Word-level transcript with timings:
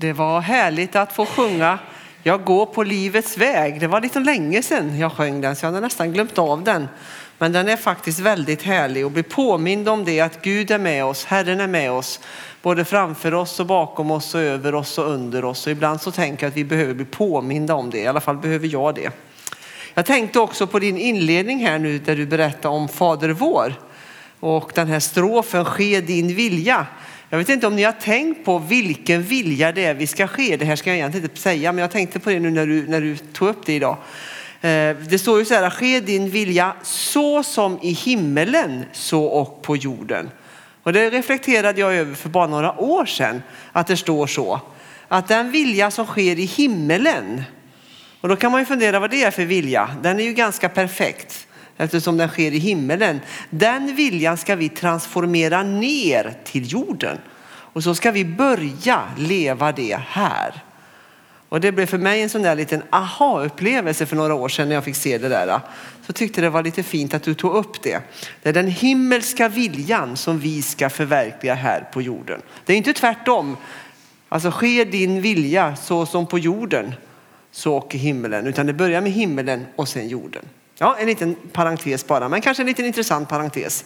Det 0.00 0.12
var 0.12 0.40
härligt 0.40 0.96
att 0.96 1.12
få 1.12 1.26
sjunga 1.26 1.78
Jag 2.22 2.44
går 2.44 2.66
på 2.66 2.82
livets 2.82 3.38
väg. 3.38 3.80
Det 3.80 3.86
var 3.86 4.00
lite 4.00 4.20
länge 4.20 4.62
sedan 4.62 4.98
jag 4.98 5.12
sjöng 5.12 5.40
den 5.40 5.56
så 5.56 5.66
jag 5.66 5.72
hade 5.72 5.80
nästan 5.80 6.12
glömt 6.12 6.38
av 6.38 6.64
den. 6.64 6.88
Men 7.38 7.52
den 7.52 7.68
är 7.68 7.76
faktiskt 7.76 8.18
väldigt 8.18 8.62
härlig 8.62 9.04
och 9.04 9.10
bli 9.10 9.22
påmind 9.22 9.88
om 9.88 10.04
det 10.04 10.20
att 10.20 10.42
Gud 10.42 10.70
är 10.70 10.78
med 10.78 11.04
oss, 11.04 11.24
Herren 11.24 11.60
är 11.60 11.66
med 11.66 11.90
oss. 11.90 12.20
Både 12.62 12.84
framför 12.84 13.34
oss 13.34 13.60
och 13.60 13.66
bakom 13.66 14.10
oss 14.10 14.34
och 14.34 14.40
över 14.40 14.74
oss 14.74 14.98
och 14.98 15.10
under 15.10 15.44
oss. 15.44 15.66
Och 15.66 15.72
ibland 15.72 16.00
så 16.00 16.10
tänker 16.10 16.44
jag 16.46 16.50
att 16.50 16.56
vi 16.56 16.64
behöver 16.64 16.94
bli 16.94 17.04
påminda 17.04 17.74
om 17.74 17.90
det, 17.90 17.98
i 17.98 18.06
alla 18.06 18.20
fall 18.20 18.36
behöver 18.36 18.68
jag 18.68 18.94
det. 18.94 19.10
Jag 19.94 20.06
tänkte 20.06 20.40
också 20.40 20.66
på 20.66 20.78
din 20.78 20.98
inledning 20.98 21.66
här 21.66 21.78
nu 21.78 21.98
där 21.98 22.16
du 22.16 22.26
berättade 22.26 22.74
om 22.74 22.88
Fader 22.88 23.28
vår. 23.28 23.74
Och 24.40 24.72
den 24.74 24.88
här 24.88 25.00
strofen, 25.00 25.64
ske 25.64 26.00
din 26.00 26.34
vilja. 26.34 26.86
Jag 27.30 27.38
vet 27.38 27.48
inte 27.48 27.66
om 27.66 27.76
ni 27.76 27.82
har 27.82 27.92
tänkt 27.92 28.44
på 28.44 28.58
vilken 28.58 29.22
vilja 29.22 29.72
det 29.72 29.84
är 29.84 29.94
vi 29.94 30.06
ska 30.06 30.26
ske. 30.26 30.56
Det 30.56 30.64
här 30.64 30.76
ska 30.76 30.90
jag 30.90 30.96
egentligen 30.96 31.24
inte 31.24 31.40
säga, 31.40 31.72
men 31.72 31.82
jag 31.82 31.90
tänkte 31.90 32.20
på 32.20 32.30
det 32.30 32.40
nu 32.40 32.50
när 32.50 32.66
du, 32.66 32.88
när 32.88 33.00
du 33.00 33.16
tog 33.16 33.48
upp 33.48 33.66
det 33.66 33.74
idag. 33.74 33.96
Eh, 34.60 34.96
det 34.96 35.18
står 35.20 35.38
ju 35.38 35.44
så 35.44 35.54
här, 35.54 35.70
ske 35.70 36.00
din 36.00 36.30
vilja 36.30 36.72
så 36.82 37.42
som 37.42 37.78
i 37.82 37.92
himmelen, 37.92 38.84
så 38.92 39.24
och 39.24 39.62
på 39.62 39.76
jorden. 39.76 40.30
Och 40.82 40.92
det 40.92 41.10
reflekterade 41.10 41.80
jag 41.80 41.94
över 41.94 42.14
för 42.14 42.28
bara 42.28 42.46
några 42.46 42.80
år 42.80 43.06
sedan, 43.06 43.42
att 43.72 43.86
det 43.86 43.96
står 43.96 44.26
så. 44.26 44.60
Att 45.08 45.28
den 45.28 45.50
vilja 45.50 45.90
som 45.90 46.06
sker 46.06 46.38
i 46.38 46.44
himmelen, 46.44 47.42
och 48.20 48.28
då 48.28 48.36
kan 48.36 48.52
man 48.52 48.60
ju 48.60 48.66
fundera 48.66 49.00
vad 49.00 49.10
det 49.10 49.24
är 49.24 49.30
för 49.30 49.44
vilja. 49.44 49.90
Den 50.02 50.20
är 50.20 50.24
ju 50.24 50.32
ganska 50.32 50.68
perfekt 50.68 51.47
eftersom 51.78 52.16
den 52.16 52.28
sker 52.28 52.52
i 52.52 52.58
himmelen. 52.58 53.20
Den 53.50 53.96
viljan 53.96 54.36
ska 54.36 54.56
vi 54.56 54.68
transformera 54.68 55.62
ner 55.62 56.34
till 56.44 56.72
jorden. 56.72 57.18
Och 57.48 57.82
så 57.82 57.94
ska 57.94 58.10
vi 58.10 58.24
börja 58.24 59.02
leva 59.16 59.72
det 59.72 60.00
här. 60.08 60.62
Och 61.48 61.60
det 61.60 61.72
blev 61.72 61.86
för 61.86 61.98
mig 61.98 62.22
en 62.22 62.28
sån 62.28 62.42
där 62.42 62.54
liten 62.54 62.82
aha-upplevelse 62.90 64.06
för 64.06 64.16
några 64.16 64.34
år 64.34 64.48
sedan 64.48 64.68
när 64.68 64.74
jag 64.74 64.84
fick 64.84 64.96
se 64.96 65.18
det 65.18 65.28
där. 65.28 65.60
Så 66.06 66.12
tyckte 66.12 66.40
det 66.40 66.50
var 66.50 66.62
lite 66.62 66.82
fint 66.82 67.14
att 67.14 67.22
du 67.22 67.34
tog 67.34 67.54
upp 67.54 67.82
det. 67.82 68.00
Det 68.42 68.48
är 68.48 68.52
den 68.52 68.66
himmelska 68.66 69.48
viljan 69.48 70.16
som 70.16 70.38
vi 70.38 70.62
ska 70.62 70.90
förverkliga 70.90 71.54
här 71.54 71.88
på 71.92 72.02
jorden. 72.02 72.40
Det 72.64 72.72
är 72.72 72.76
inte 72.76 72.92
tvärtom. 72.92 73.56
Alltså 74.28 74.50
sker 74.50 74.84
din 74.84 75.20
vilja 75.20 75.76
så 75.76 76.06
som 76.06 76.26
på 76.26 76.38
jorden 76.38 76.94
så 77.50 77.74
åker 77.74 77.98
himmelen. 77.98 78.46
Utan 78.46 78.66
det 78.66 78.72
börjar 78.72 79.00
med 79.00 79.12
himmelen 79.12 79.66
och 79.76 79.88
sen 79.88 80.08
jorden. 80.08 80.44
Ja, 80.78 80.96
en 81.00 81.06
liten 81.06 81.36
parentes 81.52 82.06
bara, 82.06 82.28
men 82.28 82.40
kanske 82.40 82.62
en 82.62 82.66
liten 82.66 82.84
intressant 82.84 83.28
parentes. 83.28 83.84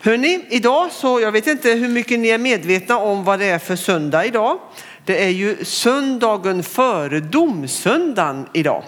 Hörrni, 0.00 0.44
idag 0.48 0.92
så, 0.92 1.20
jag 1.20 1.32
vet 1.32 1.46
inte 1.46 1.70
hur 1.70 1.88
mycket 1.88 2.18
ni 2.18 2.28
är 2.28 2.38
medvetna 2.38 2.96
om 2.96 3.24
vad 3.24 3.38
det 3.38 3.46
är 3.46 3.58
för 3.58 3.76
söndag 3.76 4.24
idag. 4.24 4.58
Det 5.04 5.24
är 5.24 5.28
ju 5.28 5.64
söndagen 5.64 6.62
före 6.62 7.20
domsöndagen 7.20 8.48
idag. 8.52 8.84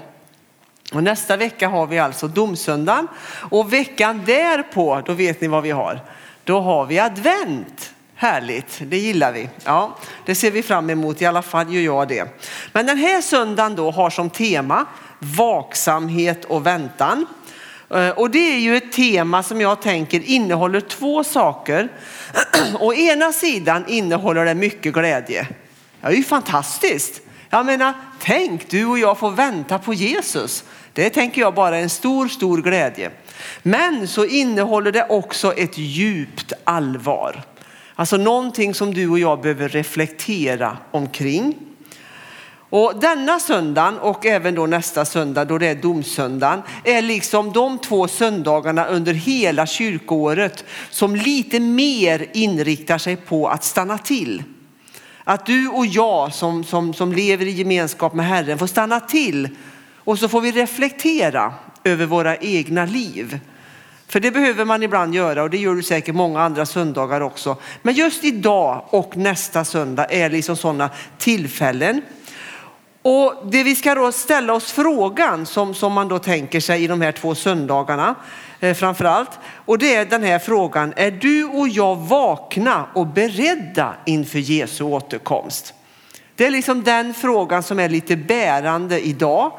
Och 0.92 1.02
nästa 1.02 1.36
vecka 1.36 1.68
har 1.68 1.86
vi 1.86 1.98
alltså 1.98 2.28
domsöndagen 2.28 3.08
och 3.50 3.72
veckan 3.72 4.22
därpå, 4.26 5.02
då 5.06 5.12
vet 5.12 5.40
ni 5.40 5.48
vad 5.48 5.62
vi 5.62 5.70
har. 5.70 6.00
Då 6.44 6.60
har 6.60 6.86
vi 6.86 6.98
advent. 6.98 7.92
Härligt, 8.14 8.80
det 8.80 8.98
gillar 8.98 9.32
vi. 9.32 9.48
Ja, 9.64 9.96
det 10.24 10.34
ser 10.34 10.50
vi 10.50 10.62
fram 10.62 10.90
emot, 10.90 11.22
i 11.22 11.26
alla 11.26 11.42
fall 11.42 11.74
gör 11.74 11.82
jag 11.82 12.08
det. 12.08 12.40
Men 12.72 12.86
den 12.86 12.98
här 12.98 13.20
söndagen 13.20 13.76
då 13.76 13.90
har 13.90 14.10
som 14.10 14.30
tema 14.30 14.86
vaksamhet 15.18 16.44
och 16.44 16.66
väntan. 16.66 17.26
Eh, 17.90 18.08
och 18.08 18.30
det 18.30 18.54
är 18.54 18.58
ju 18.58 18.76
ett 18.76 18.92
tema 18.92 19.42
som 19.42 19.60
jag 19.60 19.82
tänker 19.82 20.20
innehåller 20.20 20.80
två 20.80 21.24
saker. 21.24 21.88
Å 22.80 22.94
ena 22.94 23.32
sidan 23.32 23.84
innehåller 23.88 24.44
det 24.44 24.54
mycket 24.54 24.94
glädje. 24.94 25.46
Det 26.00 26.06
är 26.06 26.12
ju 26.12 26.24
fantastiskt. 26.24 27.20
Jag 27.50 27.66
menar, 27.66 27.94
tänk 28.20 28.70
du 28.70 28.86
och 28.86 28.98
jag 28.98 29.18
får 29.18 29.30
vänta 29.30 29.78
på 29.78 29.94
Jesus. 29.94 30.64
Det 30.92 31.10
tänker 31.10 31.40
jag 31.40 31.54
bara 31.54 31.78
är 31.78 31.82
en 31.82 31.90
stor, 31.90 32.28
stor 32.28 32.62
glädje. 32.62 33.10
Men 33.62 34.08
så 34.08 34.24
innehåller 34.24 34.92
det 34.92 35.06
också 35.08 35.52
ett 35.52 35.78
djupt 35.78 36.52
allvar. 36.64 37.42
Alltså 37.94 38.16
någonting 38.16 38.74
som 38.74 38.94
du 38.94 39.08
och 39.08 39.18
jag 39.18 39.40
behöver 39.40 39.68
reflektera 39.68 40.76
omkring. 40.90 41.54
Och 42.70 43.00
denna 43.00 43.40
söndagen 43.40 43.98
och 43.98 44.26
även 44.26 44.54
då 44.54 44.66
nästa 44.66 45.04
söndag 45.04 45.44
då 45.44 45.58
det 45.58 45.66
är 45.66 45.74
domsöndagen 45.74 46.62
är 46.84 47.02
liksom 47.02 47.52
de 47.52 47.78
två 47.78 48.08
söndagarna 48.08 48.86
under 48.86 49.12
hela 49.12 49.66
kyrkoåret 49.66 50.64
som 50.90 51.16
lite 51.16 51.60
mer 51.60 52.26
inriktar 52.32 52.98
sig 52.98 53.16
på 53.16 53.48
att 53.48 53.64
stanna 53.64 53.98
till. 53.98 54.42
Att 55.24 55.46
du 55.46 55.68
och 55.68 55.86
jag 55.86 56.34
som, 56.34 56.64
som, 56.64 56.94
som 56.94 57.12
lever 57.12 57.46
i 57.46 57.50
gemenskap 57.50 58.14
med 58.14 58.26
Herren 58.26 58.58
får 58.58 58.66
stanna 58.66 59.00
till 59.00 59.48
och 59.96 60.18
så 60.18 60.28
får 60.28 60.40
vi 60.40 60.52
reflektera 60.52 61.54
över 61.84 62.06
våra 62.06 62.36
egna 62.36 62.84
liv. 62.84 63.40
För 64.08 64.20
det 64.20 64.30
behöver 64.30 64.64
man 64.64 64.82
ibland 64.82 65.14
göra 65.14 65.42
och 65.42 65.50
det 65.50 65.58
gör 65.58 65.74
du 65.74 65.82
säkert 65.82 66.14
många 66.14 66.40
andra 66.40 66.66
söndagar 66.66 67.20
också. 67.20 67.56
Men 67.82 67.94
just 67.94 68.24
idag 68.24 68.84
och 68.90 69.16
nästa 69.16 69.64
söndag 69.64 70.06
är 70.10 70.30
liksom 70.30 70.56
sådana 70.56 70.90
tillfällen. 71.18 72.02
Och 73.08 73.34
det 73.44 73.62
vi 73.62 73.76
ska 73.76 73.94
då 73.94 74.12
ställa 74.12 74.52
oss 74.52 74.72
frågan 74.72 75.46
som, 75.46 75.74
som 75.74 75.92
man 75.92 76.08
då 76.08 76.18
tänker 76.18 76.60
sig 76.60 76.84
i 76.84 76.86
de 76.86 77.00
här 77.00 77.12
två 77.12 77.34
söndagarna 77.34 78.14
eh, 78.60 78.74
framför 78.74 79.04
allt. 79.04 79.30
Och 79.64 79.78
det 79.78 79.94
är 79.94 80.04
den 80.04 80.22
här 80.22 80.38
frågan, 80.38 80.92
är 80.96 81.10
du 81.10 81.44
och 81.44 81.68
jag 81.68 81.96
vakna 81.96 82.86
och 82.94 83.06
beredda 83.06 83.94
inför 84.04 84.38
Jesu 84.38 84.84
återkomst? 84.84 85.74
Det 86.34 86.46
är 86.46 86.50
liksom 86.50 86.84
den 86.84 87.14
frågan 87.14 87.62
som 87.62 87.78
är 87.78 87.88
lite 87.88 88.16
bärande 88.16 89.06
idag 89.06 89.52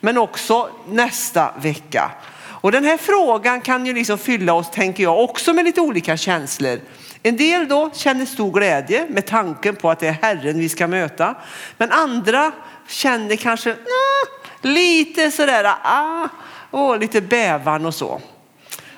men 0.00 0.18
också 0.18 0.68
nästa 0.88 1.54
vecka. 1.62 2.10
Och 2.46 2.72
den 2.72 2.84
här 2.84 2.96
frågan 2.96 3.60
kan 3.60 3.86
ju 3.86 3.94
liksom 3.94 4.18
fylla 4.18 4.52
oss, 4.52 4.70
tänker 4.70 5.02
jag, 5.02 5.20
också 5.20 5.52
med 5.52 5.64
lite 5.64 5.80
olika 5.80 6.16
känslor. 6.16 6.80
En 7.26 7.36
del 7.36 7.68
då 7.68 7.90
känner 7.94 8.26
stor 8.26 8.52
glädje 8.52 9.06
med 9.08 9.26
tanken 9.26 9.76
på 9.76 9.90
att 9.90 10.00
det 10.00 10.08
är 10.08 10.18
Herren 10.22 10.58
vi 10.58 10.68
ska 10.68 10.86
möta. 10.86 11.34
Men 11.78 11.92
andra 11.92 12.52
känner 12.88 13.36
kanske 13.36 13.72
ah, 13.72 14.26
lite 14.62 15.30
sådär, 15.30 15.64
ah, 15.82 16.28
oh, 16.70 16.98
lite 16.98 17.20
bävan 17.20 17.86
och 17.86 17.94
så. 17.94 18.20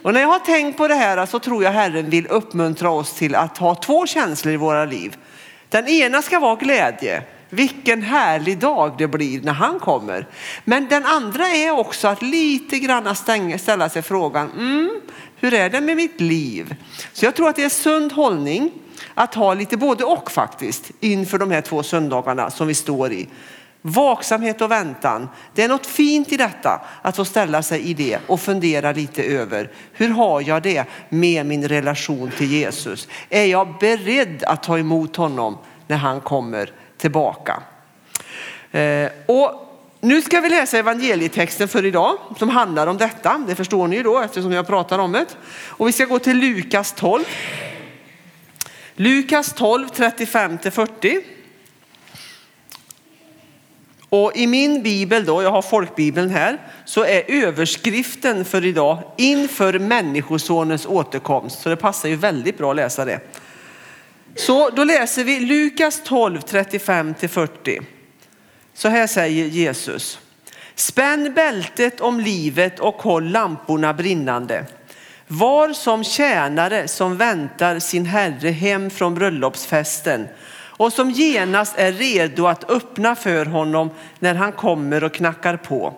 Och 0.03 0.15
när 0.15 0.21
jag 0.21 0.29
har 0.29 0.39
tänkt 0.39 0.77
på 0.77 0.89
det 0.89 0.95
här 0.95 1.27
så 1.27 1.39
tror 1.39 1.65
jag 1.65 1.71
Herren 1.71 2.11
vill 2.11 2.27
uppmuntra 2.27 2.91
oss 2.91 3.13
till 3.13 3.35
att 3.35 3.59
ha 3.59 3.75
två 3.75 4.07
känslor 4.07 4.55
i 4.55 4.57
våra 4.57 4.85
liv. 4.85 5.17
Den 5.69 5.89
ena 5.89 6.23
ska 6.23 6.39
vara 6.39 6.57
glädje. 6.57 7.23
Vilken 7.51 8.03
härlig 8.03 8.59
dag 8.59 8.95
det 8.99 9.09
blir 9.09 9.41
när 9.41 9.53
han 9.53 9.81
kommer. 9.81 10.27
Men 10.65 10.89
den 10.89 11.07
andra 11.07 11.49
är 11.49 11.71
också 11.71 12.09
att 12.09 12.23
lite 12.23 12.79
grann 12.79 13.17
ställa 13.59 13.89
sig 13.89 14.03
frågan, 14.03 14.51
mm, 14.51 15.01
hur 15.37 15.55
är 15.55 15.71
det 15.71 15.81
med 15.81 15.97
mitt 15.97 16.21
liv? 16.21 16.75
Så 17.13 17.25
jag 17.25 17.35
tror 17.35 17.49
att 17.49 17.57
det 17.57 17.65
är 17.65 17.69
sund 17.69 18.13
hållning 18.13 18.71
att 19.15 19.35
ha 19.35 19.55
lite 19.55 19.77
både 19.77 20.05
och 20.05 20.31
faktiskt 20.31 20.91
inför 21.01 21.39
de 21.39 21.51
här 21.51 21.61
två 21.61 21.83
söndagarna 21.83 22.51
som 22.51 22.67
vi 22.67 22.75
står 22.75 23.13
i. 23.13 23.29
Vaksamhet 23.89 24.61
och 24.61 24.71
väntan. 24.71 25.29
Det 25.55 25.63
är 25.63 25.69
något 25.69 25.87
fint 25.87 26.33
i 26.33 26.37
detta 26.37 26.81
att 27.03 27.17
få 27.17 27.25
ställa 27.25 27.63
sig 27.63 27.81
i 27.81 27.95
det 27.95 28.19
och 28.27 28.41
fundera 28.41 28.93
lite 28.93 29.23
över 29.23 29.71
hur 29.93 30.09
har 30.09 30.41
jag 30.41 30.63
det 30.63 30.85
med 31.09 31.47
min 31.47 31.69
relation 31.69 32.31
till 32.37 32.53
Jesus? 32.53 33.09
Är 33.31 33.45
jag 33.45 33.79
beredd 33.81 34.45
att 34.45 34.63
ta 34.63 34.79
emot 34.79 35.17
honom 35.17 35.59
när 35.87 35.97
han 35.97 36.21
kommer 36.21 36.73
tillbaka? 36.99 37.63
Eh, 38.71 39.11
och 39.27 39.67
nu 40.01 40.23
ska 40.23 40.41
vi 40.41 40.49
läsa 40.49 40.79
evangelietexten 40.79 41.69
för 41.69 41.85
idag 41.85 42.19
som 42.39 42.49
handlar 42.49 42.87
om 42.87 42.97
detta. 42.97 43.45
Det 43.49 43.55
förstår 43.55 43.89
ni 43.89 43.97
ju 43.97 44.03
då 44.03 44.21
eftersom 44.21 44.53
jag 44.53 44.67
pratar 44.67 44.99
om 44.99 45.13
det. 45.13 45.27
Och 45.67 45.89
vi 45.89 45.93
ska 45.93 46.05
gå 46.05 46.19
till 46.19 46.39
Lukas 46.39 46.93
12. 46.93 47.25
Lukas 48.95 49.53
12, 49.53 49.89
35 49.89 50.59
40. 50.59 51.36
Och 54.11 54.33
i 54.37 54.47
min 54.47 54.83
bibel 54.83 55.25
då, 55.25 55.43
jag 55.43 55.51
har 55.51 55.63
folkbibeln 55.63 56.31
här, 56.31 56.59
så 56.85 57.05
är 57.05 57.23
överskriften 57.29 58.45
för 58.45 58.65
idag 58.65 59.03
inför 59.17 59.79
människosonens 59.79 60.87
återkomst. 60.87 61.63
Så 61.63 61.69
det 61.69 61.77
passar 61.77 62.09
ju 62.09 62.17
väldigt 62.17 62.59
bra 62.59 62.71
att 62.71 62.77
läsa 62.77 63.05
det. 63.05 63.21
Så 64.35 64.71
då 64.71 64.85
läser 64.85 65.25
vi 65.25 65.41
Lukas 65.41 66.03
12, 66.05 66.41
35 66.41 67.15
40. 67.29 67.81
Så 68.75 68.89
här 68.89 69.07
säger 69.07 69.45
Jesus. 69.45 70.19
Spänn 70.75 71.33
bältet 71.35 72.01
om 72.01 72.21
livet 72.21 72.81
och 72.81 72.95
håll 72.95 73.31
lamporna 73.31 73.95
brinnande. 73.95 74.65
Var 75.29 75.73
som 75.73 76.05
tjänare 76.05 76.89
som 76.89 77.17
väntar 77.17 77.79
sin 77.79 78.07
herre 78.07 78.51
hem 78.51 78.91
från 78.91 79.15
bröllopsfesten 79.15 80.29
och 80.77 80.93
som 80.93 81.11
genast 81.11 81.79
är 81.79 81.93
redo 81.93 82.47
att 82.47 82.71
öppna 82.71 83.15
för 83.15 83.47
honom 83.47 83.91
när 84.19 84.35
han 84.35 84.53
kommer 84.53 85.05
och 85.05 85.15
knackar 85.15 85.57
på. 85.57 85.95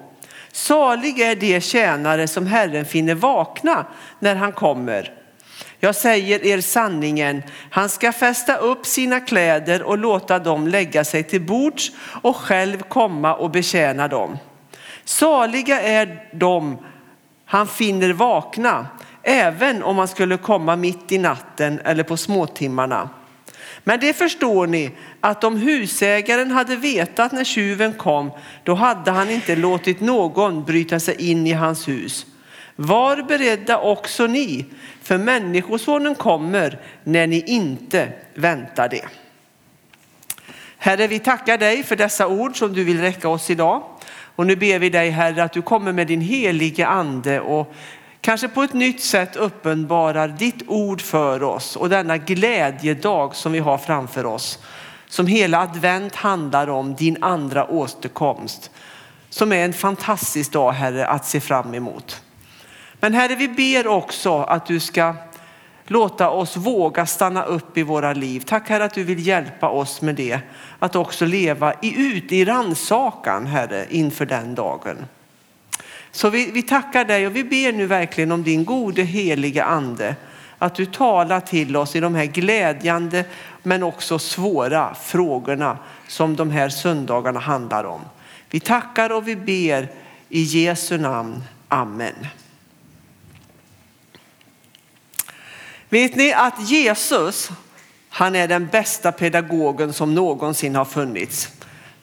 Salig 0.53 1.21
är 1.21 1.37
de 1.37 1.61
tjänare 1.61 2.29
som 2.29 2.47
Herren 2.47 2.85
finner 2.85 3.15
vakna 3.15 3.87
när 4.19 4.35
han 4.35 4.53
kommer. 4.53 5.15
Jag 5.81 5.95
säger 5.95 6.47
er 6.47 6.61
sanningen, 6.61 7.43
han 7.71 7.89
ska 7.89 8.13
fästa 8.13 8.57
upp 8.57 8.87
sina 8.87 9.21
kläder 9.21 9.83
och 9.83 9.99
låta 9.99 10.39
dem 10.39 10.69
lägga 10.69 11.05
sig 11.05 11.23
till 11.23 11.41
bords 11.41 11.93
och 12.23 12.37
själv 12.37 12.83
komma 12.83 13.35
och 13.35 13.51
betjäna 13.51 14.09
dem. 14.09 14.39
Saliga 15.05 15.81
är 15.81 16.29
de 16.33 16.79
han 17.45 17.67
finner 17.67 18.13
vakna, 18.13 18.87
även 19.23 19.83
om 19.83 19.99
han 19.99 20.09
skulle 20.09 20.37
komma 20.37 20.77
mitt 20.77 21.13
i 21.13 21.19
natten 21.19 21.81
eller 21.85 22.03
på 22.03 22.17
småtimmarna. 22.17 23.09
Men 23.85 24.01
det 24.01 24.13
förstår 24.13 24.67
ni 24.67 24.91
att 25.21 25.45
om 25.45 25.57
husägaren 25.57 26.51
hade 26.51 26.77
vetat 26.77 27.33
när 27.33 27.45
tjuven 27.45 27.93
kom, 27.93 28.31
då 28.65 28.75
hade 28.75 29.11
han 29.11 29.31
inte 29.31 29.57
låtit 29.57 30.01
någon 30.01 30.65
bryta 30.65 31.01
sig 31.01 31.31
in 31.31 31.47
i 31.47 31.53
hans 31.53 31.89
hus. 31.89 32.27
Var 32.77 33.23
beredda 33.23 33.79
också 33.79 34.27
ni, 34.27 34.65
för 35.03 35.19
människosonen 35.19 36.15
kommer 36.15 36.79
när 37.05 37.27
ni 37.27 37.41
inte 37.47 38.09
väntar 38.35 38.89
det. 38.89 39.05
Herre, 40.79 41.07
vi 41.07 41.19
tackar 41.19 41.59
dig 41.59 41.83
för 41.83 41.97
dessa 41.97 42.27
ord 42.27 42.59
som 42.59 42.73
du 42.73 42.85
vill 42.85 43.01
räcka 43.01 43.29
oss 43.29 43.51
idag. 43.51 43.83
Och 44.37 44.47
nu 44.47 44.57
ber 44.57 44.79
vi 44.79 44.91
dig 44.91 45.11
Herre 45.11 45.45
att 45.45 45.53
du 45.53 45.63
kommer 45.63 45.93
med 45.93 46.07
din 46.07 46.21
helige 46.21 46.87
ande 46.87 47.41
och 47.41 47.75
kanske 48.21 48.49
på 48.49 48.63
ett 48.63 48.73
nytt 48.73 49.01
sätt 49.01 49.37
uppenbarar 49.37 50.29
ditt 50.29 50.63
ord 50.67 51.01
för 51.01 51.43
oss 51.43 51.77
och 51.77 51.89
denna 51.89 52.19
glädjedag 52.19 53.35
som 53.35 53.53
vi 53.53 53.59
har 53.59 53.79
framför 53.79 54.27
oss. 54.27 54.59
Som 55.07 55.27
hela 55.27 55.61
advent 55.61 56.15
handlar 56.15 56.69
om, 56.69 56.95
din 56.95 57.23
andra 57.23 57.71
återkomst. 57.71 58.71
Som 59.31 59.53
är 59.53 59.65
en 59.65 59.73
fantastisk 59.73 60.53
dag 60.53 60.73
Herre 60.73 61.07
att 61.07 61.27
se 61.27 61.41
fram 61.41 61.75
emot. 61.75 62.23
Men 63.01 63.15
Herre 63.15 63.35
vi 63.35 63.49
ber 63.49 63.87
också 63.87 64.43
att 64.43 64.67
du 64.67 64.81
ska 64.81 65.15
låta 65.87 66.31
oss 66.31 66.57
våga 66.57 67.07
stanna 67.07 67.43
upp 67.43 67.79
i 67.79 67.83
våra 67.83 68.13
liv. 68.13 68.43
Tack 68.47 68.69
Herre 68.69 68.85
att 68.85 68.95
du 68.95 69.05
vill 69.05 69.27
hjälpa 69.27 69.69
oss 69.69 70.03
med 70.03 70.15
det. 70.15 70.41
Att 70.79 70.97
också 70.97 71.27
leva 71.27 71.73
ut 71.83 72.33
i 72.33 72.45
ransakan 72.45 73.47
Herre 73.47 73.87
inför 73.91 74.27
den 74.27 74.55
dagen. 74.55 75.07
Så 76.19 76.31
vi, 76.31 76.51
vi 76.51 76.63
tackar 76.63 77.05
dig 77.05 77.27
och 77.27 77.37
vi 77.37 77.45
ber 77.45 77.73
nu 77.73 77.87
verkligen 77.87 78.33
om 78.33 78.43
din 78.43 78.65
gode 78.65 79.03
heliga 79.03 79.65
ande. 79.65 80.17
Att 80.59 80.75
du 80.75 80.87
talar 80.87 81.41
till 81.41 81.77
oss 81.77 81.97
i 81.97 82.01
de 82.01 82.15
här 82.15 82.25
glädjande 82.25 83.25
men 83.63 83.83
också 83.83 84.19
svåra 84.19 84.95
frågorna 84.95 85.79
som 86.09 86.37
de 86.37 86.51
här 86.51 86.69
söndagarna 86.69 87.41
handlar 87.41 87.85
om. 87.85 88.01
Vi 88.51 88.61
tackar 88.61 89.13
och 89.13 89.29
vi 89.29 89.37
ber 89.37 89.89
i 90.29 90.43
Jesu 90.43 90.99
namn. 90.99 91.45
Amen. 91.69 92.27
Vet 95.89 96.17
ni 96.17 96.33
att 96.33 96.71
Jesus, 96.71 97.51
han 98.09 98.37
är 98.37 98.49
den 98.49 98.67
bästa 98.67 99.13
pedagogen 99.13 99.93
som 99.93 100.15
någonsin 100.15 100.75
har 100.75 100.85
funnits. 100.85 101.58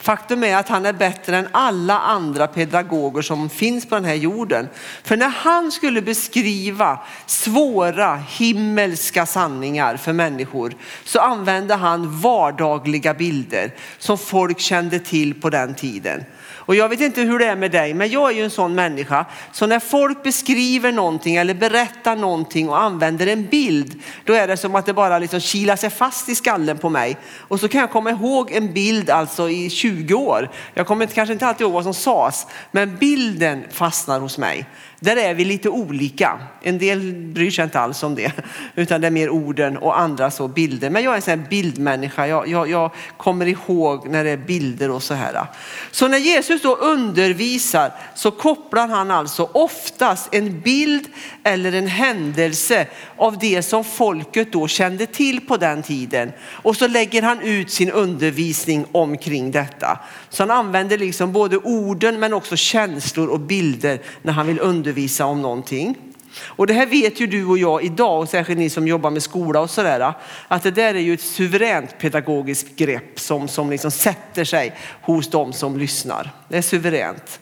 Faktum 0.06 0.44
är 0.44 0.56
att 0.56 0.68
han 0.68 0.86
är 0.86 0.92
bättre 0.92 1.36
än 1.36 1.48
alla 1.52 1.98
andra 1.98 2.46
pedagoger 2.46 3.22
som 3.22 3.50
finns 3.50 3.86
på 3.86 3.94
den 3.94 4.04
här 4.04 4.14
jorden. 4.14 4.68
För 5.02 5.16
när 5.16 5.28
han 5.28 5.72
skulle 5.72 6.02
beskriva 6.02 6.98
svåra 7.26 8.16
himmelska 8.16 9.26
sanningar 9.26 9.96
för 9.96 10.12
människor 10.12 10.74
så 11.04 11.18
använde 11.18 11.74
han 11.74 12.20
vardagliga 12.20 13.14
bilder 13.14 13.74
som 13.98 14.18
folk 14.18 14.60
kände 14.60 14.98
till 14.98 15.40
på 15.40 15.50
den 15.50 15.74
tiden. 15.74 16.24
Och 16.66 16.74
jag 16.74 16.88
vet 16.88 17.00
inte 17.00 17.20
hur 17.20 17.38
det 17.38 17.46
är 17.46 17.56
med 17.56 17.70
dig, 17.70 17.94
men 17.94 18.10
jag 18.10 18.30
är 18.30 18.34
ju 18.34 18.44
en 18.44 18.50
sån 18.50 18.74
människa. 18.74 19.26
Så 19.52 19.66
när 19.66 19.80
folk 19.80 20.22
beskriver 20.22 20.92
någonting 20.92 21.36
eller 21.36 21.54
berättar 21.54 22.16
någonting 22.16 22.68
och 22.68 22.82
använder 22.82 23.26
en 23.26 23.46
bild, 23.46 24.02
då 24.24 24.32
är 24.32 24.48
det 24.48 24.56
som 24.56 24.74
att 24.74 24.86
det 24.86 24.92
bara 24.92 25.18
liksom 25.18 25.40
kilar 25.40 25.76
sig 25.76 25.90
fast 25.90 26.28
i 26.28 26.34
skallen 26.34 26.78
på 26.78 26.88
mig. 26.88 27.16
Och 27.38 27.60
så 27.60 27.68
kan 27.68 27.80
jag 27.80 27.90
komma 27.90 28.10
ihåg 28.10 28.52
en 28.52 28.72
bild 28.72 29.10
alltså 29.10 29.50
i 29.50 29.70
20 29.70 30.14
år. 30.14 30.50
Jag 30.74 30.86
kommer 30.86 31.06
kanske 31.06 31.32
inte 31.32 31.46
alltid 31.46 31.64
ihåg 31.64 31.72
vad 31.72 31.84
som 31.84 31.94
sades, 31.94 32.46
men 32.70 32.96
bilden 32.96 33.64
fastnar 33.70 34.20
hos 34.20 34.38
mig. 34.38 34.66
Där 35.00 35.16
är 35.16 35.34
vi 35.34 35.44
lite 35.44 35.68
olika. 35.68 36.38
En 36.62 36.78
del 36.78 37.12
bryr 37.12 37.50
sig 37.50 37.64
inte 37.64 37.80
alls 37.80 38.02
om 38.02 38.14
det, 38.14 38.32
utan 38.74 39.00
det 39.00 39.06
är 39.06 39.10
mer 39.10 39.30
orden 39.30 39.76
och 39.76 40.00
andra 40.00 40.30
så 40.30 40.48
bilder. 40.48 40.90
Men 40.90 41.02
jag 41.02 41.12
är 41.12 41.16
en 41.16 41.22
sån 41.22 41.44
bildmänniska. 41.50 42.26
Jag, 42.26 42.48
jag, 42.48 42.70
jag, 42.70 42.90
kommer 43.16 43.46
ihåg 43.46 44.08
när 44.08 44.24
det 44.24 44.30
är 44.30 44.36
bilder 44.36 44.90
och 44.90 45.02
så 45.02 45.14
här. 45.14 45.46
Så 45.90 46.08
när 46.08 46.18
Jesus 46.18 46.62
då 46.62 46.76
undervisar 46.76 47.92
så 48.14 48.30
kopplar 48.30 48.88
han 48.88 49.10
alltså 49.10 49.48
oftast 49.52 50.34
en 50.34 50.60
bild 50.60 51.04
eller 51.44 51.72
en 51.72 51.86
händelse 51.86 52.86
av 53.16 53.38
det 53.38 53.62
som 53.62 53.84
folket 53.84 54.52
då 54.52 54.68
kände 54.68 55.06
till 55.06 55.40
på 55.40 55.56
den 55.56 55.82
tiden. 55.82 56.32
Och 56.46 56.76
så 56.76 56.88
lägger 56.88 57.22
han 57.22 57.40
ut 57.40 57.70
sin 57.70 57.90
undervisning 57.90 58.86
omkring 58.92 59.50
detta. 59.50 59.98
Så 60.28 60.42
han 60.42 60.50
använder 60.50 60.98
liksom 60.98 61.32
både 61.32 61.56
orden 61.56 62.20
men 62.20 62.32
också 62.32 62.56
känslor 62.56 63.28
och 63.28 63.40
bilder 63.40 63.98
när 64.22 64.32
han 64.32 64.46
vill 64.46 64.60
undervisa 64.60 64.85
undervisa 64.86 65.26
om 65.26 65.42
någonting. 65.42 65.96
Och 66.44 66.66
det 66.66 66.74
här 66.74 66.86
vet 66.86 67.20
ju 67.20 67.26
du 67.26 67.44
och 67.46 67.58
jag 67.58 67.84
idag 67.84 68.20
och 68.20 68.28
särskilt 68.28 68.58
ni 68.58 68.70
som 68.70 68.88
jobbar 68.88 69.10
med 69.10 69.22
skola 69.22 69.60
och 69.60 69.70
sådär. 69.70 70.14
Att 70.48 70.62
det 70.62 70.70
där 70.70 70.94
är 70.94 71.00
ju 71.00 71.14
ett 71.14 71.20
suveränt 71.20 71.98
pedagogiskt 71.98 72.76
grepp 72.76 73.20
som, 73.20 73.48
som 73.48 73.70
liksom 73.70 73.90
sätter 73.90 74.44
sig 74.44 74.72
hos 75.02 75.30
de 75.30 75.52
som 75.52 75.78
lyssnar. 75.78 76.30
Det 76.48 76.56
är 76.56 76.62
suveränt. 76.62 77.40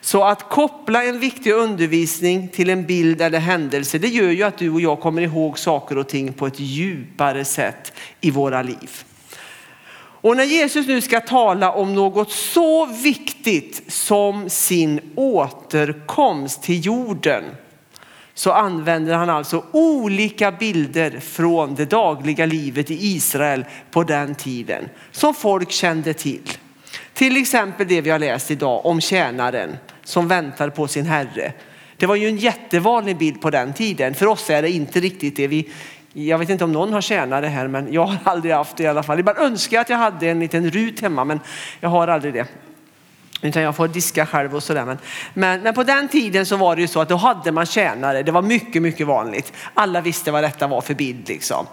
Så 0.00 0.24
att 0.24 0.48
koppla 0.48 1.04
en 1.04 1.20
viktig 1.20 1.52
undervisning 1.52 2.48
till 2.48 2.70
en 2.70 2.86
bild 2.86 3.20
eller 3.20 3.38
händelse 3.38 3.98
det 3.98 4.08
gör 4.08 4.30
ju 4.30 4.42
att 4.42 4.58
du 4.58 4.70
och 4.70 4.80
jag 4.80 5.00
kommer 5.00 5.22
ihåg 5.22 5.58
saker 5.58 5.98
och 5.98 6.08
ting 6.08 6.32
på 6.32 6.46
ett 6.46 6.60
djupare 6.60 7.44
sätt 7.44 7.92
i 8.20 8.30
våra 8.30 8.62
liv. 8.62 9.04
Och 10.26 10.36
när 10.36 10.44
Jesus 10.44 10.86
nu 10.86 11.00
ska 11.00 11.20
tala 11.20 11.72
om 11.72 11.94
något 11.94 12.30
så 12.30 12.86
viktigt 12.86 13.82
som 13.88 14.50
sin 14.50 15.00
återkomst 15.14 16.62
till 16.62 16.86
jorden 16.86 17.44
så 18.34 18.52
använder 18.52 19.14
han 19.14 19.30
alltså 19.30 19.64
olika 19.72 20.52
bilder 20.52 21.20
från 21.20 21.74
det 21.74 21.84
dagliga 21.84 22.46
livet 22.46 22.90
i 22.90 23.06
Israel 23.06 23.64
på 23.90 24.02
den 24.02 24.34
tiden 24.34 24.88
som 25.10 25.34
folk 25.34 25.70
kände 25.70 26.14
till. 26.14 26.50
Till 27.14 27.36
exempel 27.36 27.88
det 27.88 28.00
vi 28.00 28.10
har 28.10 28.18
läst 28.18 28.50
idag 28.50 28.86
om 28.86 29.00
tjänaren 29.00 29.76
som 30.04 30.28
väntar 30.28 30.70
på 30.70 30.88
sin 30.88 31.06
herre. 31.06 31.52
Det 31.96 32.06
var 32.06 32.16
ju 32.16 32.28
en 32.28 32.36
jättevanlig 32.36 33.18
bild 33.18 33.40
på 33.40 33.50
den 33.50 33.72
tiden. 33.72 34.14
För 34.14 34.26
oss 34.26 34.50
är 34.50 34.62
det 34.62 34.70
inte 34.70 35.00
riktigt 35.00 35.36
det. 35.36 35.46
Vi, 35.46 35.68
jag 36.24 36.38
vet 36.38 36.50
inte 36.50 36.64
om 36.64 36.72
någon 36.72 36.92
har 36.92 37.00
tjänat 37.00 37.42
det 37.42 37.48
här 37.48 37.68
men 37.68 37.92
jag 37.92 38.06
har 38.06 38.18
aldrig 38.24 38.54
haft 38.54 38.76
det 38.76 38.82
i 38.82 38.86
alla 38.86 39.02
fall. 39.02 39.20
Ibland 39.20 39.38
önskar 39.38 39.76
jag 39.76 39.82
att 39.82 39.90
jag 39.90 39.96
hade 39.96 40.28
en 40.28 40.40
liten 40.40 40.70
rut 40.70 41.00
hemma 41.00 41.24
men 41.24 41.40
jag 41.80 41.88
har 41.88 42.08
aldrig 42.08 42.34
det. 42.34 42.46
Utan 43.42 43.62
jag 43.62 43.76
får 43.76 43.88
diska 43.88 44.26
själv 44.26 44.54
och 44.54 44.62
sådär. 44.62 44.84
Men, 44.84 44.98
men, 45.34 45.62
men, 45.62 45.74
på 45.74 45.82
den 45.82 46.08
tiden 46.08 46.46
så 46.46 46.56
var 46.56 46.76
det 46.76 46.82
ju 46.82 46.88
så 46.88 47.00
att 47.00 47.08
då 47.08 47.16
hade 47.16 47.52
man 47.52 47.66
tjänare. 47.66 48.22
Det 48.22 48.32
var 48.32 48.42
mycket, 48.42 48.82
mycket 48.82 49.06
vanligt. 49.06 49.52
Alla 49.74 50.00
visste 50.00 50.30
vad 50.30 50.44
detta 50.44 50.66
var 50.66 50.80
för 50.80 50.94
bild 50.94 51.28
liksom. 51.28 51.66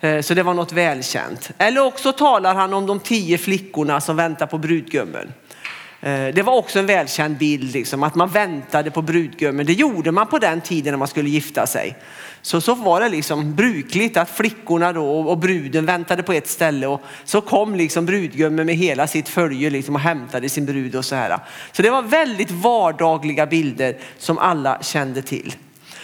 Eh, 0.00 0.20
så 0.20 0.34
det 0.34 0.42
var 0.42 0.54
något 0.54 0.72
välkänt. 0.72 1.50
Eller 1.58 1.84
också 1.84 2.12
talar 2.12 2.54
han 2.54 2.74
om 2.74 2.86
de 2.86 3.00
tio 3.00 3.38
flickorna 3.38 4.00
som 4.00 4.16
väntar 4.16 4.46
på 4.46 4.58
brudgummen. 4.58 5.32
Eh, 6.06 6.34
det 6.34 6.42
var 6.42 6.54
också 6.54 6.78
en 6.78 6.86
välkänd 6.86 7.36
bild, 7.36 7.72
liksom, 7.72 8.02
att 8.02 8.14
man 8.14 8.28
väntade 8.28 8.90
på 8.90 9.02
brudgummen. 9.02 9.66
Det 9.66 9.72
gjorde 9.72 10.12
man 10.12 10.26
på 10.26 10.38
den 10.38 10.60
tiden 10.60 10.92
när 10.92 10.98
man 10.98 11.08
skulle 11.08 11.28
gifta 11.28 11.66
sig. 11.66 11.96
Så, 12.42 12.60
så 12.60 12.74
var 12.74 13.00
det 13.00 13.08
liksom 13.08 13.54
brukligt 13.54 14.16
att 14.16 14.30
flickorna 14.30 14.92
då 14.92 15.20
och 15.20 15.38
bruden 15.38 15.86
väntade 15.86 16.22
på 16.22 16.32
ett 16.32 16.48
ställe 16.48 16.86
och 16.86 17.02
så 17.24 17.40
kom 17.40 17.74
liksom 17.74 18.06
brudgummen 18.06 18.66
med 18.66 18.74
hela 18.74 19.06
sitt 19.06 19.28
följe 19.28 19.70
liksom 19.70 19.94
och 19.94 20.00
hämtade 20.00 20.48
sin 20.48 20.66
brud 20.66 20.94
och 20.94 21.04
så 21.04 21.14
här. 21.14 21.38
Så 21.72 21.82
det 21.82 21.90
var 21.90 22.02
väldigt 22.02 22.50
vardagliga 22.50 23.46
bilder 23.46 23.96
som 24.18 24.38
alla 24.38 24.82
kände 24.82 25.22
till. 25.22 25.54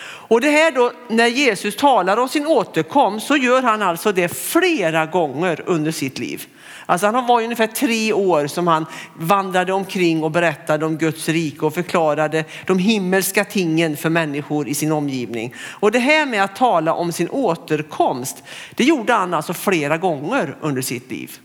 Och 0.04 0.40
det 0.40 0.50
här 0.50 0.71
då 0.71 0.92
när 1.09 1.26
Jesus 1.26 1.76
talar 1.76 2.16
om 2.16 2.28
sin 2.28 2.47
återkomst 2.47 3.26
så 3.26 3.37
gör 3.37 3.62
han 3.62 3.82
alltså 3.82 4.12
det 4.12 4.28
flera 4.28 5.06
gånger 5.06 5.62
under 5.66 5.92
sitt 5.92 6.18
liv. 6.18 6.47
Alltså 6.92 7.06
han 7.06 7.26
var 7.26 7.42
ungefär 7.42 7.66
tre 7.66 8.12
år 8.12 8.46
som 8.46 8.66
han 8.66 8.87
vandrade 9.14 9.72
omkring 9.72 10.22
och 10.22 10.30
berättade 10.30 10.87
om 10.87 10.96
Guds 10.96 11.28
rike 11.28 11.66
och 11.66 11.75
förklarade 11.75 12.44
de 12.66 12.78
himmelska 12.78 13.44
tingen 13.44 13.96
för 13.96 14.08
människor 14.08 14.68
i 14.68 14.75
sin 14.75 14.92
omgivning. 14.92 15.54
Och 15.58 15.90
det 15.92 15.99
här 15.99 16.26
med 16.26 16.44
att 16.44 16.56
tala 16.56 16.94
om 16.94 17.12
sin 17.12 17.28
återkomst, 17.30 18.42
det 18.75 18.84
gjorde 18.84 19.12
han 19.12 19.34
alltså 19.34 19.54
flera 19.54 19.99
gånger 19.99 20.56
under 20.61 20.82
sitt 20.82 21.11
liv. 21.11 21.38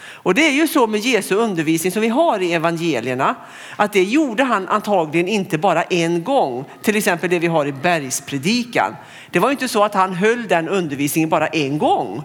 Och 0.00 0.34
det 0.34 0.46
är 0.46 0.52
ju 0.52 0.68
så 0.68 0.86
med 0.86 1.00
Jesu 1.00 1.34
undervisning 1.34 1.92
som 1.92 2.02
vi 2.02 2.08
har 2.08 2.42
i 2.42 2.52
evangelierna, 2.52 3.34
att 3.76 3.92
det 3.92 4.04
gjorde 4.04 4.44
han 4.44 4.68
antagligen 4.68 5.28
inte 5.28 5.58
bara 5.58 5.82
en 5.82 6.24
gång, 6.24 6.64
till 6.82 6.96
exempel 6.96 7.30
det 7.30 7.38
vi 7.38 7.46
har 7.46 7.66
i 7.66 7.72
bergspredikan. 7.72 8.96
Det 9.30 9.38
var 9.38 9.50
inte 9.50 9.68
så 9.68 9.84
att 9.84 9.94
han 9.94 10.14
höll 10.14 10.48
den 10.48 10.68
undervisningen 10.68 11.28
bara 11.28 11.46
en 11.46 11.78
gång, 11.78 12.22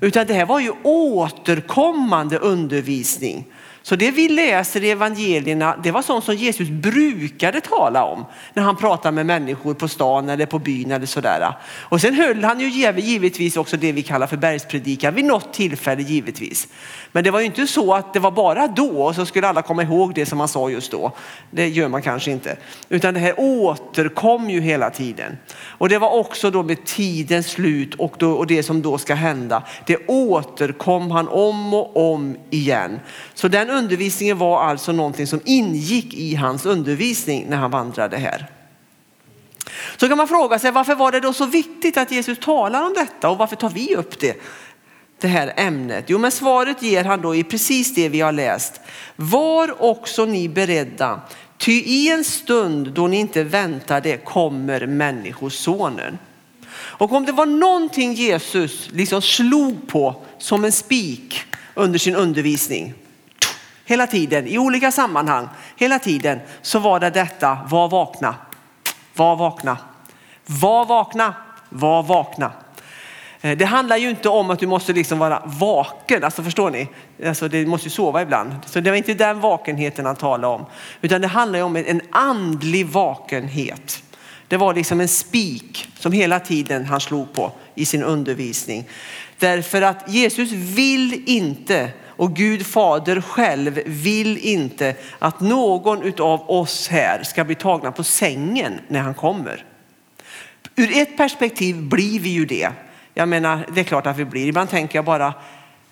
utan 0.00 0.26
det 0.26 0.34
här 0.34 0.46
var 0.46 0.60
ju 0.60 0.72
återkommande 0.82 2.38
undervisning. 2.38 3.44
Så 3.82 3.96
det 3.96 4.10
vi 4.10 4.28
läser 4.28 4.84
i 4.84 4.90
evangelierna, 4.90 5.76
det 5.82 5.90
var 5.90 6.02
sånt 6.02 6.24
som 6.24 6.34
Jesus 6.34 6.68
brukade 6.68 7.60
tala 7.60 8.04
om 8.04 8.24
när 8.54 8.62
han 8.62 8.76
pratade 8.76 9.14
med 9.14 9.26
människor 9.26 9.74
på 9.74 9.88
stan 9.88 10.28
eller 10.28 10.46
på 10.46 10.58
byn 10.58 10.90
eller 10.90 11.06
sådär. 11.06 11.54
Och 11.62 12.00
sen 12.00 12.14
höll 12.14 12.44
han 12.44 12.60
ju 12.60 12.68
givetvis 13.00 13.56
också 13.56 13.76
det 13.76 13.92
vi 13.92 14.02
kallar 14.02 14.26
för 14.26 14.36
bergspredikan 14.36 15.14
vid 15.14 15.24
något 15.24 15.52
tillfälle 15.52 16.02
givetvis. 16.02 16.68
Men 17.12 17.24
det 17.24 17.30
var 17.30 17.40
ju 17.40 17.46
inte 17.46 17.66
så 17.66 17.94
att 17.94 18.14
det 18.14 18.20
var 18.20 18.30
bara 18.30 18.66
då 18.66 19.02
och 19.02 19.14
så 19.14 19.26
skulle 19.26 19.48
alla 19.48 19.62
komma 19.62 19.82
ihåg 19.82 20.14
det 20.14 20.26
som 20.26 20.38
han 20.38 20.48
sa 20.48 20.70
just 20.70 20.90
då. 20.90 21.12
Det 21.50 21.68
gör 21.68 21.88
man 21.88 22.02
kanske 22.02 22.30
inte. 22.30 22.56
Utan 22.88 23.14
det 23.14 23.20
här 23.20 23.34
återkom 23.38 24.50
ju 24.50 24.60
hela 24.60 24.90
tiden. 24.90 25.38
Och 25.62 25.88
det 25.88 25.98
var 25.98 26.10
också 26.10 26.50
då 26.50 26.62
med 26.62 26.84
tidens 26.84 27.46
slut 27.46 27.94
och, 27.94 28.14
då, 28.18 28.32
och 28.32 28.46
det 28.46 28.62
som 28.62 28.82
då 28.82 28.98
ska 28.98 29.14
hända. 29.14 29.62
Det 29.86 29.96
återkom 30.08 31.10
han 31.10 31.28
om 31.28 31.74
och 31.74 32.12
om 32.12 32.36
igen. 32.50 33.00
Så 33.34 33.48
den 33.48 33.69
undervisningen 33.70 34.38
var 34.38 34.62
alltså 34.62 34.92
någonting 34.92 35.26
som 35.26 35.40
ingick 35.44 36.14
i 36.14 36.34
hans 36.34 36.66
undervisning 36.66 37.46
när 37.48 37.56
han 37.56 37.70
vandrade 37.70 38.16
här. 38.16 38.46
Så 39.96 40.08
kan 40.08 40.16
man 40.16 40.28
fråga 40.28 40.58
sig 40.58 40.70
varför 40.70 40.94
var 40.94 41.12
det 41.12 41.20
då 41.20 41.32
så 41.32 41.46
viktigt 41.46 41.96
att 41.96 42.12
Jesus 42.12 42.38
talar 42.38 42.82
om 42.82 42.94
detta 42.94 43.30
och 43.30 43.38
varför 43.38 43.56
tar 43.56 43.70
vi 43.70 43.94
upp 43.96 44.20
det? 44.20 44.36
det 45.20 45.28
här 45.28 45.52
ämnet? 45.56 46.04
Jo, 46.06 46.18
men 46.18 46.30
svaret 46.30 46.82
ger 46.82 47.04
han 47.04 47.20
då 47.20 47.34
i 47.34 47.44
precis 47.44 47.94
det 47.94 48.08
vi 48.08 48.20
har 48.20 48.32
läst. 48.32 48.80
Var 49.16 49.82
också 49.82 50.24
ni 50.24 50.48
beredda, 50.48 51.20
ty 51.58 51.72
i 51.72 52.10
en 52.10 52.24
stund 52.24 52.92
då 52.92 53.06
ni 53.06 53.16
inte 53.16 53.42
väntar 53.42 54.00
det 54.00 54.24
kommer 54.24 54.86
människosonen. 54.86 56.18
Och 56.72 57.12
om 57.12 57.26
det 57.26 57.32
var 57.32 57.46
någonting 57.46 58.12
Jesus 58.12 58.88
liksom 58.92 59.22
slog 59.22 59.88
på 59.88 60.22
som 60.38 60.64
en 60.64 60.72
spik 60.72 61.42
under 61.74 61.98
sin 61.98 62.16
undervisning, 62.16 62.94
hela 63.90 64.06
tiden 64.06 64.46
i 64.46 64.58
olika 64.58 64.92
sammanhang, 64.92 65.48
hela 65.76 65.98
tiden 65.98 66.40
så 66.62 66.78
var 66.78 67.00
det 67.00 67.10
detta, 67.10 67.58
var 67.70 67.88
vakna, 67.88 68.34
var 69.14 69.36
vakna, 69.36 69.78
var 70.46 70.84
vakna, 70.84 71.34
var 71.68 72.02
vakna. 72.02 72.52
Eh, 73.40 73.58
det 73.58 73.64
handlar 73.64 73.96
ju 73.96 74.10
inte 74.10 74.28
om 74.28 74.50
att 74.50 74.58
du 74.58 74.66
måste 74.66 74.92
liksom 74.92 75.18
vara 75.18 75.42
vaken, 75.44 76.24
alltså 76.24 76.42
förstår 76.42 76.70
ni? 76.70 76.88
Alltså 77.26 77.48
det 77.48 77.66
måste 77.66 77.86
ju 77.86 77.90
sova 77.90 78.22
ibland. 78.22 78.52
Så 78.66 78.80
det 78.80 78.90
var 78.90 78.96
inte 78.96 79.14
den 79.14 79.40
vakenheten 79.40 80.06
han 80.06 80.16
talade 80.16 80.54
om. 80.54 80.66
Utan 81.00 81.20
det 81.20 81.28
handlar 81.28 81.58
ju 81.58 81.64
om 81.64 81.76
en 81.76 82.00
andlig 82.10 82.86
vakenhet. 82.86 84.02
Det 84.48 84.56
var 84.56 84.74
liksom 84.74 85.00
en 85.00 85.08
spik 85.08 85.88
som 85.98 86.12
hela 86.12 86.40
tiden 86.40 86.84
han 86.84 87.00
slog 87.00 87.32
på 87.32 87.52
i 87.74 87.86
sin 87.86 88.02
undervisning. 88.02 88.88
Därför 89.38 89.82
att 89.82 90.04
Jesus 90.08 90.52
vill 90.52 91.22
inte 91.26 91.90
och 92.20 92.36
Gud 92.36 92.66
fader 92.66 93.20
själv 93.20 93.80
vill 93.86 94.38
inte 94.38 94.94
att 95.18 95.40
någon 95.40 96.20
av 96.20 96.50
oss 96.50 96.88
här 96.88 97.22
ska 97.22 97.44
bli 97.44 97.54
tagna 97.54 97.92
på 97.92 98.04
sängen 98.04 98.80
när 98.88 99.00
han 99.00 99.14
kommer. 99.14 99.64
Ur 100.76 100.96
ett 100.96 101.16
perspektiv 101.16 101.82
blir 101.82 102.20
vi 102.20 102.28
ju 102.28 102.46
det. 102.46 102.70
Jag 103.14 103.28
menar, 103.28 103.66
det 103.74 103.80
är 103.80 103.84
klart 103.84 104.06
att 104.06 104.16
vi 104.16 104.24
blir. 104.24 104.46
Ibland 104.46 104.70
tänker 104.70 104.98
jag 104.98 105.04
bara, 105.04 105.34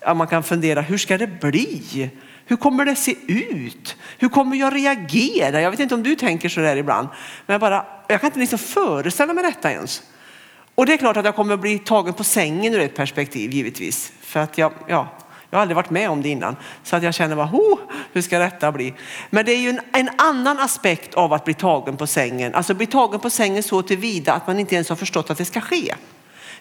att 0.01 0.17
man 0.17 0.27
kan 0.27 0.43
fundera, 0.43 0.81
hur 0.81 0.97
ska 0.97 1.17
det 1.17 1.27
bli? 1.27 2.09
Hur 2.45 2.55
kommer 2.55 2.85
det 2.85 2.95
se 2.95 3.15
ut? 3.27 3.97
Hur 4.17 4.29
kommer 4.29 4.57
jag 4.57 4.75
reagera? 4.75 5.61
Jag 5.61 5.71
vet 5.71 5.79
inte 5.79 5.95
om 5.95 6.03
du 6.03 6.15
tänker 6.15 6.49
så 6.49 6.59
där 6.59 6.75
ibland. 6.75 7.07
Men 7.45 7.53
jag, 7.53 7.61
bara, 7.61 7.85
jag 8.07 8.21
kan 8.21 8.27
inte 8.27 8.39
liksom 8.39 8.59
föreställa 8.59 9.33
mig 9.33 9.43
detta 9.43 9.71
ens. 9.71 10.03
Och 10.75 10.85
det 10.85 10.93
är 10.93 10.97
klart 10.97 11.17
att 11.17 11.25
jag 11.25 11.35
kommer 11.35 11.57
bli 11.57 11.79
tagen 11.79 12.13
på 12.13 12.23
sängen 12.23 12.73
ur 12.73 12.79
ett 12.79 12.95
perspektiv 12.95 13.51
givetvis. 13.51 14.11
För 14.21 14.39
att 14.39 14.57
jag, 14.57 14.71
ja, 14.87 15.07
jag 15.49 15.57
har 15.57 15.61
aldrig 15.61 15.75
varit 15.75 15.89
med 15.89 16.09
om 16.09 16.21
det 16.21 16.29
innan. 16.29 16.55
Så 16.83 16.95
att 16.95 17.03
jag 17.03 17.13
känner 17.13 17.35
bara, 17.35 17.51
hur 18.13 18.21
ska 18.21 18.39
detta 18.39 18.71
bli? 18.71 18.93
Men 19.29 19.45
det 19.45 19.51
är 19.51 19.57
ju 19.57 19.69
en, 19.69 19.79
en, 19.93 20.09
annan 20.17 20.59
aspekt 20.59 21.13
av 21.13 21.33
att 21.33 21.45
bli 21.45 21.53
tagen 21.53 21.97
på 21.97 22.07
sängen. 22.07 22.55
Alltså 22.55 22.73
bli 22.73 22.85
tagen 22.85 23.19
på 23.19 23.29
sängen 23.29 23.63
så 23.63 23.81
tillvida 23.81 24.33
att 24.33 24.47
man 24.47 24.59
inte 24.59 24.75
ens 24.75 24.89
har 24.89 24.95
förstått 24.95 25.29
att 25.29 25.37
det 25.37 25.45
ska 25.45 25.61
ske. 25.61 25.95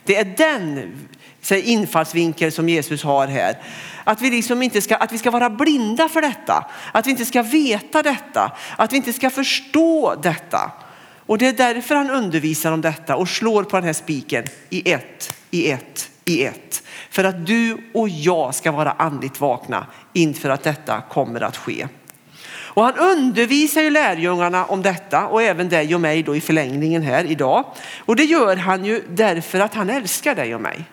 Det 0.05 0.17
är 0.17 0.25
den 0.25 0.93
infallsvinkel 1.51 2.53
som 2.53 2.69
Jesus 2.69 3.03
har 3.03 3.27
här. 3.27 3.59
Att 4.05 4.23
vi, 4.23 4.31
liksom 4.31 4.63
inte 4.63 4.81
ska, 4.81 4.97
att 4.97 5.13
vi 5.13 5.19
ska 5.19 5.31
vara 5.31 5.51
blinda 5.51 6.09
för 6.09 6.23
detta. 6.23 6.67
Att 6.93 7.07
vi 7.07 7.11
inte 7.11 7.25
ska 7.25 7.43
veta 7.43 8.03
detta. 8.03 8.53
Att 8.77 8.93
vi 8.93 8.97
inte 8.97 9.13
ska 9.13 9.31
förstå 9.31 10.15
detta. 10.23 10.73
Och 11.27 11.39
det 11.39 11.47
är 11.47 11.53
därför 11.53 11.95
han 11.95 12.11
undervisar 12.11 12.73
om 12.73 12.81
detta 12.81 13.17
och 13.17 13.29
slår 13.29 13.65
på 13.65 13.77
den 13.77 13.85
här 13.85 13.93
spiken 13.93 14.45
i 14.71 14.93
ett, 14.93 15.35
i 15.51 15.71
ett, 15.71 16.11
i 16.25 16.45
ett. 16.45 16.83
För 17.11 17.25
att 17.25 17.47
du 17.47 17.77
och 17.95 18.09
jag 18.09 18.55
ska 18.55 18.73
vara 18.73 18.91
andligt 18.91 19.41
vakna 19.41 19.87
inför 20.13 20.51
att 20.51 20.63
detta 20.63 21.01
kommer 21.01 21.41
att 21.41 21.57
ske. 21.57 21.89
Och 22.79 22.85
han 22.85 22.95
undervisar 22.99 23.83
ju 23.83 23.91
lärjungarna 23.91 24.65
om 24.65 24.83
detta 24.83 25.27
och 25.27 25.43
även 25.43 25.69
dig 25.69 25.95
och 25.95 26.01
mig 26.01 26.23
då 26.23 26.37
i 26.37 26.41
förlängningen 26.41 27.03
här 27.03 27.25
idag. 27.25 27.65
Och 27.99 28.17
det 28.17 28.25
gör 28.25 28.57
han 28.57 28.85
ju 28.85 29.03
därför 29.09 29.61
att 29.61 29.75
han 29.75 29.91
älskar 29.91 30.35
dig 30.35 30.55
och 30.55 30.61
mig. 30.61 30.85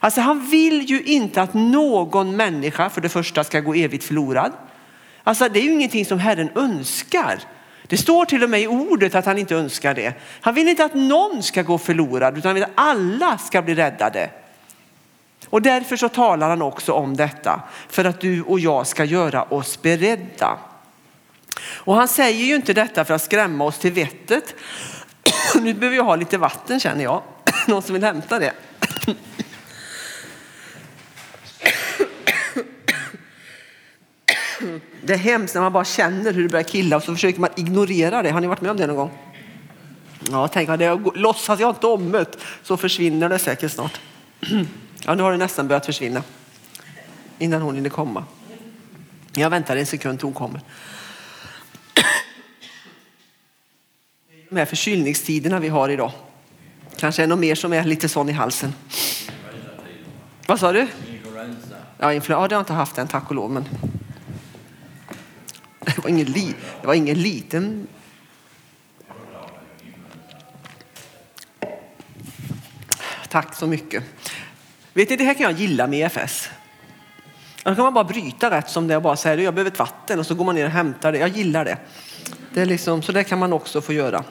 Alltså 0.00 0.20
han 0.20 0.46
vill 0.50 0.90
ju 0.90 1.02
inte 1.02 1.42
att 1.42 1.54
någon 1.54 2.36
människa 2.36 2.90
för 2.90 3.00
det 3.00 3.08
första 3.08 3.44
ska 3.44 3.60
gå 3.60 3.74
evigt 3.74 4.04
förlorad. 4.04 4.52
Alltså 5.24 5.48
det 5.48 5.58
är 5.60 5.62
ju 5.62 5.72
ingenting 5.72 6.04
som 6.04 6.18
Herren 6.18 6.50
önskar. 6.54 7.38
Det 7.86 7.96
står 7.96 8.24
till 8.24 8.44
och 8.44 8.50
med 8.50 8.60
i 8.60 8.66
ordet 8.66 9.14
att 9.14 9.26
han 9.26 9.38
inte 9.38 9.54
önskar 9.54 9.94
det. 9.94 10.12
Han 10.40 10.54
vill 10.54 10.68
inte 10.68 10.84
att 10.84 10.94
någon 10.94 11.42
ska 11.42 11.62
gå 11.62 11.78
förlorad 11.78 12.38
utan 12.38 12.48
han 12.48 12.54
vill 12.54 12.64
att 12.64 12.70
alla 12.74 13.38
ska 13.38 13.62
bli 13.62 13.74
räddade. 13.74 14.30
Och 15.50 15.62
därför 15.62 15.96
så 15.96 16.08
talar 16.08 16.48
han 16.48 16.62
också 16.62 16.92
om 16.92 17.16
detta 17.16 17.62
för 17.88 18.04
att 18.04 18.20
du 18.20 18.42
och 18.42 18.60
jag 18.60 18.86
ska 18.86 19.04
göra 19.04 19.42
oss 19.42 19.82
beredda. 19.82 20.58
Och 21.60 21.94
han 21.94 22.08
säger 22.08 22.44
ju 22.44 22.54
inte 22.54 22.72
detta 22.72 23.04
för 23.04 23.14
att 23.14 23.22
skrämma 23.22 23.64
oss 23.64 23.78
till 23.78 23.92
vettet. 23.92 24.54
Nu 25.60 25.74
behöver 25.74 25.96
jag 25.96 26.04
ha 26.04 26.16
lite 26.16 26.38
vatten 26.38 26.80
känner 26.80 27.04
jag. 27.04 27.22
Någon 27.66 27.82
som 27.82 27.92
vill 27.92 28.04
hämta 28.04 28.38
det? 28.38 28.52
Det 35.02 35.12
är 35.12 35.18
hemskt 35.18 35.54
när 35.54 35.62
man 35.62 35.72
bara 35.72 35.84
känner 35.84 36.32
hur 36.32 36.42
det 36.42 36.48
börjar 36.48 36.64
killa 36.64 36.96
och 36.96 37.02
så 37.02 37.14
försöker 37.14 37.40
man 37.40 37.50
ignorera 37.56 38.22
det. 38.22 38.30
Har 38.30 38.40
ni 38.40 38.46
varit 38.46 38.60
med 38.60 38.70
om 38.70 38.76
det 38.76 38.86
någon 38.86 38.96
gång? 38.96 39.10
Ja, 40.30 40.48
tänk 40.48 40.68
låtsas 41.14 41.60
jag 41.60 41.70
inte 41.70 41.86
om 41.86 42.12
det 42.12 42.36
så 42.62 42.76
försvinner 42.76 43.28
det 43.28 43.38
säkert 43.38 43.72
snart. 43.72 44.00
Ja, 45.04 45.14
nu 45.14 45.22
har 45.22 45.32
det 45.32 45.38
nästan 45.38 45.68
börjat 45.68 45.86
försvinna 45.86 46.22
innan 47.38 47.62
hon 47.62 47.74
hinner 47.74 47.90
komma. 47.90 48.24
Jag 49.34 49.50
väntar 49.50 49.76
en 49.76 49.86
sekund 49.86 50.18
till 50.18 50.26
hon 50.26 50.34
kommer. 50.34 50.60
de 54.48 54.58
här 54.58 54.66
förkylningstiderna 54.66 55.60
vi 55.60 55.68
har 55.68 55.88
idag. 55.88 56.12
Kanske 56.96 57.22
är 57.22 57.26
något 57.26 57.38
mer 57.38 57.54
som 57.54 57.72
är 57.72 57.84
lite 57.84 58.08
sån 58.08 58.28
i 58.28 58.32
halsen. 58.32 58.74
Vad 60.46 60.60
sa 60.60 60.72
du? 60.72 60.80
Influensa. 60.80 61.76
Ja, 61.98 62.12
influensa. 62.12 62.42
Ja, 62.42 62.48
det 62.48 62.54
har 62.54 62.58
jag 62.58 62.62
inte 62.62 62.72
haft 62.72 62.98
än, 62.98 63.08
tack 63.08 63.28
och 63.28 63.34
lov. 63.34 63.50
Men... 63.50 63.64
Det 65.80 65.98
var 66.02 66.10
ingen, 66.10 66.26
li... 66.26 66.54
det 66.80 66.86
var 66.86 66.94
ingen 66.94 67.22
liten... 67.22 67.86
Tack 73.28 73.54
så 73.54 73.66
mycket. 73.66 74.04
Vet 74.98 75.10
ni, 75.10 75.16
det 75.16 75.24
här 75.24 75.34
kan 75.34 75.42
jag 75.42 75.52
gilla 75.52 75.86
med 75.86 76.06
EFS. 76.06 76.48
Då 77.62 77.74
kan 77.74 77.84
man 77.84 77.94
bara 77.94 78.04
bryta 78.04 78.50
rätt 78.50 78.70
som 78.70 78.88
det 78.88 78.96
och 78.96 79.02
bara 79.02 79.16
säga 79.16 79.42
jag 79.42 79.54
behöver 79.54 79.70
ett 79.70 79.78
vatten 79.78 80.18
och 80.18 80.26
så 80.26 80.34
går 80.34 80.44
man 80.44 80.54
ner 80.54 80.64
och 80.64 80.70
hämtar 80.70 81.12
det. 81.12 81.18
Jag 81.18 81.28
gillar 81.28 81.64
det. 81.64 81.76
det 82.54 82.60
är 82.60 82.66
liksom, 82.66 83.02
så 83.02 83.12
det 83.12 83.24
kan 83.24 83.38
man 83.38 83.52
också 83.52 83.80
få 83.80 83.92
göra. 83.92 84.24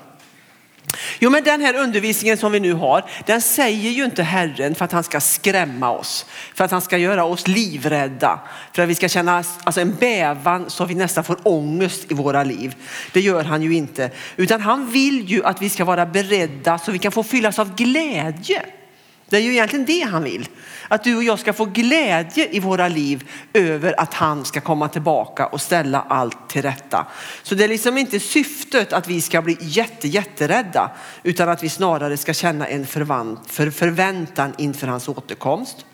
Jo, 1.20 1.30
men 1.30 1.44
den 1.44 1.62
här 1.62 1.76
undervisningen 1.76 2.38
som 2.38 2.52
vi 2.52 2.60
nu 2.60 2.74
har, 2.74 3.06
den 3.26 3.42
säger 3.42 3.92
ju 3.92 4.06
inte 4.06 4.24
Herren 4.24 4.76
för 4.76 4.86
att 4.86 4.92
han 4.92 5.04
ska 5.04 5.20
skrämma 5.20 5.92
oss, 5.92 6.26
för 6.56 6.66
att 6.66 6.72
han 6.72 6.82
ska 6.82 6.98
göra 6.98 7.24
oss 7.24 7.48
livrädda, 7.48 8.40
för 8.74 8.84
att 8.84 8.90
vi 8.90 8.96
ska 8.96 9.10
känna 9.10 9.44
alltså, 9.64 9.82
en 9.82 9.96
bävan 9.96 10.70
så 10.70 10.86
vi 10.86 10.96
nästan 10.96 11.24
får 11.24 11.38
ångest 11.44 12.12
i 12.12 12.14
våra 12.14 12.44
liv. 12.44 12.76
Det 13.14 13.22
gör 13.22 13.44
han 13.44 13.62
ju 13.62 13.74
inte, 13.74 14.12
utan 14.36 14.62
han 14.62 14.92
vill 14.92 15.30
ju 15.30 15.46
att 15.46 15.62
vi 15.62 15.70
ska 15.70 15.86
vara 15.86 16.06
beredda 16.06 16.78
så 16.78 16.92
vi 16.92 17.00
kan 17.00 17.12
få 17.12 17.24
fyllas 17.24 17.60
av 17.60 17.76
glädje. 17.76 18.66
Det 19.30 19.38
är 19.38 19.42
ju 19.42 19.52
egentligen 19.52 19.86
det 19.86 20.02
han 20.02 20.24
vill. 20.24 20.50
Att 20.88 21.04
du 21.04 21.16
och 21.16 21.24
jag 21.24 21.40
ska 21.40 21.54
få 21.54 21.66
glädje 21.66 22.50
i 22.52 22.60
våra 22.60 22.88
liv 22.88 23.30
över 23.54 24.00
att 24.00 24.14
han 24.14 24.46
ska 24.46 24.62
komma 24.62 24.88
tillbaka 24.88 25.46
och 25.46 25.62
ställa 25.62 26.06
allt 26.10 26.50
till 26.50 26.62
rätta. 26.62 27.08
Så 27.44 27.56
det 27.56 27.64
är 27.64 27.68
liksom 27.68 27.98
inte 27.98 28.20
syftet 28.20 28.94
att 28.94 29.08
vi 29.08 29.22
ska 29.22 29.42
bli 29.42 29.58
jätte, 29.60 30.08
jätterädda 30.08 30.92
utan 31.24 31.50
att 31.50 31.64
vi 31.64 31.70
snarare 31.70 32.18
ska 32.18 32.34
känna 32.34 32.68
en 32.68 32.86
förvant, 32.86 33.52
för 33.52 33.70
förväntan 33.70 34.54
inför 34.58 34.88
hans 34.88 35.08
återkomst. 35.10 35.86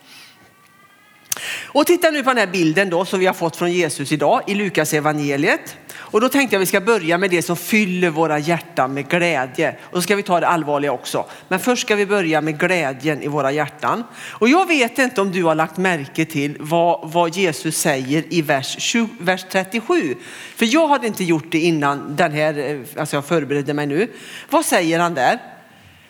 Och 1.66 1.86
titta 1.86 2.12
nu 2.12 2.24
på 2.24 2.30
den 2.30 2.38
här 2.38 2.48
bilden 2.48 2.90
då 2.90 3.06
som 3.06 3.20
vi 3.20 3.26
har 3.26 3.34
fått 3.34 3.56
från 3.56 3.72
Jesus 3.72 4.12
idag 4.12 4.42
i 4.48 4.56
Lukas 4.56 4.94
evangeliet. 4.94 5.78
Och 5.96 6.22
då 6.22 6.30
tänkte 6.30 6.56
jag 6.56 6.60
vi 6.60 6.66
ska 6.66 6.82
börja 6.82 7.18
med 7.18 7.30
det 7.30 7.42
som 7.42 7.58
fyller 7.58 8.10
våra 8.10 8.40
hjärtan 8.40 8.94
med 8.94 9.10
glädje. 9.10 9.76
Och 9.82 9.98
så 9.98 10.02
ska 10.02 10.16
vi 10.16 10.24
ta 10.24 10.40
det 10.40 10.48
allvarliga 10.48 10.92
också. 10.92 11.26
Men 11.48 11.60
först 11.60 11.82
ska 11.82 11.96
vi 11.96 12.06
börja 12.06 12.42
med 12.42 12.60
glädjen 12.60 13.22
i 13.22 13.28
våra 13.28 13.52
hjärtan. 13.52 14.04
Och 14.30 14.50
jag 14.50 14.68
vet 14.68 15.00
inte 15.00 15.22
om 15.22 15.32
du 15.32 15.44
har 15.44 15.56
lagt 15.56 15.78
märke 15.78 16.26
till 16.26 16.58
vad, 16.60 17.12
vad 17.12 17.36
Jesus 17.36 17.78
säger 17.78 18.24
i 18.30 18.42
vers, 18.42 18.76
20, 18.80 19.08
vers 19.20 19.46
37. 19.52 20.16
För 20.56 20.74
jag 20.74 20.88
hade 20.88 21.08
inte 21.08 21.24
gjort 21.24 21.52
det 21.52 21.60
innan 21.60 22.16
den 22.16 22.32
här, 22.32 22.58
eh, 22.58 23.00
alltså 23.00 23.16
jag 23.16 23.26
förberedde 23.26 23.74
mig 23.74 23.86
nu. 23.86 24.08
Vad 24.50 24.66
säger 24.66 25.00
han 25.00 25.14
där? 25.14 25.40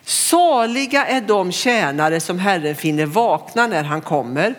Saliga 0.06 1.06
är 1.06 1.22
de 1.22 1.51
tjänare 1.51 2.20
som 2.20 2.39
Herren 2.39 2.75
finner 2.75 3.06
vakna 3.06 3.68
när 3.68 3.84
han 3.84 4.01
kommer. 4.01 4.56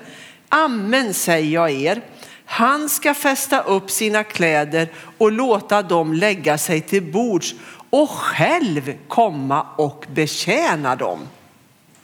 Amen 0.54 1.14
säger 1.14 1.54
jag 1.54 1.70
er. 1.70 2.02
Han 2.44 2.88
ska 2.88 3.14
fästa 3.14 3.60
upp 3.60 3.90
sina 3.90 4.24
kläder 4.24 4.88
och 5.18 5.32
låta 5.32 5.82
dem 5.82 6.12
lägga 6.12 6.58
sig 6.58 6.80
till 6.80 7.12
bords 7.12 7.54
och 7.90 8.10
själv 8.10 8.94
komma 9.08 9.66
och 9.76 10.06
betjäna 10.14 10.96
dem. 10.96 11.18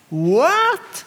What? 0.09 1.05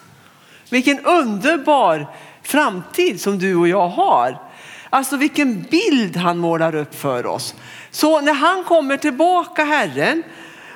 Vilken 0.69 0.99
underbar 0.99 2.07
framtid 2.43 3.21
som 3.21 3.39
du 3.39 3.55
och 3.55 3.67
jag 3.67 3.87
har. 3.87 4.41
Alltså 4.89 5.17
vilken 5.17 5.61
bild 5.61 6.17
han 6.17 6.37
målar 6.37 6.75
upp 6.75 6.95
för 6.95 7.25
oss. 7.25 7.55
Så 7.91 8.21
när 8.21 8.33
han 8.33 8.63
kommer 8.63 8.97
tillbaka 8.97 9.63
Herren 9.63 10.23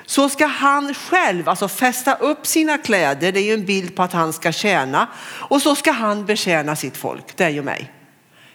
så 0.10 0.30
ska 0.30 0.46
han 0.46 0.94
själv 0.94 1.50
alltså 1.50 1.68
fästa 1.68 2.14
upp 2.14 2.48
sina 2.48 2.78
kläder, 2.78 3.32
det 3.32 3.40
är 3.40 3.44
ju 3.44 3.54
en 3.54 3.66
bild 3.66 3.96
på 3.96 4.04
att 4.04 4.14
han 4.14 4.34
ska 4.34 4.52
tjäna 4.52 5.08
och 5.24 5.62
så 5.62 5.76
ska 5.76 5.92
han 5.92 6.26
betjäna 6.26 6.76
sitt 6.76 6.98
folk, 6.98 7.38
dig 7.38 7.60
och 7.60 7.66
mig. 7.66 7.92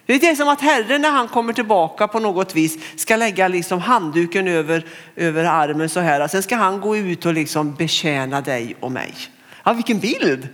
Det 0.06 0.28
är 0.28 0.35
som 0.35 0.49
att 0.49 0.61
Herren 0.61 1.02
när 1.02 1.11
han 1.11 1.28
kommer 1.28 1.52
tillbaka 1.52 2.09
på 2.09 2.18
något 2.18 2.54
vis 2.54 2.78
ska 2.97 3.16
lägga 3.16 3.49
liksom 3.49 3.80
handduken 3.80 4.49
över, 4.49 4.87
över 5.16 5.44
armen 5.44 5.88
så 5.88 6.00
här. 6.00 6.28
Sen 6.28 6.42
ska 6.42 6.56
han 6.56 6.80
gå 6.80 6.97
ut 6.97 7.26
och 7.26 7.35
liksom 7.35 7.75
betjäna 7.75 8.40
dig 8.40 8.76
och 8.80 8.92
mig. 8.92 9.14
Ja, 9.64 9.73
vilken 9.73 9.99
bild! 9.99 10.49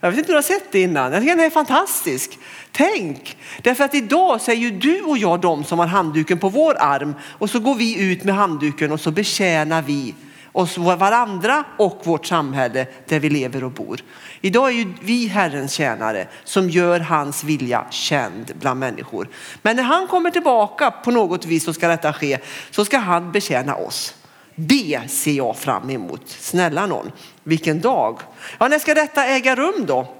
Jag 0.00 0.10
vet 0.10 0.18
inte 0.18 0.28
om 0.28 0.32
du 0.32 0.36
har 0.36 0.42
sett 0.42 0.72
det 0.72 0.82
innan. 0.82 1.12
Jag 1.12 1.22
tycker 1.22 1.36
den 1.36 1.46
är 1.46 1.50
fantastisk. 1.50 2.38
Tänk, 2.72 3.36
därför 3.62 3.84
att 3.84 3.94
idag 3.94 4.40
så 4.40 4.50
är 4.50 4.56
ju 4.56 4.70
du 4.70 5.02
och 5.02 5.18
jag 5.18 5.40
de 5.40 5.64
som 5.64 5.78
har 5.78 5.86
handduken 5.86 6.38
på 6.38 6.48
vår 6.48 6.76
arm 6.78 7.14
och 7.38 7.50
så 7.50 7.60
går 7.60 7.74
vi 7.74 8.12
ut 8.12 8.24
med 8.24 8.34
handduken 8.34 8.92
och 8.92 9.00
så 9.00 9.10
betjänar 9.10 9.82
vi 9.82 10.14
oss 10.52 10.78
varandra 10.78 11.64
och 11.76 12.00
vårt 12.04 12.26
samhälle 12.26 12.86
där 13.06 13.20
vi 13.20 13.30
lever 13.30 13.64
och 13.64 13.70
bor. 13.70 14.00
Idag 14.40 14.68
är 14.68 14.74
ju 14.74 14.92
vi 15.00 15.26
Herrens 15.26 15.72
tjänare 15.72 16.26
som 16.44 16.70
gör 16.70 17.00
hans 17.00 17.44
vilja 17.44 17.86
känd 17.90 18.52
bland 18.60 18.80
människor. 18.80 19.28
Men 19.62 19.76
när 19.76 19.82
han 19.82 20.08
kommer 20.08 20.30
tillbaka 20.30 20.90
på 20.90 21.10
något 21.10 21.44
vis 21.44 21.64
så 21.64 21.72
ska 21.72 21.88
detta 21.88 22.12
ske 22.12 22.38
så 22.70 22.84
ska 22.84 22.98
han 22.98 23.32
betjäna 23.32 23.74
oss. 23.74 24.14
Det 24.54 25.00
ser 25.08 25.32
jag 25.32 25.56
fram 25.56 25.90
emot. 25.90 26.22
Snälla 26.26 26.86
någon, 26.86 27.12
vilken 27.42 27.80
dag. 27.80 28.20
Ja, 28.58 28.68
när 28.68 28.78
ska 28.78 28.94
detta 28.94 29.26
äga 29.26 29.56
rum 29.56 29.86
då? 29.86 30.14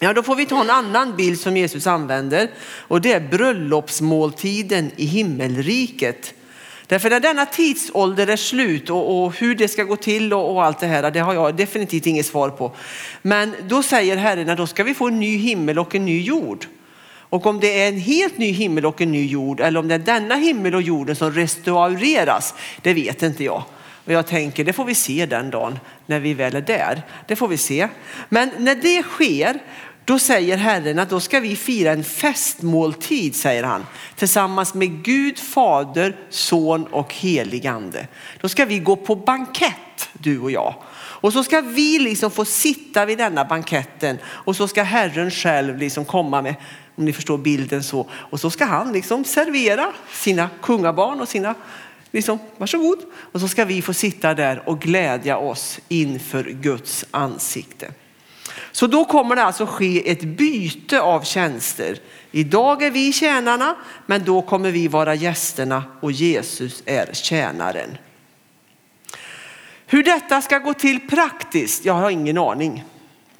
Ja, 0.00 0.12
då 0.12 0.22
får 0.22 0.36
vi 0.36 0.46
ta 0.46 0.60
en 0.60 0.70
annan 0.70 1.16
bild 1.16 1.40
som 1.40 1.56
Jesus 1.56 1.86
använder 1.86 2.50
och 2.60 3.00
det 3.00 3.12
är 3.12 3.20
bröllopsmåltiden 3.20 4.90
i 4.96 5.04
himmelriket. 5.04 6.34
Därför 6.86 7.10
när 7.10 7.20
denna 7.20 7.46
tidsålder 7.46 8.26
är 8.26 8.36
slut 8.36 8.90
och, 8.90 9.24
och 9.24 9.36
hur 9.36 9.54
det 9.54 9.68
ska 9.68 9.84
gå 9.84 9.96
till 9.96 10.32
och, 10.32 10.52
och, 10.52 10.64
allt 10.64 10.80
det 10.80 10.86
här, 10.86 11.10
det 11.10 11.20
har 11.20 11.34
jag 11.34 11.56
definitivt 11.56 12.06
inget 12.06 12.26
svar 12.26 12.50
på. 12.50 12.72
Men 13.22 13.54
då 13.68 13.82
säger 13.82 14.16
Herren 14.16 14.50
att 14.50 14.58
då 14.58 14.66
ska 14.66 14.84
vi 14.84 14.94
få 14.94 15.08
en 15.08 15.20
ny 15.20 15.36
himmel 15.36 15.78
och 15.78 15.94
en 15.94 16.04
ny 16.04 16.22
jord. 16.22 16.66
Och 17.28 17.46
om 17.46 17.60
det 17.60 17.82
är 17.82 17.88
en 17.88 18.00
helt 18.00 18.38
ny 18.38 18.52
himmel 18.52 18.86
och 18.86 19.00
en 19.00 19.12
ny 19.12 19.26
jord 19.26 19.60
eller 19.60 19.80
om 19.80 19.88
det 19.88 19.94
är 19.94 19.98
denna 19.98 20.34
himmel 20.34 20.74
och 20.74 20.82
jorden 20.82 21.16
som 21.16 21.32
restaureras, 21.32 22.54
det 22.82 22.94
vet 22.94 23.22
inte 23.22 23.44
jag. 23.44 23.62
Och 24.06 24.12
jag 24.12 24.26
tänker 24.26 24.64
det 24.64 24.72
får 24.72 24.84
vi 24.84 24.94
se 24.94 25.26
den 25.26 25.50
dagen 25.50 25.78
när 26.06 26.20
vi 26.20 26.34
väl 26.34 26.56
är 26.56 26.60
där. 26.60 27.02
Det 27.26 27.36
får 27.36 27.48
vi 27.48 27.56
se. 27.56 27.88
Men 28.28 28.50
när 28.58 28.74
det 28.74 29.02
sker 29.02 29.58
då 30.06 30.18
säger 30.18 30.56
Herren 30.56 30.98
att 30.98 31.10
då 31.10 31.20
ska 31.20 31.40
vi 31.40 31.56
fira 31.56 31.92
en 31.92 32.04
festmåltid, 32.04 33.36
säger 33.36 33.62
han, 33.62 33.86
tillsammans 34.16 34.74
med 34.74 35.04
Gud, 35.04 35.38
Fader, 35.38 36.16
Son 36.30 36.86
och 36.86 37.14
helig 37.14 37.66
ande. 37.66 38.08
Då 38.40 38.48
ska 38.48 38.64
vi 38.64 38.78
gå 38.78 38.96
på 38.96 39.14
bankett, 39.14 40.08
du 40.12 40.40
och 40.40 40.50
jag. 40.50 40.74
Och 40.94 41.32
så 41.32 41.44
ska 41.44 41.60
vi 41.60 41.98
liksom 41.98 42.30
få 42.30 42.44
sitta 42.44 43.04
vid 43.04 43.18
denna 43.18 43.44
banketten 43.44 44.18
och 44.26 44.56
så 44.56 44.68
ska 44.68 44.82
Herren 44.82 45.30
själv 45.30 45.78
liksom 45.78 46.04
komma 46.04 46.42
med, 46.42 46.54
om 46.96 47.04
ni 47.04 47.12
förstår 47.12 47.38
bilden 47.38 47.82
så, 47.82 48.06
och 48.12 48.40
så 48.40 48.50
ska 48.50 48.64
han 48.64 48.92
liksom 48.92 49.24
servera 49.24 49.92
sina 50.12 50.50
kungabarn 50.62 51.20
och 51.20 51.28
sina 51.28 51.54
Liksom, 52.10 52.38
varsågod. 52.56 52.98
Och 53.32 53.40
så 53.40 53.48
ska 53.48 53.64
vi 53.64 53.82
få 53.82 53.94
sitta 53.94 54.34
där 54.34 54.68
och 54.68 54.80
glädja 54.80 55.38
oss 55.38 55.80
inför 55.88 56.44
Guds 56.44 57.04
ansikte. 57.10 57.92
Så 58.72 58.86
då 58.86 59.04
kommer 59.04 59.36
det 59.36 59.42
alltså 59.42 59.66
ske 59.66 60.10
ett 60.10 60.22
byte 60.22 61.00
av 61.00 61.22
tjänster. 61.22 61.98
Idag 62.30 62.82
är 62.82 62.90
vi 62.90 63.12
tjänarna, 63.12 63.76
men 64.06 64.24
då 64.24 64.42
kommer 64.42 64.70
vi 64.70 64.88
vara 64.88 65.14
gästerna 65.14 65.84
och 66.00 66.12
Jesus 66.12 66.82
är 66.86 67.10
tjänaren. 67.12 67.98
Hur 69.86 70.02
detta 70.02 70.42
ska 70.42 70.58
gå 70.58 70.74
till 70.74 71.08
praktiskt, 71.08 71.84
jag 71.84 71.94
har 71.94 72.10
ingen 72.10 72.38
aning 72.38 72.84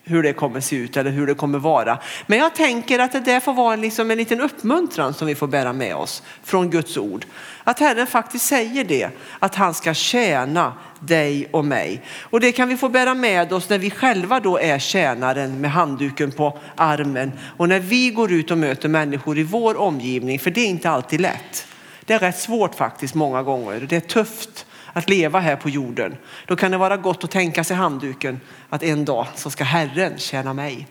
hur 0.08 0.22
det 0.22 0.32
kommer 0.32 0.60
se 0.60 0.76
ut 0.76 0.96
eller 0.96 1.10
hur 1.10 1.26
det 1.26 1.34
kommer 1.34 1.58
vara. 1.58 1.98
Men 2.26 2.38
jag 2.38 2.54
tänker 2.54 2.98
att 2.98 3.12
det 3.12 3.20
där 3.20 3.40
får 3.40 3.54
vara 3.54 3.76
liksom 3.76 4.10
en 4.10 4.18
liten 4.18 4.40
uppmuntran 4.40 5.14
som 5.14 5.26
vi 5.26 5.34
får 5.34 5.46
bära 5.46 5.72
med 5.72 5.94
oss 5.96 6.22
från 6.42 6.70
Guds 6.70 6.96
ord. 6.96 7.24
Att 7.64 7.80
Herren 7.80 8.06
faktiskt 8.06 8.46
säger 8.46 8.84
det, 8.84 9.08
att 9.38 9.54
han 9.54 9.74
ska 9.74 9.94
tjäna 9.94 10.72
dig 11.00 11.48
och 11.50 11.64
mig. 11.64 12.02
Och 12.22 12.40
det 12.40 12.52
kan 12.52 12.68
vi 12.68 12.76
få 12.76 12.88
bära 12.88 13.14
med 13.14 13.52
oss 13.52 13.68
när 13.68 13.78
vi 13.78 13.90
själva 13.90 14.40
då 14.40 14.58
är 14.58 14.78
tjänaren 14.78 15.60
med 15.60 15.70
handduken 15.70 16.32
på 16.32 16.58
armen 16.76 17.32
och 17.56 17.68
när 17.68 17.80
vi 17.80 18.10
går 18.10 18.32
ut 18.32 18.50
och 18.50 18.58
möter 18.58 18.88
människor 18.88 19.38
i 19.38 19.42
vår 19.42 19.80
omgivning, 19.80 20.38
för 20.38 20.50
det 20.50 20.60
är 20.60 20.68
inte 20.68 20.90
alltid 20.90 21.20
lätt. 21.20 21.66
Det 22.04 22.14
är 22.14 22.18
rätt 22.18 22.38
svårt 22.38 22.74
faktiskt 22.74 23.14
många 23.14 23.42
gånger. 23.42 23.86
Det 23.88 23.96
är 23.96 24.00
tufft 24.00 24.65
att 24.96 25.08
leva 25.08 25.40
här 25.40 25.56
på 25.56 25.70
jorden. 25.70 26.16
Då 26.46 26.56
kan 26.56 26.70
det 26.70 26.76
vara 26.76 26.96
gott 26.96 27.24
att 27.24 27.30
tänka 27.30 27.64
sig 27.64 27.76
handduken 27.76 28.40
att 28.68 28.82
en 28.82 29.04
dag 29.04 29.26
så 29.34 29.50
ska 29.50 29.64
Herren 29.64 30.18
tjäna 30.18 30.54
mig. 30.54 30.86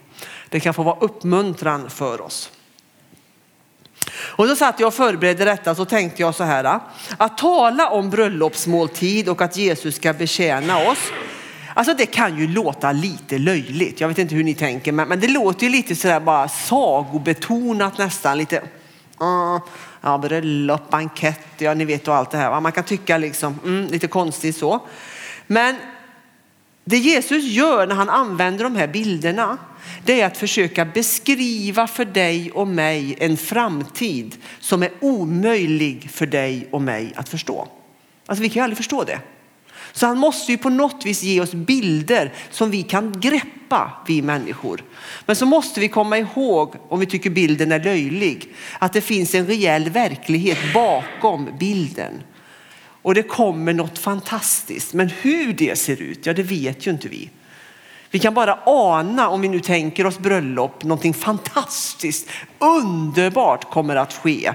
Det 0.49 0.59
kan 0.59 0.73
få 0.73 0.83
vara 0.83 0.97
uppmuntran 0.99 1.89
för 1.89 2.21
oss. 2.21 2.51
Och 4.11 4.47
då 4.47 4.55
satt 4.55 4.79
jag 4.79 4.87
och 4.87 4.93
förberedde 4.93 5.45
detta 5.45 5.75
så 5.75 5.85
tänkte 5.85 6.21
jag 6.21 6.35
så 6.35 6.43
här. 6.43 6.63
Ah, 6.63 6.79
att 7.17 7.37
tala 7.37 7.89
om 7.89 8.09
bröllopsmåltid 8.09 9.29
och 9.29 9.41
att 9.41 9.57
Jesus 9.57 9.95
ska 9.95 10.13
betjäna 10.13 10.77
oss. 10.77 11.11
Alltså 11.73 11.93
det 11.93 12.05
kan 12.05 12.37
ju 12.37 12.47
låta 12.47 12.91
lite 12.91 13.37
löjligt. 13.37 14.01
Jag 14.01 14.07
vet 14.07 14.17
inte 14.17 14.35
hur 14.35 14.43
ni 14.43 14.53
tänker 14.53 14.91
men, 14.91 15.07
men 15.07 15.19
det 15.19 15.27
låter 15.27 15.63
ju 15.63 15.69
lite 15.69 15.95
sådär 15.95 16.19
bara 16.19 16.47
sagobetonat 16.47 17.97
nästan. 17.97 18.37
Lite 18.37 18.57
uh, 19.21 19.59
ja, 20.05 20.17
bröllop, 20.17 20.89
bankett, 20.89 21.47
ja 21.57 21.73
ni 21.73 21.85
vet 21.85 22.07
och 22.07 22.15
allt 22.15 22.31
det 22.31 22.37
här. 22.37 22.61
Man 22.61 22.71
kan 22.71 22.83
tycka 22.83 23.17
liksom 23.17 23.59
mm, 23.65 23.87
lite 23.87 24.07
konstigt 24.07 24.57
så. 24.57 24.79
Men 25.47 25.75
det 26.83 26.97
Jesus 26.97 27.43
gör 27.43 27.87
när 27.87 27.95
han 27.95 28.09
använder 28.09 28.63
de 28.63 28.75
här 28.75 28.87
bilderna 28.87 29.57
det 30.05 30.21
är 30.21 30.25
att 30.25 30.37
försöka 30.37 30.85
beskriva 30.85 31.87
för 31.87 32.05
dig 32.05 32.51
och 32.51 32.67
mig 32.67 33.15
en 33.19 33.37
framtid 33.37 34.35
som 34.59 34.83
är 34.83 34.91
omöjlig 34.99 36.09
för 36.11 36.25
dig 36.25 36.67
och 36.71 36.81
mig 36.81 37.13
att 37.15 37.29
förstå. 37.29 37.67
Alltså 38.25 38.41
vi 38.41 38.49
kan 38.49 38.55
ju 38.55 38.63
aldrig 38.63 38.77
förstå 38.77 39.03
det. 39.03 39.19
Så 39.95 40.05
han 40.08 40.17
måste 40.17 40.51
ju 40.51 40.58
på 40.58 40.69
något 40.69 41.05
vis 41.05 41.23
ge 41.23 41.41
oss 41.41 41.53
bilder 41.53 42.34
som 42.49 42.71
vi 42.71 42.84
kan 42.84 43.19
greppa, 43.19 43.91
vi 44.08 44.21
människor. 44.21 44.84
Men 45.25 45.36
så 45.36 45.45
måste 45.45 45.79
vi 45.79 45.88
komma 45.88 46.17
ihåg, 46.17 46.75
om 46.89 46.99
vi 46.99 47.05
tycker 47.05 47.29
bilden 47.29 47.71
är 47.71 47.84
löjlig, 47.84 48.53
att 48.79 48.93
det 48.93 49.01
finns 49.01 49.36
en 49.36 49.47
rejäl 49.47 49.89
verklighet 49.89 50.58
bakom 50.73 51.49
bilden. 51.60 52.23
Och 53.01 53.13
det 53.13 53.23
kommer 53.23 53.73
något 53.73 53.99
fantastiskt. 53.99 54.93
Men 54.93 55.10
hur 55.10 55.53
det 55.53 55.79
ser 55.79 56.01
ut, 56.01 56.25
ja 56.25 56.34
det 56.34 56.43
vet 56.43 56.88
ju 56.88 56.91
inte 56.91 57.08
vi. 57.08 57.29
Vi 58.12 58.19
kan 58.19 58.34
bara 58.34 58.60
ana, 58.65 59.29
om 59.29 59.41
vi 59.41 59.47
nu 59.47 59.60
tänker 59.60 60.05
oss 60.05 60.19
bröllop, 60.19 60.84
någonting 60.84 61.13
fantastiskt, 61.13 62.29
underbart 62.60 63.71
kommer 63.71 63.95
att 63.95 64.13
ske. 64.13 64.53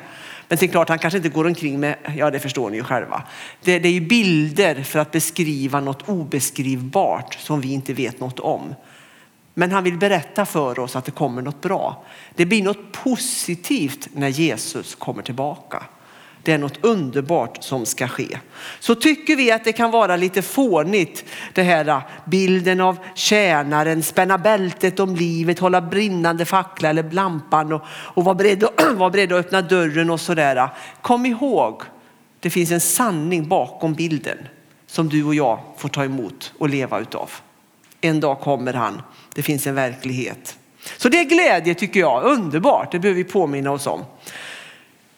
Men 0.50 0.58
det 0.58 0.66
är 0.66 0.68
klart, 0.68 0.88
han 0.88 0.98
kanske 0.98 1.16
inte 1.16 1.28
går 1.28 1.46
omkring 1.46 1.80
med, 1.80 1.96
ja 2.16 2.30
det 2.30 2.40
förstår 2.40 2.70
ni 2.70 2.76
ju 2.76 2.84
själva. 2.84 3.22
Det, 3.62 3.78
det 3.78 3.88
är 3.88 3.92
ju 3.92 4.00
bilder 4.00 4.82
för 4.82 4.98
att 4.98 5.10
beskriva 5.10 5.80
något 5.80 6.08
obeskrivbart 6.08 7.34
som 7.34 7.60
vi 7.60 7.72
inte 7.72 7.92
vet 7.92 8.20
något 8.20 8.40
om. 8.40 8.74
Men 9.54 9.72
han 9.72 9.84
vill 9.84 9.98
berätta 9.98 10.46
för 10.46 10.78
oss 10.78 10.96
att 10.96 11.04
det 11.04 11.10
kommer 11.10 11.42
något 11.42 11.60
bra. 11.60 12.04
Det 12.34 12.46
blir 12.46 12.62
något 12.62 12.92
positivt 12.92 14.08
när 14.12 14.28
Jesus 14.28 14.94
kommer 14.94 15.22
tillbaka. 15.22 15.82
Det 16.42 16.52
är 16.52 16.58
något 16.58 16.84
underbart 16.84 17.64
som 17.64 17.86
ska 17.86 18.08
ske. 18.08 18.38
Så 18.80 18.94
tycker 18.94 19.36
vi 19.36 19.52
att 19.52 19.64
det 19.64 19.72
kan 19.72 19.90
vara 19.90 20.16
lite 20.16 20.42
fånigt 20.42 21.24
det 21.52 21.62
här 21.62 21.88
äh, 21.88 22.02
bilden 22.24 22.80
av 22.80 22.98
tjänaren, 23.14 24.02
spänna 24.02 24.38
bältet 24.38 25.00
om 25.00 25.16
livet, 25.16 25.58
hålla 25.58 25.80
brinnande 25.80 26.44
fackla 26.44 26.90
eller 26.90 27.10
lampan 27.10 27.72
och, 27.72 27.82
och 27.88 28.24
vara, 28.24 28.34
beredd, 28.34 28.64
var 28.94 29.10
beredd 29.10 29.32
att 29.32 29.38
öppna 29.46 29.62
dörren 29.62 30.10
och 30.10 30.20
sådär. 30.20 30.56
Äh. 30.56 30.68
Kom 31.02 31.26
ihåg, 31.26 31.82
det 32.40 32.50
finns 32.50 32.70
en 32.70 32.80
sanning 32.80 33.48
bakom 33.48 33.94
bilden 33.94 34.38
som 34.86 35.08
du 35.08 35.24
och 35.24 35.34
jag 35.34 35.60
får 35.76 35.88
ta 35.88 36.04
emot 36.04 36.52
och 36.58 36.68
leva 36.68 37.00
utav. 37.00 37.30
En 38.00 38.20
dag 38.20 38.40
kommer 38.40 38.72
han, 38.72 39.02
det 39.34 39.42
finns 39.42 39.66
en 39.66 39.74
verklighet. 39.74 40.56
Så 40.96 41.08
det 41.08 41.20
är 41.20 41.24
glädje 41.24 41.74
tycker 41.74 42.00
jag, 42.00 42.24
underbart, 42.24 42.92
det 42.92 42.98
behöver 42.98 43.22
vi 43.22 43.24
påminna 43.24 43.70
oss 43.70 43.86
om. 43.86 44.04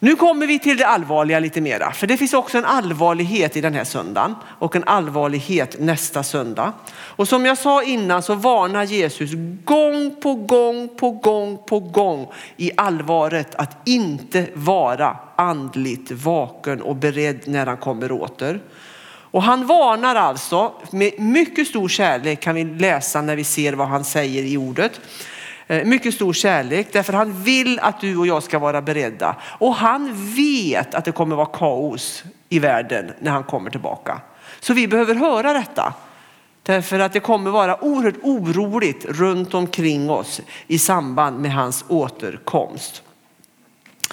Nu 0.04 0.16
kommer 0.16 0.46
vi 0.46 0.58
till 0.58 0.76
det 0.76 0.86
allvarliga 0.86 1.38
lite 1.38 1.60
mera, 1.60 1.92
för 1.92 2.06
det 2.06 2.16
finns 2.16 2.34
också 2.34 2.58
en 2.58 2.64
allvarlighet 2.64 3.56
i 3.56 3.60
den 3.60 3.74
här 3.74 3.84
söndagen 3.84 4.34
och 4.58 4.76
en 4.76 4.84
allvarlighet 4.84 5.80
nästa 5.80 6.22
söndag. 6.22 6.72
Och 6.92 7.28
som 7.28 7.46
jag 7.46 7.58
sa 7.58 7.82
innan 7.82 8.22
så 8.22 8.34
varnar 8.34 8.84
Jesus 8.84 9.30
gång 9.64 10.16
på 10.22 10.34
gång 10.34 10.88
på 10.96 11.10
gång 11.10 11.58
på 11.66 11.80
gång 11.80 12.26
i 12.56 12.70
allvaret 12.76 13.54
att 13.54 13.88
inte 13.88 14.46
vara 14.54 15.16
andligt 15.36 16.10
vaken 16.10 16.82
och 16.82 16.96
beredd 16.96 17.40
när 17.44 17.66
han 17.66 17.76
kommer 17.76 18.12
åter. 18.12 18.60
Och 19.04 19.42
han 19.42 19.66
varnar 19.66 20.14
alltså 20.14 20.72
med 20.90 21.20
mycket 21.20 21.68
stor 21.68 21.88
kärlek 21.88 22.40
kan 22.40 22.54
vi 22.54 22.64
läsa 22.64 23.22
när 23.22 23.36
vi 23.36 23.44
ser 23.44 23.72
vad 23.72 23.88
han 23.88 24.04
säger 24.04 24.42
i 24.42 24.56
ordet. 24.56 25.00
Eh, 25.72 25.84
mycket 25.84 26.14
stor 26.14 26.32
kärlek 26.32 26.88
därför 26.92 27.12
han 27.12 27.42
vill 27.42 27.78
att 27.78 28.00
du 28.00 28.16
och 28.16 28.26
jag 28.26 28.42
ska 28.42 28.58
vara 28.58 28.82
beredda. 28.82 29.36
Och 29.42 29.74
han 29.74 30.12
vet 30.34 30.94
att 30.94 31.04
det 31.04 31.12
kommer 31.12 31.36
vara 31.36 31.46
kaos 31.46 32.24
i 32.48 32.58
världen 32.58 33.12
när 33.20 33.30
han 33.30 33.44
kommer 33.44 33.70
tillbaka. 33.70 34.20
Så 34.60 34.74
vi 34.74 34.88
behöver 34.88 35.14
höra 35.14 35.52
detta. 35.52 35.94
Därför 36.62 36.98
att 36.98 37.12
det 37.12 37.20
kommer 37.20 37.50
vara 37.50 37.84
oerhört 37.84 38.14
oroligt 38.22 39.04
runt 39.04 39.54
omkring 39.54 40.10
oss 40.10 40.40
i 40.66 40.78
samband 40.78 41.40
med 41.40 41.52
hans 41.52 41.84
återkomst. 41.88 43.02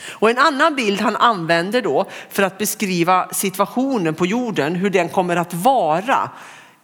Och 0.10 0.30
en 0.30 0.38
annan 0.38 0.76
bild 0.76 1.02
han 1.02 1.16
använder 1.16 1.82
då 1.82 2.06
för 2.30 2.44
att 2.44 2.58
beskriva 2.58 3.30
situationen 3.32 4.16
på 4.16 4.26
jorden, 4.26 4.76
hur 4.76 4.90
den 4.90 5.10
kommer 5.10 5.36
att 5.36 5.54
vara 5.54 6.30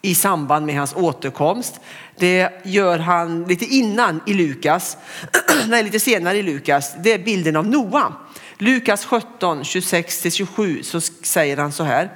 i 0.05 0.15
samband 0.15 0.65
med 0.65 0.75
hans 0.75 0.93
återkomst. 0.95 1.79
Det 2.17 2.49
gör 2.63 2.99
han 2.99 3.43
lite 3.43 3.65
innan 3.65 4.21
i 4.25 4.33
Lukas, 4.33 4.97
nej 5.67 5.83
lite 5.83 5.99
senare 5.99 6.37
i 6.37 6.43
Lukas. 6.43 6.93
Det 7.03 7.13
är 7.13 7.19
bilden 7.19 7.55
av 7.55 7.67
Noa. 7.67 8.13
Lukas 8.57 9.05
17, 9.05 9.63
26-27 9.63 10.81
så 10.81 11.01
säger 11.01 11.57
han 11.57 11.71
så 11.71 11.83
här. 11.83 12.09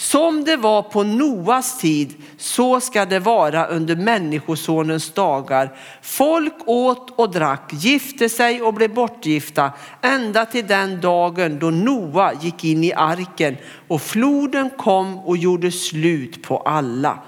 Som 0.00 0.44
det 0.44 0.56
var 0.56 0.82
på 0.82 1.02
Noas 1.02 1.78
tid, 1.78 2.14
så 2.36 2.80
ska 2.80 3.04
det 3.04 3.18
vara 3.18 3.66
under 3.66 3.96
människosonens 3.96 5.10
dagar. 5.10 5.76
Folk 6.02 6.54
åt 6.66 7.10
och 7.16 7.30
drack, 7.30 7.70
gifte 7.72 8.28
sig 8.28 8.62
och 8.62 8.74
blev 8.74 8.94
bortgifta 8.94 9.72
ända 10.02 10.46
till 10.46 10.66
den 10.66 11.00
dagen 11.00 11.58
då 11.58 11.70
Noa 11.70 12.32
gick 12.40 12.64
in 12.64 12.84
i 12.84 12.92
arken 12.92 13.56
och 13.88 14.02
floden 14.02 14.70
kom 14.70 15.18
och 15.18 15.36
gjorde 15.36 15.72
slut 15.72 16.42
på 16.42 16.58
alla. 16.58 17.18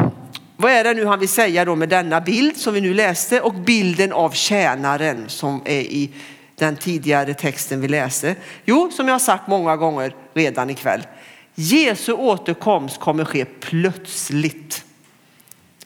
Vad 0.56 0.72
är 0.72 0.84
det 0.84 0.94
nu 0.94 1.04
han 1.04 1.18
vill 1.18 1.28
säga 1.28 1.64
då 1.64 1.76
med 1.76 1.88
denna 1.88 2.20
bild 2.20 2.56
som 2.56 2.74
vi 2.74 2.80
nu 2.80 2.94
läste 2.94 3.40
och 3.40 3.54
bilden 3.54 4.12
av 4.12 4.30
tjänaren 4.30 5.24
som 5.28 5.62
är 5.64 5.80
i 5.80 6.10
den 6.56 6.76
tidigare 6.76 7.34
texten 7.34 7.80
vi 7.80 7.88
läste? 7.88 8.36
Jo, 8.64 8.90
som 8.90 9.08
jag 9.08 9.14
har 9.14 9.18
sagt 9.18 9.48
många 9.48 9.76
gånger 9.76 10.14
redan 10.34 10.70
ikväll. 10.70 11.06
Jesu 11.54 12.12
återkomst 12.12 13.00
kommer 13.00 13.24
ske 13.24 13.44
plötsligt. 13.44 14.84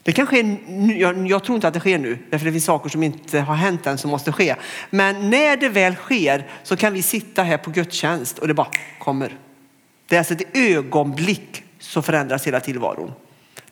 Det 0.03 0.13
kan 0.13 0.27
ske, 0.27 0.57
jag, 0.99 1.27
jag 1.27 1.45
tror 1.45 1.57
inte 1.57 1.69
att 1.69 1.75
det 1.75 1.81
sker 1.81 1.99
nu, 1.99 2.19
därför 2.31 2.47
det 2.47 2.53
finns 2.53 2.65
saker 2.65 2.89
som 2.89 3.03
inte 3.03 3.41
har 3.41 3.55
hänt 3.55 3.87
än 3.87 3.99
som 3.99 4.11
måste 4.11 4.33
ske. 4.33 4.57
Men 4.91 5.31
när 5.31 5.57
det 5.57 5.69
väl 5.69 5.95
sker 5.95 6.47
så 6.63 6.77
kan 6.77 6.93
vi 6.93 7.03
sitta 7.03 7.43
här 7.43 7.59
på 7.59 7.71
gudstjänst 7.71 8.39
och 8.39 8.49
det 8.49 8.55
bara 8.55 8.71
kommer. 8.99 9.39
Det 10.07 10.15
är 10.15 10.19
alltså 10.19 10.35
ett 10.35 10.57
ögonblick 10.57 11.65
så 11.79 12.03
förändras 12.03 12.47
hela 12.47 12.61
tillvaron 12.61 13.13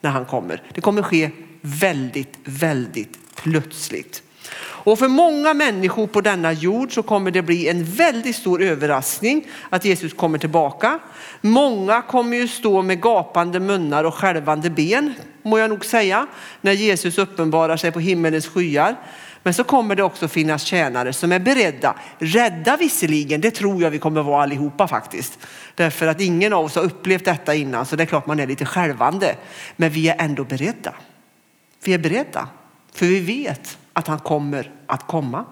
när 0.01 0.09
han 0.09 0.25
kommer. 0.25 0.61
Det 0.73 0.81
kommer 0.81 1.01
ske 1.01 1.29
väldigt, 1.61 2.39
väldigt 2.43 3.35
plötsligt. 3.35 4.23
Och 4.57 4.99
för 4.99 5.07
många 5.07 5.53
människor 5.53 6.07
på 6.07 6.21
denna 6.21 6.51
jord 6.51 6.93
så 6.93 7.03
kommer 7.03 7.31
det 7.31 7.41
bli 7.41 7.67
en 7.67 7.83
väldigt 7.83 8.35
stor 8.35 8.61
överraskning 8.61 9.47
att 9.69 9.85
Jesus 9.85 10.13
kommer 10.13 10.37
tillbaka. 10.37 10.99
Många 11.41 12.01
kommer 12.01 12.37
ju 12.37 12.47
stå 12.47 12.81
med 12.81 13.01
gapande 13.01 13.59
munnar 13.59 14.03
och 14.03 14.15
skälvande 14.15 14.69
ben, 14.69 15.13
må 15.43 15.59
jag 15.59 15.69
nog 15.69 15.85
säga, 15.85 16.27
när 16.61 16.71
Jesus 16.71 17.17
uppenbarar 17.17 17.77
sig 17.77 17.91
på 17.91 17.99
himmelens 17.99 18.47
skyar. 18.47 18.95
Men 19.43 19.53
så 19.53 19.63
kommer 19.63 19.95
det 19.95 20.03
också 20.03 20.27
finnas 20.27 20.63
tjänare 20.63 21.13
som 21.13 21.31
är 21.31 21.39
beredda, 21.39 21.95
rädda 22.19 22.77
visserligen, 22.77 23.41
det 23.41 23.51
tror 23.51 23.81
jag 23.81 23.89
vi 23.89 23.99
kommer 23.99 24.21
vara 24.21 24.43
allihopa 24.43 24.87
faktiskt. 24.87 25.39
Därför 25.75 26.07
att 26.07 26.21
ingen 26.21 26.53
av 26.53 26.65
oss 26.65 26.75
har 26.75 26.83
upplevt 26.83 27.25
detta 27.25 27.55
innan 27.55 27.85
så 27.85 27.95
det 27.95 28.03
är 28.03 28.07
klart 28.07 28.27
man 28.27 28.39
är 28.39 28.47
lite 28.47 28.65
skälvande. 28.65 29.35
Men 29.75 29.89
vi 29.89 30.09
är 30.09 30.15
ändå 30.19 30.43
beredda. 30.43 30.93
Vi 31.83 31.93
är 31.93 31.97
beredda, 31.97 32.47
för 32.93 33.05
vi 33.05 33.19
vet 33.19 33.77
att 33.95 34.07
han 34.07 34.19
kommer 34.19 34.71
att 34.87 35.07
komma. 35.07 35.45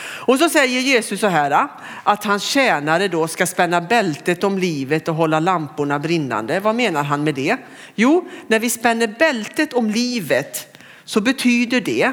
Och 0.00 0.38
så 0.38 0.48
säger 0.48 0.80
Jesus 0.80 1.20
så 1.20 1.26
här 1.26 1.50
ah, 1.50 1.68
att 2.02 2.24
hans 2.24 2.42
tjänare 2.42 3.08
då 3.08 3.28
ska 3.28 3.46
spänna 3.46 3.80
bältet 3.80 4.44
om 4.44 4.58
livet 4.58 5.08
och 5.08 5.14
hålla 5.14 5.40
lamporna 5.40 5.98
brinnande. 5.98 6.60
Vad 6.60 6.74
menar 6.74 7.02
han 7.02 7.24
med 7.24 7.34
det? 7.34 7.56
Jo, 7.94 8.28
när 8.46 8.58
vi 8.58 8.70
spänner 8.70 9.06
bältet 9.06 9.72
om 9.72 9.90
livet 9.90 10.78
så 11.04 11.20
betyder 11.20 11.80
det 11.80 12.12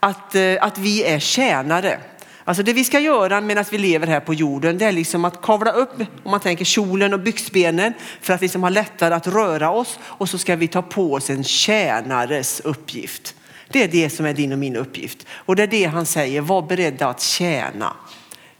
att, 0.00 0.34
eh, 0.34 0.54
att 0.60 0.78
vi 0.78 1.04
är 1.04 1.18
tjänare. 1.18 1.98
Alltså 2.44 2.62
det 2.62 2.72
vi 2.72 2.84
ska 2.84 3.00
göra 3.00 3.40
medan 3.40 3.64
vi 3.70 3.78
lever 3.78 4.06
här 4.06 4.20
på 4.20 4.34
jorden 4.34 4.78
det 4.78 4.84
är 4.84 4.92
liksom 4.92 5.24
att 5.24 5.42
kavla 5.42 5.72
upp, 5.72 6.00
om 6.22 6.30
man 6.30 6.40
tänker 6.40 6.64
kjolen 6.64 7.14
och 7.14 7.20
byxbenen 7.20 7.92
för 8.20 8.34
att 8.34 8.40
liksom 8.40 8.62
ha 8.62 8.70
lättare 8.70 9.14
att 9.14 9.26
röra 9.26 9.70
oss 9.70 9.98
och 10.02 10.28
så 10.28 10.38
ska 10.38 10.56
vi 10.56 10.68
ta 10.68 10.82
på 10.82 11.12
oss 11.12 11.30
en 11.30 11.44
tjänares 11.44 12.60
uppgift. 12.60 13.34
Det 13.68 13.82
är 13.82 13.88
det 13.88 14.10
som 14.10 14.26
är 14.26 14.34
din 14.34 14.52
och 14.52 14.58
min 14.58 14.76
uppgift. 14.76 15.26
Och 15.30 15.56
det 15.56 15.62
är 15.62 15.66
det 15.66 15.84
han 15.84 16.06
säger, 16.06 16.40
var 16.40 16.62
beredda 16.62 17.08
att 17.08 17.20
tjäna 17.20 17.92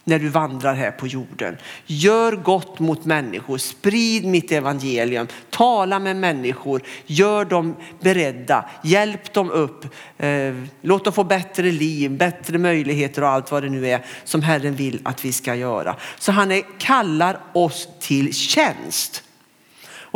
när 0.09 0.19
du 0.19 0.29
vandrar 0.29 0.75
här 0.75 0.90
på 0.90 1.07
jorden. 1.07 1.57
Gör 1.87 2.33
gott 2.33 2.79
mot 2.79 3.05
människor, 3.05 3.59
sprid 3.59 4.25
mitt 4.25 4.53
evangelium, 4.53 5.27
tala 5.51 5.99
med 5.99 6.16
människor, 6.16 6.83
gör 7.07 7.45
dem 7.45 7.77
beredda, 8.01 8.71
hjälp 8.83 9.33
dem 9.33 9.51
upp, 9.51 9.85
eh, 10.19 10.55
låt 10.83 11.05
dem 11.05 11.12
få 11.12 11.25
bättre 11.25 11.73
liv, 11.73 12.11
bättre 12.11 12.59
möjligheter 12.59 13.23
och 13.23 13.29
allt 13.29 13.51
vad 13.51 13.62
det 13.62 13.69
nu 13.69 13.88
är 13.88 14.05
som 14.25 14.42
Herren 14.42 14.75
vill 14.75 15.01
att 15.03 15.25
vi 15.25 15.33
ska 15.33 15.55
göra. 15.55 15.97
Så 16.19 16.33
han 16.33 16.53
är, 16.53 16.62
kallar 16.79 17.40
oss 17.53 17.88
till 18.01 18.35
tjänst. 18.35 19.23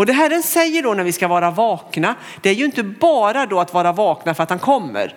Och 0.00 0.06
det 0.06 0.12
Herren 0.12 0.42
säger 0.42 0.82
då 0.82 0.94
när 0.94 1.04
vi 1.04 1.12
ska 1.12 1.28
vara 1.28 1.50
vakna, 1.50 2.14
det 2.42 2.50
är 2.50 2.54
ju 2.54 2.64
inte 2.64 2.82
bara 2.82 3.46
då 3.46 3.60
att 3.60 3.74
vara 3.74 3.92
vakna 3.92 4.34
för 4.34 4.42
att 4.42 4.50
han 4.50 4.58
kommer, 4.58 5.14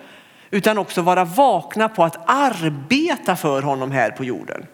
utan 0.52 0.78
också 0.78 1.02
vara 1.02 1.26
vakna 1.26 1.89
på 1.89 2.04
att 2.04 2.17
arbeta 2.26 3.36
för 3.36 3.62
honom 3.62 3.91
här 3.91 4.12
på 4.12 4.24
jorden. 4.24 4.65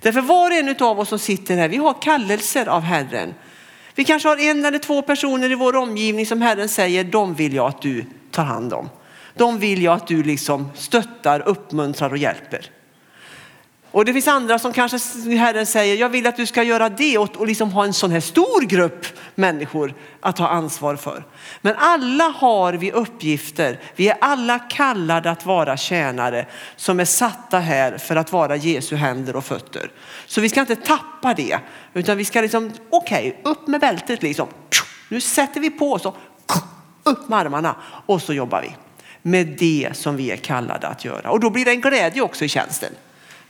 Därför 0.00 0.20
var 0.20 0.50
och 0.50 0.56
en 0.56 0.76
av 0.80 1.00
oss 1.00 1.08
som 1.08 1.18
sitter 1.18 1.56
här, 1.56 1.68
vi 1.68 1.76
har 1.76 2.02
kallelser 2.02 2.66
av 2.66 2.80
Herren. 2.82 3.34
Vi 3.94 4.04
kanske 4.04 4.28
har 4.28 4.36
en 4.36 4.64
eller 4.64 4.78
två 4.78 5.02
personer 5.02 5.52
i 5.52 5.54
vår 5.54 5.76
omgivning 5.76 6.26
som 6.26 6.42
Herren 6.42 6.68
säger, 6.68 7.04
de 7.04 7.34
vill 7.34 7.54
jag 7.54 7.66
att 7.68 7.82
du 7.82 8.04
tar 8.30 8.44
hand 8.44 8.72
om. 8.72 8.88
De 9.34 9.58
vill 9.58 9.82
jag 9.82 9.94
att 9.94 10.06
du 10.06 10.22
liksom 10.22 10.70
stöttar, 10.74 11.48
uppmuntrar 11.48 12.10
och 12.10 12.18
hjälper. 12.18 12.70
Och 13.90 14.04
det 14.04 14.12
finns 14.12 14.28
andra 14.28 14.58
som 14.58 14.72
kanske 14.72 14.98
Herren 15.36 15.66
säger, 15.66 15.96
jag 15.96 16.08
vill 16.08 16.26
att 16.26 16.36
du 16.36 16.46
ska 16.46 16.62
göra 16.62 16.88
det 16.88 17.18
och, 17.18 17.36
och 17.36 17.46
liksom 17.46 17.72
ha 17.72 17.84
en 17.84 17.92
sån 17.92 18.10
här 18.10 18.20
stor 18.20 18.66
grupp 18.66 19.06
människor 19.34 19.94
att 20.20 20.36
ta 20.36 20.48
ansvar 20.48 20.96
för. 20.96 21.24
Men 21.60 21.74
alla 21.78 22.24
har 22.24 22.72
vi 22.72 22.92
uppgifter. 22.92 23.80
Vi 23.96 24.08
är 24.08 24.16
alla 24.20 24.58
kallade 24.58 25.30
att 25.30 25.46
vara 25.46 25.76
tjänare 25.76 26.46
som 26.76 27.00
är 27.00 27.04
satta 27.04 27.58
här 27.58 27.98
för 27.98 28.16
att 28.16 28.32
vara 28.32 28.56
Jesu 28.56 28.96
händer 28.96 29.36
och 29.36 29.44
fötter. 29.44 29.90
Så 30.26 30.40
vi 30.40 30.48
ska 30.48 30.60
inte 30.60 30.76
tappa 30.76 31.34
det, 31.34 31.58
utan 31.94 32.16
vi 32.16 32.24
ska 32.24 32.40
liksom, 32.40 32.72
okej, 32.90 33.36
okay, 33.40 33.52
upp 33.52 33.66
med 33.66 33.80
bältet 33.80 34.22
liksom. 34.22 34.48
Nu 35.08 35.20
sätter 35.20 35.60
vi 35.60 35.70
på 35.70 35.92
oss 35.92 36.06
och 36.06 36.16
upp 37.04 37.28
med 37.28 37.38
armarna 37.38 37.76
och 38.06 38.22
så 38.22 38.32
jobbar 38.32 38.62
vi 38.62 38.76
med 39.22 39.46
det 39.46 39.88
som 39.92 40.16
vi 40.16 40.30
är 40.30 40.36
kallade 40.36 40.88
att 40.88 41.04
göra. 41.04 41.30
Och 41.30 41.40
då 41.40 41.50
blir 41.50 41.64
det 41.64 41.70
en 41.70 41.80
glädje 41.80 42.22
också 42.22 42.44
i 42.44 42.48
tjänsten 42.48 42.92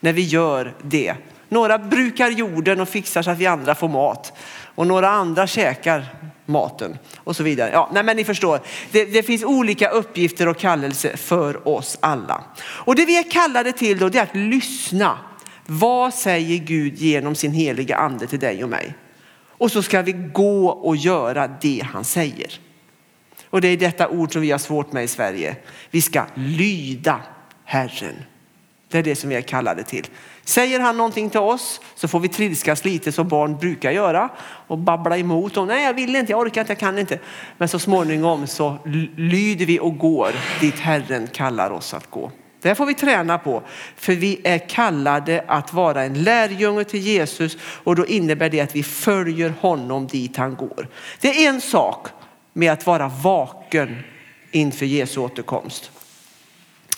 när 0.00 0.12
vi 0.12 0.22
gör 0.22 0.74
det. 0.82 1.14
Några 1.48 1.78
brukar 1.78 2.30
jorden 2.30 2.80
och 2.80 2.88
fixar 2.88 3.22
så 3.22 3.30
att 3.30 3.38
vi 3.38 3.46
andra 3.46 3.74
får 3.74 3.88
mat 3.88 4.32
och 4.74 4.86
några 4.86 5.08
andra 5.08 5.46
käkar 5.46 6.06
maten 6.46 6.98
och 7.16 7.36
så 7.36 7.42
vidare. 7.42 7.70
Ja, 7.72 7.90
nej, 7.92 8.02
men 8.02 8.16
ni 8.16 8.24
förstår, 8.24 8.60
det, 8.90 9.04
det 9.04 9.22
finns 9.22 9.44
olika 9.44 9.88
uppgifter 9.88 10.48
och 10.48 10.58
kallelse 10.58 11.16
för 11.16 11.68
oss 11.68 11.98
alla. 12.00 12.44
Och 12.60 12.94
det 12.94 13.04
vi 13.04 13.18
är 13.18 13.30
kallade 13.30 13.72
till 13.72 13.98
då 13.98 14.08
det 14.08 14.18
är 14.18 14.22
att 14.22 14.36
lyssna 14.36 15.18
Vad 15.66 16.14
säger 16.14 16.58
Gud 16.58 16.98
genom 16.98 17.34
sin 17.34 17.52
heliga 17.52 17.96
ande 17.96 18.26
till 18.26 18.38
dig 18.38 18.64
och 18.64 18.70
mig? 18.70 18.94
Och 19.58 19.72
så 19.72 19.82
ska 19.82 20.02
vi 20.02 20.12
gå 20.12 20.68
och 20.68 20.96
göra 20.96 21.48
det 21.60 21.86
han 21.92 22.04
säger. 22.04 22.60
Och 23.50 23.60
det 23.60 23.68
är 23.68 23.76
detta 23.76 24.08
ord 24.08 24.32
som 24.32 24.42
vi 24.42 24.50
har 24.50 24.58
svårt 24.58 24.92
med 24.92 25.04
i 25.04 25.08
Sverige. 25.08 25.56
Vi 25.90 26.02
ska 26.02 26.24
lyda 26.34 27.20
Herren. 27.64 28.14
Det 28.90 28.98
är 28.98 29.02
det 29.02 29.16
som 29.16 29.30
vi 29.30 29.36
är 29.36 29.40
kallade 29.40 29.82
till. 29.82 30.06
Säger 30.44 30.80
han 30.80 30.96
någonting 30.96 31.30
till 31.30 31.40
oss 31.40 31.80
så 31.94 32.08
får 32.08 32.20
vi 32.20 32.28
trilskas 32.28 32.84
lite 32.84 33.12
som 33.12 33.28
barn 33.28 33.58
brukar 33.58 33.90
göra 33.90 34.28
och 34.66 34.78
babbla 34.78 35.18
emot. 35.18 35.56
Och, 35.56 35.66
Nej, 35.66 35.84
jag 35.84 35.94
vill 35.94 36.16
inte, 36.16 36.32
jag 36.32 36.40
orkar 36.40 36.60
inte, 36.60 36.72
jag 36.72 36.78
kan 36.78 36.98
inte. 36.98 37.18
Men 37.58 37.68
så 37.68 37.78
småningom 37.78 38.46
så 38.46 38.78
lyder 39.16 39.66
vi 39.66 39.80
och 39.80 39.98
går 39.98 40.30
dit 40.60 40.78
Herren 40.78 41.26
kallar 41.26 41.70
oss 41.70 41.94
att 41.94 42.10
gå. 42.10 42.30
Det 42.60 42.74
får 42.74 42.86
vi 42.86 42.94
träna 42.94 43.38
på, 43.38 43.62
för 43.96 44.14
vi 44.14 44.40
är 44.44 44.68
kallade 44.68 45.44
att 45.46 45.72
vara 45.72 46.04
en 46.04 46.22
lärjunge 46.22 46.84
till 46.84 47.00
Jesus 47.00 47.56
och 47.62 47.96
då 47.96 48.06
innebär 48.06 48.50
det 48.50 48.60
att 48.60 48.76
vi 48.76 48.82
följer 48.82 49.54
honom 49.60 50.06
dit 50.06 50.36
han 50.36 50.54
går. 50.54 50.88
Det 51.20 51.28
är 51.28 51.48
en 51.48 51.60
sak 51.60 52.08
med 52.52 52.72
att 52.72 52.86
vara 52.86 53.08
vaken 53.08 54.02
inför 54.50 54.86
Jesu 54.86 55.20
återkomst. 55.20 55.90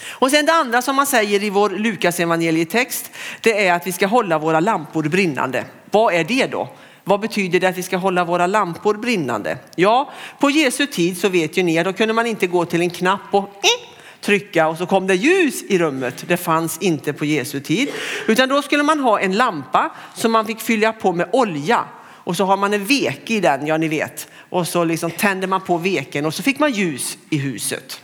Och 0.08 0.30
sen 0.30 0.46
det 0.46 0.52
andra 0.52 0.82
som 0.82 0.96
man 0.96 1.06
säger 1.06 1.44
i 1.44 1.50
vår 1.50 1.70
Lukas 1.70 2.20
evangelietext, 2.20 3.10
det 3.40 3.66
är 3.66 3.74
att 3.74 3.86
vi 3.86 3.92
ska 3.92 4.06
hålla 4.06 4.38
våra 4.38 4.60
lampor 4.60 5.02
brinnande. 5.02 5.64
Vad 5.90 6.14
är 6.14 6.24
det 6.24 6.46
då? 6.46 6.68
Vad 7.04 7.20
betyder 7.20 7.60
det 7.60 7.68
att 7.68 7.78
vi 7.78 7.82
ska 7.82 7.96
hålla 7.96 8.24
våra 8.24 8.46
lampor 8.46 8.94
brinnande? 8.94 9.58
Ja, 9.76 10.12
på 10.38 10.50
Jesu 10.50 10.86
tid 10.86 11.18
så 11.18 11.28
vet 11.28 11.56
ju 11.56 11.62
ni 11.62 11.78
att 11.78 11.84
då 11.84 11.92
kunde 11.92 12.14
man 12.14 12.26
inte 12.26 12.46
gå 12.46 12.64
till 12.64 12.80
en 12.80 12.90
knapp 12.90 13.20
och 13.30 13.48
eh, 13.48 13.90
trycka 14.20 14.68
och 14.68 14.78
så 14.78 14.86
kom 14.86 15.06
det 15.06 15.14
ljus 15.14 15.62
i 15.62 15.78
rummet. 15.78 16.24
Det 16.28 16.36
fanns 16.36 16.78
inte 16.78 17.12
på 17.12 17.24
Jesu 17.24 17.60
tid, 17.60 17.88
utan 18.26 18.48
då 18.48 18.62
skulle 18.62 18.82
man 18.82 19.00
ha 19.00 19.20
en 19.20 19.36
lampa 19.36 19.90
som 20.14 20.32
man 20.32 20.46
fick 20.46 20.60
fylla 20.60 20.92
på 20.92 21.12
med 21.12 21.28
olja 21.32 21.84
och 22.24 22.36
så 22.36 22.44
har 22.44 22.56
man 22.56 22.74
en 22.74 22.84
veke 22.84 23.34
i 23.34 23.40
den, 23.40 23.66
ja 23.66 23.76
ni 23.76 23.88
vet. 23.88 24.28
Och 24.50 24.68
så 24.68 24.84
liksom 24.84 25.10
tände 25.10 25.46
man 25.46 25.60
på 25.60 25.76
veken 25.76 26.26
och 26.26 26.34
så 26.34 26.42
fick 26.42 26.58
man 26.58 26.72
ljus 26.72 27.18
i 27.30 27.38
huset. 27.38 28.00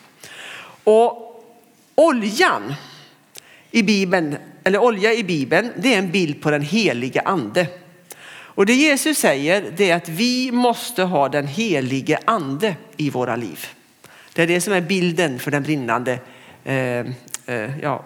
Och 0.84 1.35
oljan 1.96 2.74
i 3.70 3.82
Bibeln, 3.82 4.36
eller 4.64 4.78
olja 4.78 5.12
i 5.12 5.24
Bibeln, 5.24 5.72
det 5.76 5.94
är 5.94 5.98
en 5.98 6.10
bild 6.10 6.42
på 6.42 6.50
den 6.50 6.62
heliga 6.62 7.20
ande. 7.20 7.66
Och 8.28 8.66
det 8.66 8.74
Jesus 8.74 9.18
säger 9.18 9.72
det 9.76 9.90
är 9.90 9.96
att 9.96 10.08
vi 10.08 10.52
måste 10.52 11.02
ha 11.02 11.28
den 11.28 11.46
helige 11.46 12.18
ande 12.24 12.76
i 12.96 13.10
våra 13.10 13.36
liv. 13.36 13.66
Det 14.32 14.42
är 14.42 14.46
det 14.46 14.60
som 14.60 14.72
är 14.72 14.80
bilden 14.80 15.38
för 15.38 15.50
den 15.50 15.62
brinnande, 15.62 16.18
eh, 16.64 17.06
eh, 17.46 17.78
ja, 17.82 18.04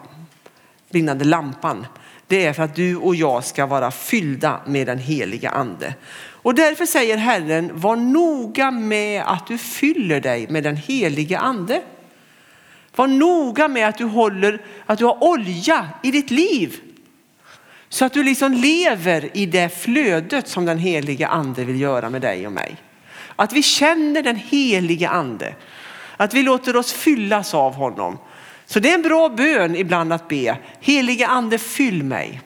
brinnande 0.89 1.25
lampan. 1.25 1.85
Det 2.27 2.45
är 2.45 2.53
för 2.53 2.63
att 2.63 2.75
du 2.75 2.95
och 2.95 3.15
jag 3.15 3.43
ska 3.43 3.65
vara 3.65 3.91
fyllda 3.91 4.61
med 4.67 4.87
den 4.87 4.97
heliga 4.97 5.49
ande. 5.49 5.93
Och 6.43 6.55
därför 6.55 6.85
säger 6.85 7.17
Herren, 7.17 7.71
var 7.73 7.95
noga 7.95 8.71
med 8.71 9.23
att 9.25 9.47
du 9.47 9.57
fyller 9.57 10.19
dig 10.19 10.47
med 10.49 10.63
den 10.63 10.75
helige 10.75 11.39
ande. 11.39 11.81
Var 12.95 13.07
noga 13.07 13.67
med 13.67 13.87
att 13.87 13.97
du 13.97 14.05
håller, 14.05 14.61
att 14.85 14.99
du 14.99 15.05
har 15.05 15.23
olja 15.23 15.89
i 16.03 16.11
ditt 16.11 16.31
liv. 16.31 16.79
Så 17.89 18.05
att 18.05 18.13
du 18.13 18.23
liksom 18.23 18.53
lever 18.53 19.37
i 19.37 19.45
det 19.45 19.69
flödet 19.81 20.47
som 20.47 20.65
den 20.65 20.77
heliga 20.77 21.27
ande 21.27 21.63
vill 21.63 21.81
göra 21.81 22.09
med 22.09 22.21
dig 22.21 22.47
och 22.47 22.53
mig. 22.53 22.75
Att 23.35 23.53
vi 23.53 23.63
känner 23.63 24.23
den 24.23 24.35
heliga 24.35 25.09
ande. 25.09 25.55
Att 26.17 26.33
vi 26.33 26.43
låter 26.43 26.75
oss 26.75 26.93
fyllas 26.93 27.53
av 27.53 27.73
honom. 27.73 28.17
Så 28.65 28.79
det 28.79 28.89
är 28.89 28.95
en 28.95 29.01
bra 29.01 29.29
bön 29.29 29.75
ibland 29.75 30.13
att 30.13 30.27
be. 30.27 30.57
Heliga 30.79 31.27
ande 31.27 31.57
fyll 31.57 32.03
mig. 32.03 32.41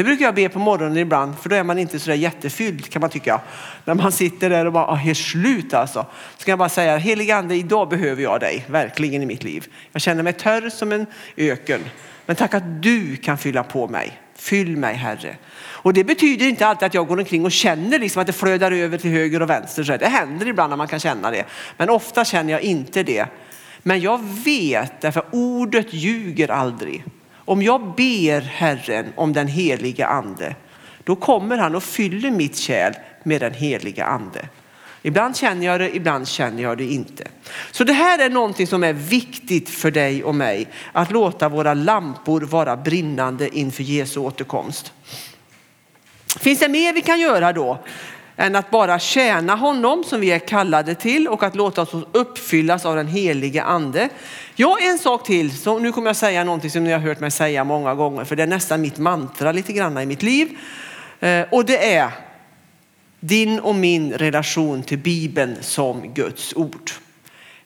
Det 0.00 0.04
brukar 0.04 0.24
jag 0.24 0.34
be 0.34 0.48
på 0.48 0.58
morgonen 0.58 0.96
ibland 0.96 1.38
för 1.38 1.48
då 1.48 1.56
är 1.56 1.62
man 1.62 1.78
inte 1.78 1.98
så 1.98 2.10
där 2.10 2.16
jättefylld 2.16 2.90
kan 2.90 3.00
man 3.00 3.10
tycka. 3.10 3.40
När 3.84 3.94
man 3.94 4.12
sitter 4.12 4.50
där 4.50 4.66
och 4.66 4.72
bara 4.72 4.86
ah, 4.86 5.00
är 5.00 5.14
slut 5.14 5.74
alltså. 5.74 6.06
Så 6.36 6.44
kan 6.44 6.52
jag 6.52 6.58
bara 6.58 6.68
säga 6.68 6.96
helige 6.96 7.36
ande 7.36 7.54
idag 7.54 7.88
behöver 7.88 8.22
jag 8.22 8.40
dig 8.40 8.64
verkligen 8.68 9.22
i 9.22 9.26
mitt 9.26 9.44
liv. 9.44 9.66
Jag 9.92 10.02
känner 10.02 10.22
mig 10.22 10.32
törr 10.32 10.70
som 10.70 10.92
en 10.92 11.06
öken. 11.36 11.80
Men 12.26 12.36
tack 12.36 12.54
att 12.54 12.82
du 12.82 13.16
kan 13.16 13.38
fylla 13.38 13.62
på 13.62 13.88
mig. 13.88 14.20
Fyll 14.36 14.76
mig 14.76 14.94
Herre. 14.94 15.36
Och 15.62 15.92
det 15.92 16.04
betyder 16.04 16.46
inte 16.46 16.66
alltid 16.66 16.86
att 16.86 16.94
jag 16.94 17.06
går 17.06 17.18
omkring 17.18 17.44
och 17.44 17.52
känner 17.52 17.98
liksom 17.98 18.20
att 18.20 18.26
det 18.26 18.32
flödar 18.32 18.72
över 18.72 18.98
till 18.98 19.10
höger 19.10 19.42
och 19.42 19.50
vänster. 19.50 19.84
Så 19.84 19.96
det 19.96 20.08
händer 20.08 20.48
ibland 20.48 20.70
när 20.70 20.76
man 20.76 20.88
kan 20.88 21.00
känna 21.00 21.30
det. 21.30 21.44
Men 21.76 21.90
ofta 21.90 22.24
känner 22.24 22.52
jag 22.52 22.62
inte 22.62 23.02
det. 23.02 23.26
Men 23.82 24.00
jag 24.00 24.20
vet, 24.44 25.00
därför 25.00 25.24
ordet 25.30 25.94
ljuger 25.94 26.50
aldrig. 26.50 27.04
Om 27.50 27.62
jag 27.62 27.94
ber 27.94 28.40
Herren 28.40 29.12
om 29.16 29.32
den 29.32 29.48
heliga 29.48 30.06
ande, 30.06 30.54
då 31.04 31.16
kommer 31.16 31.58
han 31.58 31.74
och 31.74 31.82
fyller 31.82 32.30
mitt 32.30 32.56
kärl 32.56 32.94
med 33.22 33.40
den 33.40 33.54
heliga 33.54 34.04
ande. 34.04 34.48
Ibland 35.02 35.36
känner 35.36 35.66
jag 35.66 35.80
det, 35.80 35.96
ibland 35.96 36.28
känner 36.28 36.62
jag 36.62 36.78
det 36.78 36.84
inte. 36.84 37.24
Så 37.70 37.84
det 37.84 37.92
här 37.92 38.18
är 38.18 38.30
någonting 38.30 38.66
som 38.66 38.84
är 38.84 38.92
viktigt 38.92 39.70
för 39.70 39.90
dig 39.90 40.24
och 40.24 40.34
mig, 40.34 40.68
att 40.92 41.10
låta 41.10 41.48
våra 41.48 41.74
lampor 41.74 42.40
vara 42.40 42.76
brinnande 42.76 43.58
inför 43.58 43.82
Jesu 43.82 44.20
återkomst. 44.20 44.92
Finns 46.40 46.58
det 46.58 46.68
mer 46.68 46.92
vi 46.92 47.00
kan 47.00 47.20
göra 47.20 47.52
då? 47.52 47.78
Än 48.40 48.56
att 48.56 48.70
bara 48.70 48.98
tjäna 48.98 49.54
honom 49.54 50.04
som 50.04 50.20
vi 50.20 50.30
är 50.30 50.38
kallade 50.38 50.94
till 50.94 51.28
och 51.28 51.42
att 51.42 51.54
låta 51.54 51.82
oss 51.82 51.94
uppfyllas 52.12 52.86
av 52.86 52.96
den 52.96 53.06
helige 53.06 53.62
ande. 53.62 54.08
Ja, 54.56 54.78
en 54.80 54.98
sak 54.98 55.26
till. 55.26 55.58
Så 55.58 55.78
nu 55.78 55.92
kommer 55.92 56.08
jag 56.08 56.16
säga 56.16 56.44
någonting 56.44 56.70
som 56.70 56.84
ni 56.84 56.92
har 56.92 56.98
hört 56.98 57.20
mig 57.20 57.30
säga 57.30 57.64
många 57.64 57.94
gånger, 57.94 58.24
för 58.24 58.36
det 58.36 58.42
är 58.42 58.46
nästan 58.46 58.80
mitt 58.80 58.98
mantra 58.98 59.52
lite 59.52 59.72
grann 59.72 59.98
i 59.98 60.06
mitt 60.06 60.22
liv. 60.22 60.58
Eh, 61.20 61.44
och 61.50 61.64
det 61.64 61.94
är 61.94 62.10
din 63.20 63.60
och 63.60 63.74
min 63.74 64.12
relation 64.12 64.82
till 64.82 64.98
Bibeln 64.98 65.56
som 65.60 66.14
Guds 66.14 66.56
ord. 66.56 66.90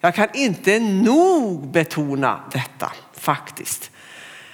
Jag 0.00 0.14
kan 0.14 0.28
inte 0.34 0.78
nog 0.78 1.68
betona 1.68 2.40
detta 2.52 2.92
faktiskt. 3.12 3.90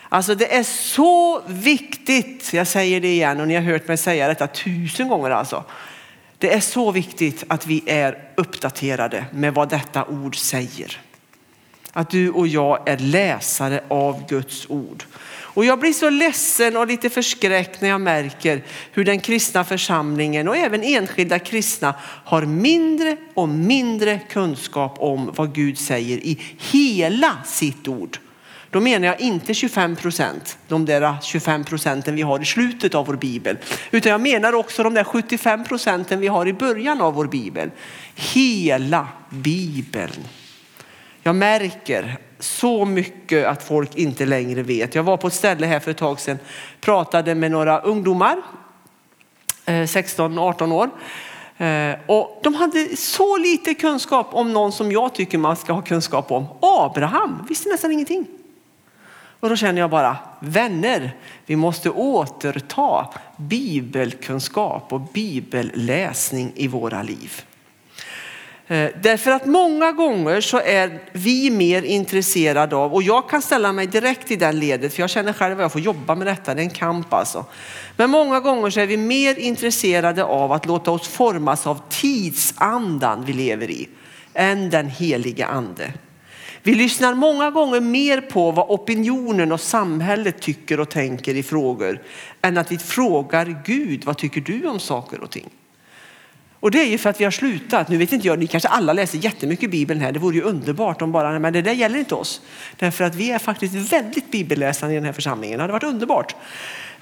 Alltså 0.08 0.34
det 0.34 0.56
är 0.56 0.62
så 0.62 1.42
viktigt, 1.46 2.52
jag 2.52 2.66
säger 2.66 3.00
det 3.00 3.08
igen 3.08 3.40
och 3.40 3.48
ni 3.48 3.54
har 3.54 3.62
hört 3.62 3.88
mig 3.88 3.96
säga 3.96 4.28
detta 4.28 4.46
tusen 4.46 5.08
gånger 5.08 5.30
alltså. 5.30 5.64
Det 6.40 6.54
är 6.54 6.60
så 6.60 6.92
viktigt 6.92 7.44
att 7.48 7.66
vi 7.66 7.82
är 7.86 8.18
uppdaterade 8.36 9.24
med 9.32 9.54
vad 9.54 9.68
detta 9.68 10.04
ord 10.04 10.36
säger. 10.36 11.00
Att 11.92 12.10
du 12.10 12.30
och 12.30 12.48
jag 12.48 12.88
är 12.88 12.98
läsare 12.98 13.84
av 13.88 14.28
Guds 14.28 14.66
ord. 14.70 15.04
Och 15.32 15.64
jag 15.64 15.80
blir 15.80 15.92
så 15.92 16.10
ledsen 16.10 16.76
och 16.76 16.86
lite 16.86 17.10
förskräckt 17.10 17.80
när 17.80 17.88
jag 17.88 18.00
märker 18.00 18.64
hur 18.92 19.04
den 19.04 19.20
kristna 19.20 19.64
församlingen 19.64 20.48
och 20.48 20.56
även 20.56 20.82
enskilda 20.82 21.38
kristna 21.38 21.94
har 22.24 22.42
mindre 22.42 23.16
och 23.34 23.48
mindre 23.48 24.20
kunskap 24.28 24.96
om 24.98 25.32
vad 25.36 25.54
Gud 25.54 25.78
säger 25.78 26.18
i 26.18 26.40
hela 26.58 27.36
sitt 27.44 27.88
ord. 27.88 28.18
Då 28.70 28.80
menar 28.80 29.06
jag 29.06 29.20
inte 29.20 29.54
25 29.54 29.96
procent, 29.96 30.58
de 30.68 30.84
där 30.84 31.16
25 31.22 31.64
procenten 31.64 32.14
vi 32.14 32.22
har 32.22 32.42
i 32.42 32.44
slutet 32.44 32.94
av 32.94 33.06
vår 33.06 33.16
bibel, 33.16 33.56
utan 33.90 34.12
jag 34.12 34.20
menar 34.20 34.52
också 34.52 34.82
de 34.82 34.94
där 34.94 35.04
75 35.04 35.64
procenten 35.64 36.20
vi 36.20 36.28
har 36.28 36.48
i 36.48 36.52
början 36.52 37.00
av 37.00 37.14
vår 37.14 37.26
bibel. 37.26 37.70
Hela 38.14 39.08
bibeln. 39.30 40.24
Jag 41.22 41.36
märker 41.36 42.18
så 42.38 42.84
mycket 42.84 43.46
att 43.46 43.62
folk 43.62 43.96
inte 43.96 44.26
längre 44.26 44.62
vet. 44.62 44.94
Jag 44.94 45.02
var 45.02 45.16
på 45.16 45.26
ett 45.26 45.34
ställe 45.34 45.66
här 45.66 45.80
för 45.80 45.90
ett 45.90 45.96
tag 45.96 46.20
sedan, 46.20 46.38
pratade 46.80 47.34
med 47.34 47.50
några 47.50 47.80
ungdomar, 47.80 48.36
eh, 49.64 49.86
16-18 49.86 50.72
år. 50.72 50.90
Eh, 51.64 51.94
och 52.06 52.40
de 52.42 52.54
hade 52.54 52.96
så 52.96 53.36
lite 53.36 53.74
kunskap 53.74 54.28
om 54.32 54.52
någon 54.52 54.72
som 54.72 54.92
jag 54.92 55.14
tycker 55.14 55.38
man 55.38 55.56
ska 55.56 55.72
ha 55.72 55.82
kunskap 55.82 56.30
om. 56.30 56.46
Abraham 56.62 57.46
visste 57.48 57.68
nästan 57.68 57.92
ingenting. 57.92 58.26
Och 59.40 59.48
då 59.48 59.56
känner 59.56 59.80
jag 59.80 59.90
bara, 59.90 60.16
vänner, 60.40 61.16
vi 61.46 61.56
måste 61.56 61.90
återta 61.90 63.08
bibelkunskap 63.36 64.92
och 64.92 65.00
bibelläsning 65.00 66.52
i 66.54 66.68
våra 66.68 67.02
liv. 67.02 67.42
Eh, 68.66 68.90
därför 69.02 69.30
att 69.30 69.46
många 69.46 69.92
gånger 69.92 70.40
så 70.40 70.60
är 70.60 71.00
vi 71.12 71.50
mer 71.50 71.82
intresserade 71.82 72.76
av, 72.76 72.94
och 72.94 73.02
jag 73.02 73.30
kan 73.30 73.42
ställa 73.42 73.72
mig 73.72 73.86
direkt 73.86 74.30
i 74.30 74.36
den 74.36 74.58
ledet, 74.58 74.94
för 74.94 75.02
jag 75.02 75.10
känner 75.10 75.32
själv 75.32 75.58
att 75.58 75.62
jag 75.62 75.72
får 75.72 75.80
jobba 75.80 76.14
med 76.14 76.26
detta, 76.26 76.54
det 76.54 76.60
är 76.60 76.64
en 76.64 76.70
kamp 76.70 77.12
alltså. 77.12 77.44
Men 77.96 78.10
många 78.10 78.40
gånger 78.40 78.70
så 78.70 78.80
är 78.80 78.86
vi 78.86 78.96
mer 78.96 79.38
intresserade 79.38 80.24
av 80.24 80.52
att 80.52 80.66
låta 80.66 80.90
oss 80.90 81.08
formas 81.08 81.66
av 81.66 81.80
tidsandan 81.88 83.24
vi 83.24 83.32
lever 83.32 83.70
i, 83.70 83.88
än 84.34 84.70
den 84.70 84.88
heliga 84.88 85.46
ande. 85.46 85.92
Vi 86.62 86.74
lyssnar 86.74 87.14
många 87.14 87.50
gånger 87.50 87.80
mer 87.80 88.20
på 88.20 88.50
vad 88.50 88.70
opinionen 88.70 89.52
och 89.52 89.60
samhället 89.60 90.40
tycker 90.40 90.80
och 90.80 90.88
tänker 90.88 91.34
i 91.34 91.42
frågor 91.42 92.02
än 92.42 92.58
att 92.58 92.72
vi 92.72 92.78
frågar 92.78 93.62
Gud, 93.64 94.04
vad 94.04 94.18
tycker 94.18 94.40
du 94.40 94.66
om 94.66 94.80
saker 94.80 95.20
och 95.20 95.30
ting? 95.30 95.50
Och 96.60 96.70
det 96.70 96.80
är 96.80 96.86
ju 96.86 96.98
för 96.98 97.10
att 97.10 97.20
vi 97.20 97.24
har 97.24 97.30
slutat. 97.30 97.88
Nu 97.88 97.96
vet 97.96 98.12
inte 98.12 98.26
jag, 98.26 98.38
ni 98.38 98.46
kanske 98.46 98.68
alla 98.68 98.92
läser 98.92 99.18
jättemycket 99.18 99.70
Bibeln 99.70 100.00
här. 100.00 100.12
Det 100.12 100.18
vore 100.18 100.36
ju 100.36 100.42
underbart 100.42 101.02
om 101.02 101.12
bara, 101.12 101.38
men 101.38 101.52
det 101.52 101.62
där 101.62 101.72
gäller 101.72 101.98
inte 101.98 102.14
oss. 102.14 102.40
Därför 102.76 103.04
att 103.04 103.14
vi 103.14 103.30
är 103.30 103.38
faktiskt 103.38 103.92
väldigt 103.92 104.30
bibelläsande 104.30 104.94
i 104.94 104.96
den 104.96 105.04
här 105.04 105.12
församlingen. 105.12 105.58
Det 105.58 105.62
hade 105.62 105.72
varit 105.72 105.82
underbart. 105.82 106.34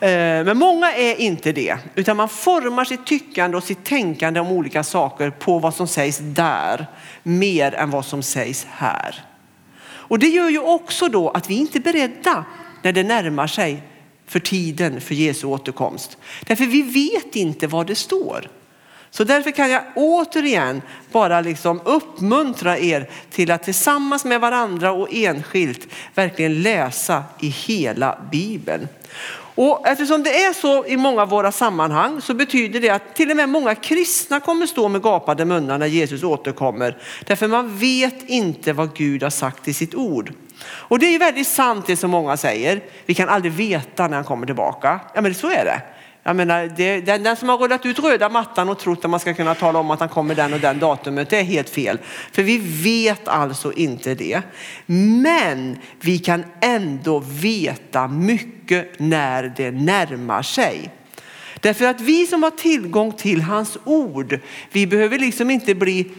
Eh, 0.01 0.09
men 0.09 0.59
många 0.59 0.92
är 0.92 1.21
inte 1.21 1.53
det, 1.53 1.77
utan 1.94 2.16
man 2.16 2.29
formar 2.29 2.85
sitt 2.85 3.07
tyckande 3.07 3.57
och 3.57 3.64
sitt 3.64 3.85
tänkande 3.85 4.40
om 4.40 4.49
olika 4.49 4.85
saker 4.85 5.31
på 5.31 5.59
vad 5.59 5.75
som 5.75 5.88
sägs 5.88 6.18
där, 6.18 6.87
mer 7.23 7.75
än 7.75 7.90
vad 7.90 8.05
som 8.05 8.23
sägs 8.23 8.66
här. 8.71 9.25
Och 10.09 10.18
det 10.18 10.29
gör 10.29 10.49
ju 10.49 10.59
också 10.59 11.09
då 11.09 11.31
att 11.31 11.51
vi 11.51 11.55
inte 11.55 11.79
är 11.79 11.81
beredda 11.81 12.44
när 12.83 12.92
det 12.92 13.03
närmar 13.03 13.47
sig 13.47 13.83
för 14.27 14.40
tiden 14.40 15.01
för 15.01 15.14
Jesu 15.14 15.47
återkomst. 15.47 16.18
Därför 16.47 16.66
vi 16.66 16.83
vet 16.83 17.37
inte 17.37 17.66
vad 17.66 17.87
det 17.87 17.94
står. 17.94 18.51
Så 19.11 19.25
därför 19.25 19.51
kan 19.51 19.71
jag 19.71 19.83
återigen 19.97 20.83
bara 21.12 21.40
liksom 21.40 21.81
uppmuntra 21.85 22.79
er 22.79 23.11
till 23.31 23.51
att 23.51 23.62
tillsammans 23.62 24.25
med 24.25 24.40
varandra 24.40 24.92
och 24.92 25.09
enskilt 25.12 25.88
verkligen 26.14 26.62
läsa 26.62 27.25
i 27.40 27.49
hela 27.49 28.18
Bibeln. 28.31 28.88
Och 29.61 29.87
eftersom 29.87 30.23
det 30.23 30.44
är 30.44 30.53
så 30.53 30.87
i 30.87 30.97
många 30.97 31.23
av 31.23 31.29
våra 31.29 31.53
sammanhang 31.53 32.21
så 32.21 32.35
betyder 32.35 32.81
det 32.81 32.90
att 32.90 33.14
till 33.14 33.31
och 33.31 33.37
med 33.37 33.49
många 33.49 33.75
kristna 33.75 34.40
kommer 34.40 34.66
stå 34.66 34.88
med 34.88 35.03
gapade 35.03 35.44
munnar 35.44 35.79
när 35.79 35.87
Jesus 35.87 36.23
återkommer. 36.23 36.97
Därför 37.27 37.49
man 37.49 37.77
vet 37.79 38.29
inte 38.29 38.73
vad 38.73 38.97
Gud 38.97 39.23
har 39.23 39.31
sagt 39.31 39.68
i 39.68 39.75
sitt 39.75 39.94
ord. 39.94 40.33
Och 40.64 40.99
det 40.99 41.07
är 41.07 41.11
ju 41.11 41.18
väldigt 41.18 41.47
sant 41.47 41.87
det 41.87 41.97
som 41.97 42.11
många 42.11 42.37
säger. 42.37 42.81
Vi 43.07 43.14
kan 43.14 43.29
aldrig 43.29 43.53
veta 43.53 44.09
när 44.09 44.14
han 44.14 44.25
kommer 44.25 44.47
tillbaka. 44.47 45.01
Ja 45.14 45.21
men 45.21 45.35
så 45.35 45.51
är 45.51 45.64
det. 45.64 45.83
Jag 46.29 46.37
menar, 46.37 46.73
det, 46.77 47.01
den, 47.01 47.23
den, 47.23 47.37
som 47.37 47.49
har 47.49 47.59
rullat 47.59 47.87
ut 47.87 47.99
röda 47.99 48.29
mattan 48.29 48.69
och 48.69 48.79
trott 48.79 49.05
att 49.05 49.11
man 49.11 49.21
ska 49.21 49.35
kunna 49.35 49.55
tala 49.55 49.79
om 49.79 49.91
att 49.91 50.01
han 50.01 50.09
kommer 50.09 50.35
den 50.35 50.55
och 50.55 50.61
den 50.61 50.79
datumet, 50.79 51.31
det 51.31 51.38
är 51.38 51.43
helt 51.43 51.71
fel. 51.71 51.99
För 52.33 52.43
vi 52.43 52.59
vet 52.83 53.29
alltså 53.29 53.73
inte 53.73 54.14
det. 54.14 54.43
Men 54.87 55.79
vi 56.01 56.19
kan 56.19 56.45
ändå 56.61 57.19
veta 57.19 58.09
mycket 58.09 58.99
när 58.99 59.53
det 59.57 59.71
närmar 59.71 60.43
sig. 60.43 60.91
Därför 61.61 61.85
att 61.85 62.01
vi 62.01 62.27
som 62.27 62.43
har 62.43 62.51
tillgång 62.51 63.12
till 63.12 63.43
hans 63.43 63.79
ord, 63.85 64.38
vi 64.73 64.87
behöver 64.87 65.19
liksom 65.19 65.51
inte 65.51 65.75
bli 65.75 66.11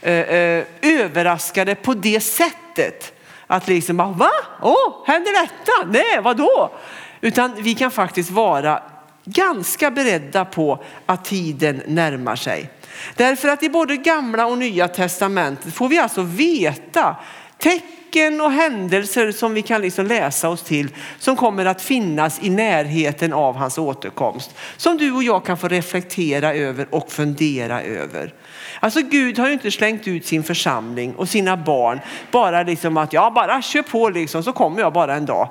eh, 0.00 0.14
eh, 0.14 0.64
överraskade 0.82 1.74
på 1.74 1.94
det 1.94 2.20
sättet. 2.20 3.12
Att 3.46 3.68
liksom, 3.68 3.96
va? 3.96 4.30
Åh, 4.62 4.72
oh, 4.72 5.06
händer 5.06 5.42
detta? 5.42 5.90
Nej, 5.90 6.22
vadå? 6.22 6.70
Utan 7.20 7.62
vi 7.62 7.74
kan 7.74 7.90
faktiskt 7.90 8.30
vara 8.30 8.82
ganska 9.24 9.90
beredda 9.90 10.44
på 10.44 10.84
att 11.06 11.24
tiden 11.24 11.82
närmar 11.86 12.36
sig. 12.36 12.70
Därför 13.16 13.48
att 13.48 13.62
i 13.62 13.70
både 13.70 13.96
gamla 13.96 14.46
och 14.46 14.58
nya 14.58 14.88
testamentet 14.88 15.74
får 15.74 15.88
vi 15.88 15.98
alltså 15.98 16.22
veta 16.22 17.16
tecken 17.58 18.40
och 18.40 18.52
händelser 18.52 19.32
som 19.32 19.54
vi 19.54 19.62
kan 19.62 19.82
liksom 19.82 20.06
läsa 20.06 20.48
oss 20.48 20.62
till 20.62 20.88
som 21.18 21.36
kommer 21.36 21.64
att 21.64 21.82
finnas 21.82 22.38
i 22.42 22.50
närheten 22.50 23.32
av 23.32 23.56
hans 23.56 23.78
återkomst. 23.78 24.54
Som 24.76 24.96
du 24.96 25.12
och 25.12 25.22
jag 25.22 25.44
kan 25.44 25.58
få 25.58 25.68
reflektera 25.68 26.54
över 26.54 26.94
och 26.94 27.12
fundera 27.12 27.82
över. 27.82 28.34
Alltså 28.80 29.00
Gud 29.00 29.38
har 29.38 29.46
ju 29.46 29.52
inte 29.52 29.70
slängt 29.70 30.08
ut 30.08 30.26
sin 30.26 30.42
församling 30.42 31.14
och 31.14 31.28
sina 31.28 31.56
barn 31.56 32.00
bara 32.30 32.62
liksom 32.62 32.96
att 32.96 33.12
ja 33.12 33.30
bara 33.34 33.62
kör 33.62 33.82
på 33.82 34.08
liksom 34.08 34.42
så 34.42 34.52
kommer 34.52 34.80
jag 34.80 34.92
bara 34.92 35.14
en 35.14 35.26
dag. 35.26 35.48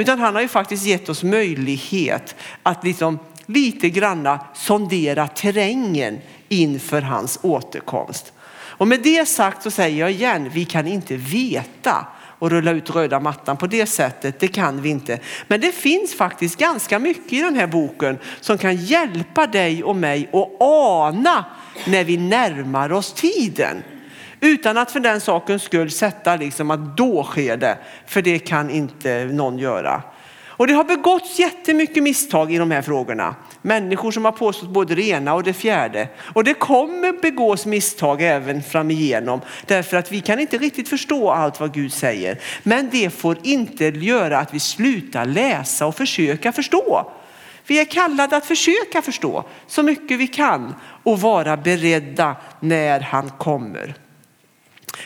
Utan 0.00 0.18
han 0.18 0.34
har 0.34 0.42
ju 0.42 0.48
faktiskt 0.48 0.86
gett 0.86 1.08
oss 1.08 1.22
möjlighet 1.22 2.34
att 2.62 2.84
liksom 2.84 3.18
lite 3.46 3.90
granna 3.90 4.40
sondera 4.54 5.28
terrängen 5.28 6.18
inför 6.48 7.02
hans 7.02 7.38
återkomst. 7.42 8.32
Och 8.52 8.88
med 8.88 9.00
det 9.02 9.28
sagt 9.28 9.62
så 9.62 9.70
säger 9.70 10.00
jag 10.00 10.10
igen, 10.10 10.50
vi 10.52 10.64
kan 10.64 10.86
inte 10.86 11.16
veta 11.16 12.06
och 12.38 12.50
rulla 12.50 12.70
ut 12.70 12.90
röda 12.90 13.20
mattan 13.20 13.56
på 13.56 13.66
det 13.66 13.86
sättet, 13.86 14.40
det 14.40 14.48
kan 14.48 14.82
vi 14.82 14.88
inte. 14.88 15.18
Men 15.48 15.60
det 15.60 15.72
finns 15.72 16.14
faktiskt 16.14 16.58
ganska 16.58 16.98
mycket 16.98 17.32
i 17.32 17.40
den 17.40 17.56
här 17.56 17.66
boken 17.66 18.18
som 18.40 18.58
kan 18.58 18.76
hjälpa 18.76 19.46
dig 19.46 19.84
och 19.84 19.96
mig 19.96 20.30
att 20.32 20.48
ana 20.60 21.44
när 21.86 22.04
vi 22.04 22.16
närmar 22.16 22.92
oss 22.92 23.12
tiden. 23.12 23.82
Utan 24.40 24.78
att 24.78 24.90
för 24.90 25.00
den 25.00 25.20
sakens 25.20 25.62
skull 25.62 25.90
sätta 25.90 26.36
liksom 26.36 26.70
att 26.70 26.96
då 26.96 27.24
sker 27.24 27.56
det, 27.56 27.78
för 28.06 28.22
det 28.22 28.38
kan 28.38 28.70
inte 28.70 29.24
någon 29.24 29.58
göra. 29.58 30.02
Och 30.60 30.66
det 30.66 30.72
har 30.72 30.84
begåtts 30.84 31.38
jättemycket 31.38 32.02
misstag 32.02 32.52
i 32.52 32.58
de 32.58 32.70
här 32.70 32.82
frågorna. 32.82 33.34
Människor 33.62 34.10
som 34.10 34.24
har 34.24 34.32
påstått 34.32 34.68
både 34.68 34.94
det 34.94 35.08
ena 35.08 35.34
och 35.34 35.42
det 35.42 35.52
fjärde. 35.52 36.08
Och 36.18 36.44
det 36.44 36.54
kommer 36.54 37.12
begås 37.12 37.66
misstag 37.66 38.22
även 38.22 38.62
fram 38.62 38.90
igenom 38.90 39.40
därför 39.66 39.96
att 39.96 40.12
vi 40.12 40.20
kan 40.20 40.40
inte 40.40 40.58
riktigt 40.58 40.88
förstå 40.88 41.30
allt 41.30 41.60
vad 41.60 41.74
Gud 41.74 41.92
säger. 41.92 42.38
Men 42.62 42.88
det 42.92 43.10
får 43.10 43.36
inte 43.42 43.84
göra 43.84 44.38
att 44.38 44.54
vi 44.54 44.60
slutar 44.60 45.24
läsa 45.24 45.86
och 45.86 45.96
försöka 45.96 46.52
förstå. 46.52 47.12
Vi 47.66 47.80
är 47.80 47.84
kallade 47.84 48.36
att 48.36 48.46
försöka 48.46 49.02
förstå 49.02 49.44
så 49.66 49.82
mycket 49.82 50.18
vi 50.18 50.26
kan 50.26 50.74
och 51.02 51.20
vara 51.20 51.56
beredda 51.56 52.36
när 52.60 53.00
han 53.00 53.30
kommer. 53.30 53.94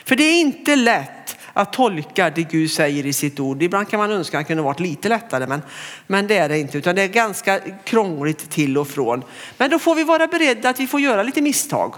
För 0.05 0.17
det 0.17 0.25
är 0.25 0.41
inte 0.41 0.77
lätt 0.77 1.37
att 1.53 1.73
tolka 1.73 2.31
det 2.31 2.43
Gud 2.43 2.71
säger 2.71 3.07
i 3.07 3.13
sitt 3.13 3.41
ord. 3.41 3.63
Ibland 3.63 3.89
kan 3.89 3.99
man 4.01 4.11
önska 4.11 4.39
att 4.39 4.45
det 4.45 4.49
kunde 4.49 4.63
varit 4.63 4.81
lite 4.81 5.09
lättare 5.09 5.47
men, 5.47 5.63
men 6.07 6.27
det 6.27 6.37
är 6.37 6.49
det 6.49 6.59
inte 6.59 6.79
utan 6.79 6.97
det 6.97 7.03
är 7.03 7.09
ganska 7.09 7.61
krångligt 7.85 8.51
till 8.51 8.79
och 8.79 8.89
från. 8.89 9.23
Men 9.59 9.71
då 9.71 9.79
får 9.79 9.95
vi 9.95 10.05
vara 10.05 10.27
beredda 10.27 10.69
att 10.69 10.81
vi 10.81 10.87
får 10.87 11.01
göra 11.01 11.23
lite 11.23 11.43
misstag. 11.43 11.95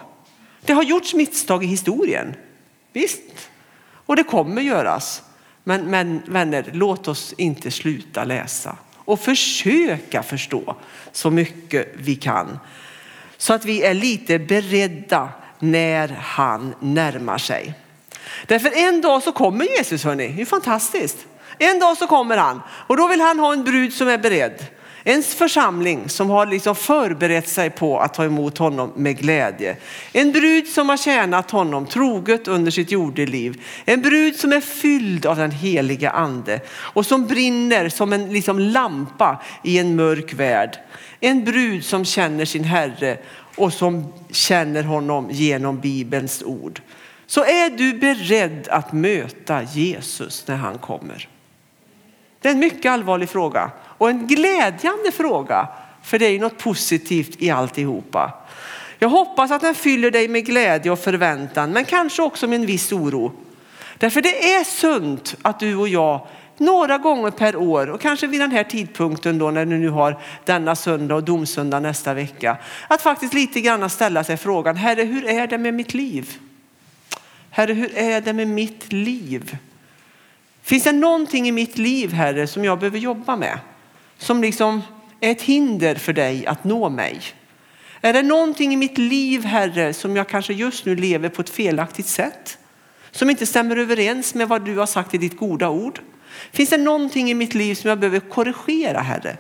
Det 0.60 0.72
har 0.72 0.82
gjorts 0.82 1.14
misstag 1.14 1.64
i 1.64 1.66
historien. 1.66 2.34
Visst, 2.92 3.50
och 4.06 4.16
det 4.16 4.24
kommer 4.24 4.62
göras. 4.62 5.22
Men, 5.64 5.90
men 5.90 6.22
vänner, 6.26 6.70
låt 6.72 7.08
oss 7.08 7.34
inte 7.38 7.70
sluta 7.70 8.24
läsa 8.24 8.76
och 8.94 9.20
försöka 9.20 10.22
förstå 10.22 10.76
så 11.12 11.30
mycket 11.30 11.94
vi 11.96 12.16
kan. 12.16 12.58
Så 13.36 13.54
att 13.54 13.64
vi 13.64 13.82
är 13.82 13.94
lite 13.94 14.38
beredda 14.38 15.28
när 15.58 16.08
han 16.08 16.74
närmar 16.80 17.38
sig. 17.38 17.74
Därför 18.46 18.72
en 18.76 19.00
dag 19.00 19.22
så 19.22 19.32
kommer 19.32 19.64
Jesus 19.64 20.04
hörni, 20.04 20.28
det 20.28 20.42
är 20.42 20.46
fantastiskt. 20.46 21.26
En 21.58 21.78
dag 21.78 21.96
så 21.96 22.06
kommer 22.06 22.36
han 22.36 22.62
och 22.70 22.96
då 22.96 23.08
vill 23.08 23.20
han 23.20 23.38
ha 23.38 23.52
en 23.52 23.64
brud 23.64 23.92
som 23.92 24.08
är 24.08 24.18
beredd. 24.18 24.66
En 25.08 25.22
församling 25.22 26.08
som 26.08 26.30
har 26.30 26.46
liksom 26.46 26.74
förberett 26.74 27.48
sig 27.48 27.70
på 27.70 27.98
att 28.00 28.14
ta 28.14 28.24
emot 28.24 28.58
honom 28.58 28.92
med 28.96 29.18
glädje. 29.18 29.76
En 30.12 30.32
brud 30.32 30.68
som 30.68 30.88
har 30.88 30.96
tjänat 30.96 31.50
honom 31.50 31.86
troget 31.86 32.48
under 32.48 32.70
sitt 32.70 32.90
jordeliv. 32.90 33.62
En 33.84 34.02
brud 34.02 34.36
som 34.36 34.52
är 34.52 34.60
fylld 34.60 35.26
av 35.26 35.36
den 35.36 35.50
heliga 35.50 36.10
ande 36.10 36.60
och 36.68 37.06
som 37.06 37.26
brinner 37.26 37.88
som 37.88 38.12
en 38.12 38.32
liksom 38.32 38.58
lampa 38.58 39.42
i 39.64 39.78
en 39.78 39.96
mörk 39.96 40.32
värld. 40.32 40.78
En 41.20 41.44
brud 41.44 41.84
som 41.84 42.04
känner 42.04 42.44
sin 42.44 42.64
Herre 42.64 43.18
och 43.56 43.72
som 43.72 44.12
känner 44.30 44.82
honom 44.82 45.28
genom 45.30 45.80
Bibelns 45.80 46.42
ord. 46.42 46.80
Så 47.26 47.44
är 47.44 47.70
du 47.70 47.94
beredd 47.94 48.68
att 48.68 48.92
möta 48.92 49.62
Jesus 49.62 50.46
när 50.46 50.56
han 50.56 50.78
kommer? 50.78 51.28
Det 52.40 52.48
är 52.48 52.52
en 52.52 52.58
mycket 52.58 52.92
allvarlig 52.92 53.28
fråga 53.28 53.70
och 53.82 54.10
en 54.10 54.26
glädjande 54.26 55.12
fråga. 55.12 55.68
För 56.02 56.18
det 56.18 56.26
är 56.26 56.38
något 56.38 56.58
positivt 56.58 57.42
i 57.42 57.50
alltihopa. 57.50 58.32
Jag 58.98 59.08
hoppas 59.08 59.50
att 59.50 59.60
den 59.60 59.74
fyller 59.74 60.10
dig 60.10 60.28
med 60.28 60.46
glädje 60.46 60.92
och 60.92 60.98
förväntan 60.98 61.72
men 61.72 61.84
kanske 61.84 62.22
också 62.22 62.46
med 62.46 62.60
en 62.60 62.66
viss 62.66 62.92
oro. 62.92 63.32
Därför 63.98 64.22
det 64.22 64.54
är 64.54 64.64
sunt 64.64 65.36
att 65.42 65.60
du 65.60 65.76
och 65.76 65.88
jag 65.88 66.26
några 66.56 66.98
gånger 66.98 67.30
per 67.30 67.56
år 67.56 67.90
och 67.90 68.00
kanske 68.00 68.26
vid 68.26 68.40
den 68.40 68.50
här 68.50 68.64
tidpunkten 68.64 69.38
då 69.38 69.50
när 69.50 69.66
du 69.66 69.78
nu 69.78 69.88
har 69.88 70.18
denna 70.44 70.76
söndag 70.76 71.14
och 71.14 71.24
domsöndag 71.24 71.80
nästa 71.80 72.14
vecka. 72.14 72.56
Att 72.88 73.02
faktiskt 73.02 73.34
lite 73.34 73.60
grann 73.60 73.90
ställa 73.90 74.24
sig 74.24 74.36
frågan, 74.36 74.76
Herre 74.76 75.02
hur 75.02 75.26
är 75.26 75.46
det 75.46 75.58
med 75.58 75.74
mitt 75.74 75.94
liv? 75.94 76.38
Herre 77.56 77.72
hur 77.72 77.98
är 77.98 78.20
det 78.20 78.32
med 78.32 78.48
mitt 78.48 78.92
liv? 78.92 79.56
Finns 80.62 80.84
det 80.84 80.92
någonting 80.92 81.48
i 81.48 81.52
mitt 81.52 81.78
liv 81.78 82.12
Herre 82.12 82.46
som 82.46 82.64
jag 82.64 82.78
behöver 82.78 82.98
jobba 82.98 83.36
med? 83.36 83.58
Som 84.18 84.42
liksom 84.42 84.82
är 85.20 85.30
ett 85.30 85.42
hinder 85.42 85.94
för 85.94 86.12
dig 86.12 86.46
att 86.46 86.64
nå 86.64 86.88
mig? 86.88 87.20
Är 88.00 88.12
det 88.12 88.22
någonting 88.22 88.72
i 88.72 88.76
mitt 88.76 88.98
liv 88.98 89.44
Herre 89.44 89.94
som 89.94 90.16
jag 90.16 90.28
kanske 90.28 90.52
just 90.52 90.84
nu 90.84 90.96
lever 90.96 91.28
på 91.28 91.40
ett 91.40 91.50
felaktigt 91.50 92.06
sätt? 92.06 92.58
Som 93.10 93.30
inte 93.30 93.46
stämmer 93.46 93.76
överens 93.76 94.34
med 94.34 94.48
vad 94.48 94.64
du 94.64 94.76
har 94.76 94.86
sagt 94.86 95.14
i 95.14 95.18
ditt 95.18 95.36
goda 95.36 95.68
ord? 95.68 96.00
Finns 96.52 96.70
det 96.70 96.78
någonting 96.78 97.30
i 97.30 97.34
mitt 97.34 97.54
liv 97.54 97.74
som 97.74 97.88
jag 97.88 97.98
behöver 97.98 98.20
korrigera 98.20 99.00
Herre? 99.00 99.36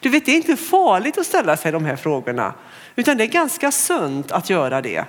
Du 0.00 0.08
vet 0.08 0.26
det 0.26 0.32
är 0.32 0.36
inte 0.36 0.56
farligt 0.56 1.18
att 1.18 1.26
ställa 1.26 1.56
sig 1.56 1.72
de 1.72 1.84
här 1.84 1.96
frågorna 1.96 2.54
utan 2.96 3.16
det 3.16 3.24
är 3.24 3.28
ganska 3.28 3.72
sunt 3.72 4.32
att 4.32 4.50
göra 4.50 4.82
det. 4.82 5.04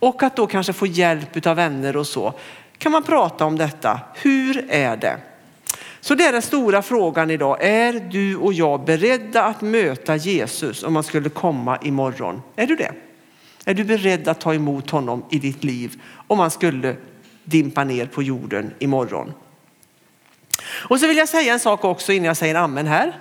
Och 0.00 0.22
att 0.22 0.36
då 0.36 0.46
kanske 0.46 0.72
få 0.72 0.86
hjälp 0.86 1.46
av 1.46 1.56
vänner 1.56 1.96
och 1.96 2.06
så. 2.06 2.34
Kan 2.78 2.92
man 2.92 3.02
prata 3.02 3.44
om 3.44 3.58
detta? 3.58 4.00
Hur 4.14 4.66
är 4.70 4.96
det? 4.96 5.16
Så 6.00 6.14
det 6.14 6.24
är 6.24 6.32
den 6.32 6.42
stora 6.42 6.82
frågan 6.82 7.30
idag. 7.30 7.58
Är 7.60 7.92
du 7.92 8.36
och 8.36 8.52
jag 8.52 8.84
beredda 8.84 9.44
att 9.44 9.60
möta 9.60 10.16
Jesus 10.16 10.82
om 10.82 10.94
han 10.94 11.04
skulle 11.04 11.28
komma 11.28 11.78
imorgon? 11.82 12.42
Är 12.56 12.66
du 12.66 12.76
det? 12.76 12.92
Är 13.64 13.74
du 13.74 13.84
beredd 13.84 14.28
att 14.28 14.40
ta 14.40 14.54
emot 14.54 14.90
honom 14.90 15.24
i 15.30 15.38
ditt 15.38 15.64
liv 15.64 16.02
om 16.26 16.38
han 16.38 16.50
skulle 16.50 16.96
dimpa 17.44 17.84
ner 17.84 18.06
på 18.06 18.22
jorden 18.22 18.74
imorgon? 18.78 19.32
Och 20.62 21.00
så 21.00 21.06
vill 21.06 21.16
jag 21.16 21.28
säga 21.28 21.52
en 21.52 21.60
sak 21.60 21.84
också 21.84 22.12
innan 22.12 22.26
jag 22.26 22.36
säger 22.36 22.54
amen 22.54 22.86
här. 22.86 23.12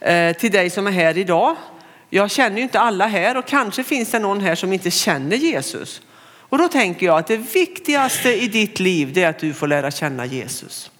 Eh, 0.00 0.36
till 0.36 0.50
dig 0.50 0.70
som 0.70 0.86
är 0.86 0.90
här 0.90 1.18
idag. 1.18 1.56
Jag 2.10 2.30
känner 2.30 2.56
ju 2.56 2.62
inte 2.62 2.80
alla 2.80 3.06
här 3.06 3.36
och 3.36 3.46
kanske 3.46 3.84
finns 3.84 4.10
det 4.10 4.18
någon 4.18 4.40
här 4.40 4.54
som 4.54 4.72
inte 4.72 4.90
känner 4.90 5.36
Jesus. 5.36 6.02
Och 6.50 6.58
då 6.58 6.68
tänker 6.68 7.06
jag 7.06 7.18
att 7.18 7.26
det 7.26 7.36
viktigaste 7.36 8.42
i 8.42 8.48
ditt 8.48 8.80
liv 8.80 9.12
det 9.12 9.22
är 9.22 9.28
att 9.28 9.38
du 9.38 9.54
får 9.54 9.66
lära 9.66 9.90
känna 9.90 10.26
Jesus. 10.26 10.90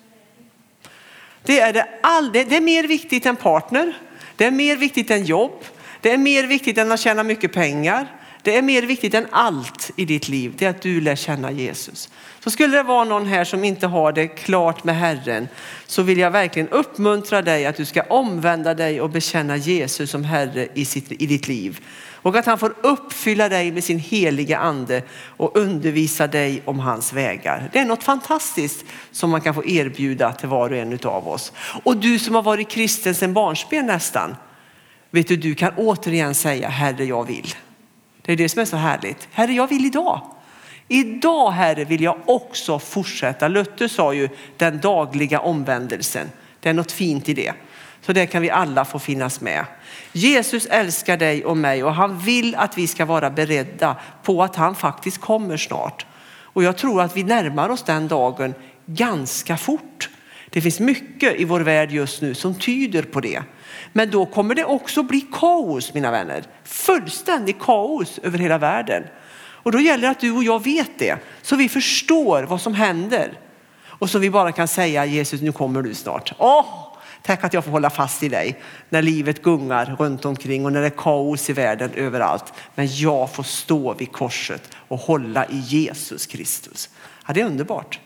Det 1.42 1.60
är, 1.60 1.72
det, 1.72 1.88
all, 2.02 2.32
det 2.32 2.56
är 2.56 2.60
mer 2.60 2.84
viktigt 2.84 3.26
än 3.26 3.36
partner, 3.36 3.92
det 4.36 4.44
är 4.44 4.50
mer 4.50 4.76
viktigt 4.76 5.10
än 5.10 5.24
jobb, 5.24 5.64
det 6.00 6.12
är 6.12 6.18
mer 6.18 6.46
viktigt 6.46 6.78
än 6.78 6.92
att 6.92 7.00
tjäna 7.00 7.22
mycket 7.22 7.52
pengar. 7.52 8.16
Det 8.42 8.56
är 8.56 8.62
mer 8.62 8.82
viktigt 8.82 9.14
än 9.14 9.26
allt 9.30 9.90
i 9.96 10.04
ditt 10.04 10.28
liv, 10.28 10.54
det 10.58 10.66
är 10.66 10.70
att 10.70 10.82
du 10.82 11.00
lär 11.00 11.16
känna 11.16 11.50
Jesus. 11.50 12.08
Så 12.40 12.50
skulle 12.50 12.76
det 12.76 12.82
vara 12.82 13.04
någon 13.04 13.26
här 13.26 13.44
som 13.44 13.64
inte 13.64 13.86
har 13.86 14.12
det 14.12 14.28
klart 14.28 14.84
med 14.84 14.96
Herren 14.96 15.48
så 15.86 16.02
vill 16.02 16.18
jag 16.18 16.30
verkligen 16.30 16.68
uppmuntra 16.68 17.42
dig 17.42 17.66
att 17.66 17.76
du 17.76 17.84
ska 17.84 18.02
omvända 18.02 18.74
dig 18.74 19.00
och 19.00 19.10
bekänna 19.10 19.56
Jesus 19.56 20.10
som 20.10 20.24
Herre 20.24 20.68
i, 20.74 20.84
sitt, 20.84 21.12
i 21.12 21.26
ditt 21.26 21.48
liv. 21.48 21.80
Och 22.22 22.36
att 22.36 22.46
han 22.46 22.58
får 22.58 22.74
uppfylla 22.80 23.48
dig 23.48 23.72
med 23.72 23.84
sin 23.84 23.98
heliga 23.98 24.58
ande 24.58 25.02
och 25.36 25.56
undervisa 25.56 26.26
dig 26.26 26.62
om 26.64 26.78
hans 26.78 27.12
vägar. 27.12 27.70
Det 27.72 27.78
är 27.78 27.84
något 27.84 28.02
fantastiskt 28.02 28.84
som 29.10 29.30
man 29.30 29.40
kan 29.40 29.54
få 29.54 29.64
erbjuda 29.64 30.32
till 30.32 30.48
var 30.48 30.70
och 30.70 30.76
en 30.76 30.98
av 31.04 31.28
oss. 31.28 31.52
Och 31.82 31.96
du 31.96 32.18
som 32.18 32.34
har 32.34 32.42
varit 32.42 32.68
kristen 32.68 33.14
sedan 33.14 33.32
barnsben 33.32 33.86
nästan, 33.86 34.36
vet 35.10 35.28
du, 35.28 35.36
du 35.36 35.54
kan 35.54 35.72
återigen 35.76 36.34
säga 36.34 36.68
Herre 36.68 37.04
jag 37.04 37.26
vill. 37.26 37.54
Det 38.22 38.32
är 38.32 38.36
det 38.36 38.48
som 38.48 38.60
är 38.60 38.64
så 38.64 38.76
härligt. 38.76 39.28
Herre 39.32 39.52
jag 39.52 39.66
vill 39.66 39.86
idag. 39.86 40.20
Idag 40.88 41.50
Herre 41.50 41.84
vill 41.84 42.02
jag 42.02 42.18
också 42.26 42.78
fortsätta. 42.78 43.48
Luther 43.48 43.88
sa 43.88 44.14
ju 44.14 44.28
den 44.56 44.80
dagliga 44.80 45.40
omvändelsen. 45.40 46.30
Det 46.60 46.68
är 46.68 46.74
något 46.74 46.92
fint 46.92 47.28
i 47.28 47.34
det. 47.34 47.52
Så 48.00 48.12
det 48.12 48.26
kan 48.26 48.42
vi 48.42 48.50
alla 48.50 48.84
få 48.84 48.98
finnas 48.98 49.40
med. 49.40 49.64
Jesus 50.12 50.66
älskar 50.66 51.16
dig 51.16 51.44
och 51.44 51.56
mig 51.56 51.84
och 51.84 51.94
han 51.94 52.18
vill 52.18 52.54
att 52.54 52.78
vi 52.78 52.86
ska 52.86 53.04
vara 53.04 53.30
beredda 53.30 53.96
på 54.22 54.42
att 54.42 54.56
han 54.56 54.74
faktiskt 54.74 55.20
kommer 55.20 55.56
snart. 55.56 56.06
Och 56.52 56.62
jag 56.62 56.76
tror 56.76 57.02
att 57.02 57.16
vi 57.16 57.24
närmar 57.24 57.68
oss 57.68 57.82
den 57.82 58.08
dagen 58.08 58.54
ganska 58.86 59.56
fort. 59.56 60.08
Det 60.50 60.60
finns 60.60 60.80
mycket 60.80 61.40
i 61.40 61.44
vår 61.44 61.60
värld 61.60 61.90
just 61.90 62.22
nu 62.22 62.34
som 62.34 62.54
tyder 62.54 63.02
på 63.02 63.20
det. 63.20 63.42
Men 63.92 64.10
då 64.10 64.26
kommer 64.26 64.54
det 64.54 64.64
också 64.64 65.02
bli 65.02 65.20
kaos 65.32 65.94
mina 65.94 66.10
vänner. 66.10 66.44
Fullständig 66.64 67.60
kaos 67.60 68.18
över 68.18 68.38
hela 68.38 68.58
världen. 68.58 69.02
Och 69.62 69.72
då 69.72 69.80
gäller 69.80 70.02
det 70.02 70.10
att 70.10 70.20
du 70.20 70.32
och 70.32 70.44
jag 70.44 70.64
vet 70.64 70.98
det 70.98 71.18
så 71.42 71.56
vi 71.56 71.68
förstår 71.68 72.42
vad 72.42 72.60
som 72.60 72.74
händer. 72.74 73.38
Och 73.82 74.10
så 74.10 74.18
vi 74.18 74.30
bara 74.30 74.52
kan 74.52 74.68
säga 74.68 75.04
Jesus 75.04 75.40
nu 75.40 75.52
kommer 75.52 75.82
du 75.82 75.94
snart. 75.94 76.32
Åh, 76.38 76.89
Tack 77.22 77.44
att 77.44 77.54
jag 77.54 77.64
får 77.64 77.70
hålla 77.70 77.90
fast 77.90 78.22
i 78.22 78.28
dig 78.28 78.60
när 78.88 79.02
livet 79.02 79.42
gungar 79.42 79.96
runt 79.98 80.24
omkring 80.24 80.64
och 80.64 80.72
när 80.72 80.80
det 80.80 80.86
är 80.86 80.90
kaos 80.90 81.50
i 81.50 81.52
världen 81.52 81.90
överallt. 81.94 82.52
Men 82.74 82.88
jag 82.90 83.32
får 83.32 83.42
stå 83.42 83.94
vid 83.94 84.12
korset 84.12 84.62
och 84.88 84.98
hålla 84.98 85.46
i 85.46 85.58
Jesus 85.58 86.26
Kristus. 86.26 86.88
Ja, 87.26 87.32
det 87.32 87.40
är 87.40 87.46
underbart. 87.46 88.00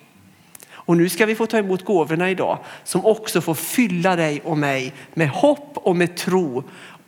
Och 0.87 0.97
nu 0.97 1.09
ska 1.09 1.27
vi 1.27 1.35
få 1.35 1.47
ta 1.47 1.59
emot 1.59 1.85
gåvorna 1.85 2.31
idag 2.31 2.59
som 2.85 3.05
också 3.05 3.41
får 3.41 3.55
fylla 3.55 4.17
dig 4.17 4.41
och 4.45 4.59
mig 4.59 4.93
med 5.15 5.29
hopp 5.29 5.71
och 5.75 5.97
med 5.97 6.17
tro 6.17 6.65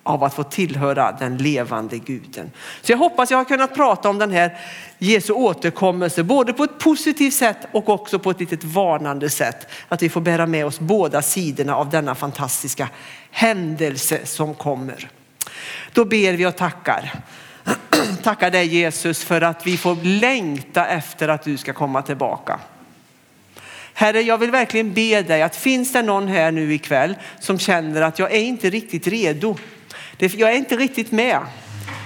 av 0.06 0.24
att 0.24 0.34
få 0.34 0.42
tillhöra 0.42 1.12
den 1.12 1.36
levande 1.36 1.98
guden. 1.98 2.50
Så 2.82 2.92
jag 2.92 2.98
hoppas 2.98 3.30
jag 3.30 3.38
har 3.38 3.44
kunnat 3.44 3.74
prata 3.74 4.08
om 4.08 4.18
den 4.18 4.30
här 4.30 4.58
Jesu 4.98 5.32
återkommelse, 5.32 6.22
både 6.22 6.52
på 6.52 6.64
ett 6.64 6.78
positivt 6.78 7.34
sätt 7.34 7.58
och 7.72 7.88
också 7.88 8.18
på 8.18 8.30
ett 8.30 8.40
litet 8.40 8.64
varnande 8.64 9.30
sätt. 9.30 9.66
Att 9.88 10.02
vi 10.02 10.08
får 10.08 10.20
bära 10.20 10.46
med 10.46 10.66
oss 10.66 10.80
båda 10.80 11.22
sidorna 11.22 11.76
av 11.76 11.90
denna 11.90 12.14
fantastiska 12.14 12.88
händelse 13.30 14.26
som 14.26 14.54
kommer. 14.54 15.10
Då 15.92 16.04
ber 16.04 16.32
vi 16.32 16.46
och 16.46 16.56
tackar. 16.56 17.12
Tackar 18.22 18.50
dig 18.50 18.66
Jesus 18.66 19.24
för 19.24 19.40
att 19.40 19.66
vi 19.66 19.76
får 19.76 19.96
längta 20.04 20.86
efter 20.86 21.28
att 21.28 21.42
du 21.42 21.56
ska 21.56 21.72
komma 21.72 22.02
tillbaka. 22.02 22.60
Herre, 23.98 24.20
jag 24.20 24.38
vill 24.38 24.50
verkligen 24.50 24.92
be 24.92 25.22
dig 25.22 25.42
att 25.42 25.56
finns 25.56 25.92
det 25.92 26.02
någon 26.02 26.28
här 26.28 26.52
nu 26.52 26.74
ikväll 26.74 27.14
som 27.40 27.58
känner 27.58 28.02
att 28.02 28.18
jag 28.18 28.32
är 28.32 28.40
inte 28.40 28.70
riktigt 28.70 29.06
redo. 29.06 29.56
Jag 30.18 30.52
är 30.52 30.56
inte 30.56 30.76
riktigt 30.76 31.12
med. 31.12 31.40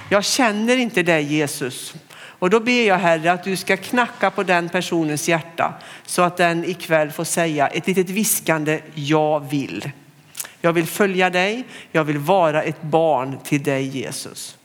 Jag 0.09 0.25
känner 0.25 0.77
inte 0.77 1.03
dig 1.03 1.25
Jesus. 1.25 1.95
Och 2.13 2.51
då 2.51 2.61
ber 2.61 2.87
jag 2.87 2.99
Herre 2.99 3.33
att 3.33 3.45
du 3.45 3.57
ska 3.57 3.77
knacka 3.77 4.31
på 4.31 4.43
den 4.43 4.69
personens 4.69 5.29
hjärta 5.29 5.75
så 6.07 6.23
att 6.23 6.37
den 6.37 6.65
ikväll 6.65 7.11
får 7.11 7.25
säga 7.25 7.69
ett 7.69 7.87
litet 7.87 8.11
viskande 8.11 8.81
jag 8.95 9.51
vill. 9.51 9.91
Jag 10.61 10.73
vill 10.73 10.87
följa 10.87 11.31
dig, 11.31 11.65
jag 11.93 12.05
vill 12.05 12.19
vara 12.19 12.63
ett 12.63 12.83
barn 12.83 13.39
till 13.45 13.63
dig 13.63 13.85
Jesus. 13.85 14.57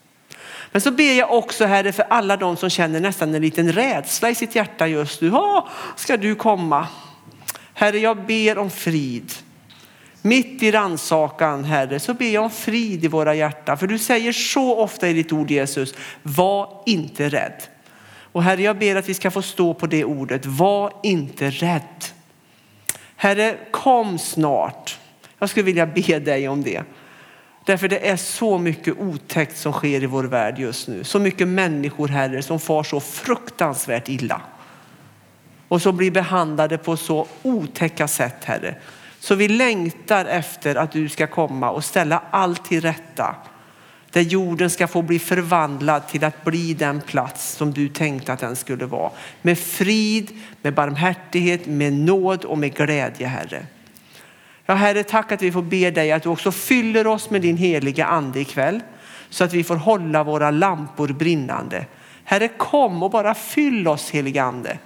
Men 0.71 0.81
så 0.81 0.91
ber 0.91 1.13
jag 1.13 1.33
också 1.33 1.65
Herre 1.65 1.91
för 1.91 2.05
alla 2.09 2.37
de 2.37 2.57
som 2.57 2.69
känner 2.69 2.99
nästan 2.99 3.35
en 3.35 3.41
liten 3.41 3.71
rädsla 3.71 4.29
i 4.29 4.35
sitt 4.35 4.55
hjärta 4.55 4.87
just 4.87 5.21
nu. 5.21 5.31
ska 5.95 6.17
du 6.17 6.35
komma? 6.35 6.87
Herre, 7.73 7.99
jag 7.99 8.17
ber 8.17 8.57
om 8.57 8.69
frid. 8.69 9.33
Mitt 10.25 10.63
i 10.63 10.71
ransakan 10.71 11.63
Herre 11.63 11.99
så 11.99 12.13
ber 12.13 12.29
jag 12.29 12.43
om 12.43 12.49
frid 12.49 13.05
i 13.05 13.07
våra 13.07 13.35
hjärtan. 13.35 13.77
För 13.77 13.87
du 13.87 13.99
säger 13.99 14.31
så 14.31 14.77
ofta 14.77 15.09
i 15.09 15.13
ditt 15.13 15.33
ord 15.33 15.51
Jesus, 15.51 15.95
var 16.23 16.81
inte 16.85 17.29
rädd. 17.29 17.63
Och 18.31 18.43
Herre 18.43 18.61
jag 18.61 18.77
ber 18.77 18.95
att 18.95 19.09
vi 19.09 19.13
ska 19.13 19.31
få 19.31 19.41
stå 19.41 19.73
på 19.73 19.87
det 19.87 20.05
ordet, 20.05 20.45
var 20.45 20.93
inte 21.03 21.49
rädd. 21.49 22.05
Herre 23.15 23.57
kom 23.71 24.19
snart. 24.19 24.99
Jag 25.39 25.49
skulle 25.49 25.65
vilja 25.65 25.85
be 25.85 26.19
dig 26.19 26.47
om 26.47 26.63
det. 26.63 26.83
Därför 27.65 27.87
det 27.87 28.09
är 28.09 28.17
så 28.17 28.57
mycket 28.57 28.99
otäckt 28.99 29.57
som 29.57 29.73
sker 29.73 30.03
i 30.03 30.05
vår 30.05 30.23
värld 30.23 30.59
just 30.59 30.87
nu. 30.87 31.03
Så 31.03 31.19
mycket 31.19 31.47
människor 31.47 32.07
Herre 32.07 32.41
som 32.41 32.59
far 32.59 32.83
så 32.83 32.99
fruktansvärt 32.99 34.09
illa. 34.09 34.41
Och 35.67 35.81
som 35.81 35.97
blir 35.97 36.11
behandlade 36.11 36.77
på 36.77 36.97
så 36.97 37.27
otäcka 37.43 38.07
sätt 38.07 38.43
Herre. 38.43 38.75
Så 39.25 39.35
vi 39.35 39.47
längtar 39.47 40.25
efter 40.25 40.75
att 40.75 40.91
du 40.91 41.09
ska 41.09 41.27
komma 41.27 41.69
och 41.69 41.83
ställa 41.83 42.21
allt 42.31 42.65
till 42.65 42.81
rätta. 42.81 43.35
Där 44.11 44.21
jorden 44.21 44.69
ska 44.69 44.87
få 44.87 45.01
bli 45.01 45.19
förvandlad 45.19 46.07
till 46.07 46.23
att 46.23 46.43
bli 46.43 46.73
den 46.73 47.01
plats 47.01 47.51
som 47.51 47.73
du 47.73 47.89
tänkte 47.89 48.33
att 48.33 48.39
den 48.39 48.55
skulle 48.55 48.85
vara. 48.85 49.11
Med 49.41 49.59
frid, 49.59 50.31
med 50.61 50.73
barmhärtighet, 50.73 51.65
med 51.65 51.93
nåd 51.93 52.45
och 52.45 52.57
med 52.57 52.75
glädje 52.75 53.27
Herre. 53.27 53.65
Ja 54.65 54.73
Herre, 54.73 55.03
tack 55.03 55.31
att 55.31 55.41
vi 55.41 55.51
får 55.51 55.61
be 55.61 55.91
dig 55.91 56.11
att 56.11 56.23
du 56.23 56.29
också 56.29 56.51
fyller 56.51 57.07
oss 57.07 57.29
med 57.29 57.41
din 57.41 57.57
heliga 57.57 58.05
ande 58.05 58.39
ikväll. 58.39 58.79
Så 59.29 59.43
att 59.43 59.53
vi 59.53 59.63
får 59.63 59.75
hålla 59.75 60.23
våra 60.23 60.51
lampor 60.51 61.07
brinnande. 61.07 61.85
Herre 62.23 62.47
kom 62.47 63.03
och 63.03 63.11
bara 63.11 63.33
fyll 63.33 63.87
oss 63.87 64.09
heliga 64.09 64.43
ande. 64.43 64.77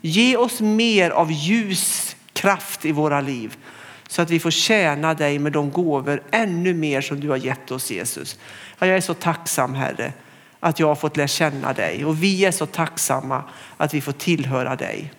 Ge 0.00 0.36
oss 0.36 0.60
mer 0.60 1.10
av 1.10 1.32
ljus 1.32 2.16
kraft 2.32 2.84
i 2.84 2.92
våra 2.92 3.20
liv 3.20 3.56
så 4.10 4.22
att 4.22 4.30
vi 4.30 4.40
får 4.40 4.50
tjäna 4.50 5.14
dig 5.14 5.38
med 5.38 5.52
de 5.52 5.70
gåvor 5.70 6.22
ännu 6.30 6.74
mer 6.74 7.00
som 7.00 7.20
du 7.20 7.28
har 7.28 7.36
gett 7.36 7.70
oss 7.70 7.90
Jesus. 7.90 8.38
Ja, 8.78 8.86
jag 8.86 8.96
är 8.96 9.00
så 9.00 9.14
tacksam 9.14 9.74
Herre 9.74 10.12
att 10.60 10.80
jag 10.80 10.86
har 10.86 10.94
fått 10.94 11.16
lära 11.16 11.28
känna 11.28 11.72
dig 11.72 12.04
och 12.04 12.22
vi 12.22 12.44
är 12.44 12.50
så 12.50 12.66
tacksamma 12.66 13.44
att 13.76 13.94
vi 13.94 14.00
får 14.00 14.12
tillhöra 14.12 14.76
dig. 14.76 15.12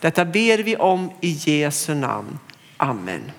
Detta 0.00 0.24
ber 0.24 0.58
vi 0.58 0.76
om 0.76 1.10
i 1.20 1.30
Jesu 1.30 1.94
namn. 1.94 2.38
Amen. 2.76 3.32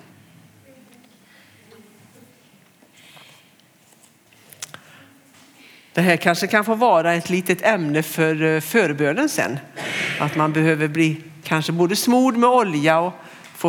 Det 5.92 6.00
här 6.00 6.16
kanske 6.16 6.46
kan 6.46 6.64
få 6.64 6.74
vara 6.74 7.14
ett 7.14 7.30
litet 7.30 7.62
ämne 7.62 8.02
för 8.02 8.42
eh, 8.42 8.60
förbönen 8.60 9.28
sen. 9.28 9.58
Att 10.20 10.36
man 10.36 10.52
behöver 10.52 10.88
bli 10.88 11.16
kanske 11.44 11.72
både 11.72 11.96
smord 11.96 12.36
med 12.36 12.50
olja 12.50 13.00
och 13.00 13.12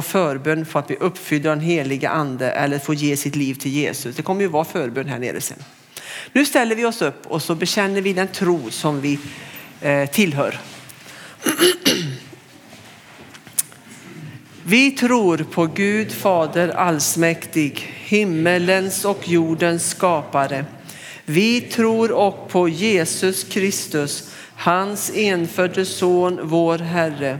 få 0.01 0.09
förbön 0.09 0.65
för 0.65 0.79
att 0.79 0.87
bli 0.87 0.95
uppfylld 0.95 1.47
av 1.47 1.55
den 1.55 1.65
heliga 1.65 2.09
ande 2.09 2.51
eller 2.51 2.79
få 2.79 2.93
ge 2.93 3.17
sitt 3.17 3.35
liv 3.35 3.53
till 3.53 3.71
Jesus. 3.71 4.15
Det 4.15 4.21
kommer 4.21 4.41
ju 4.41 4.47
vara 4.47 4.65
förbön 4.65 5.07
här 5.07 5.19
nere 5.19 5.41
sen. 5.41 5.57
Nu 6.33 6.45
ställer 6.45 6.75
vi 6.75 6.85
oss 6.85 7.01
upp 7.01 7.25
och 7.27 7.41
så 7.41 7.55
bekänner 7.55 8.01
vi 8.01 8.13
den 8.13 8.27
tro 8.27 8.71
som 8.71 9.01
vi 9.01 9.19
eh, 9.81 10.09
tillhör. 10.09 10.59
Vi 14.63 14.91
tror 14.91 15.37
på 15.37 15.65
Gud 15.65 16.11
Fader 16.11 16.69
allsmäktig, 16.69 17.93
himmelens 17.95 19.05
och 19.05 19.27
jordens 19.29 19.89
skapare. 19.89 20.65
Vi 21.25 21.61
tror 21.61 22.11
och 22.11 22.49
på 22.49 22.69
Jesus 22.69 23.43
Kristus, 23.43 24.29
hans 24.55 25.11
enfödde 25.15 25.85
son, 25.85 26.39
vår 26.43 26.77
Herre 26.77 27.39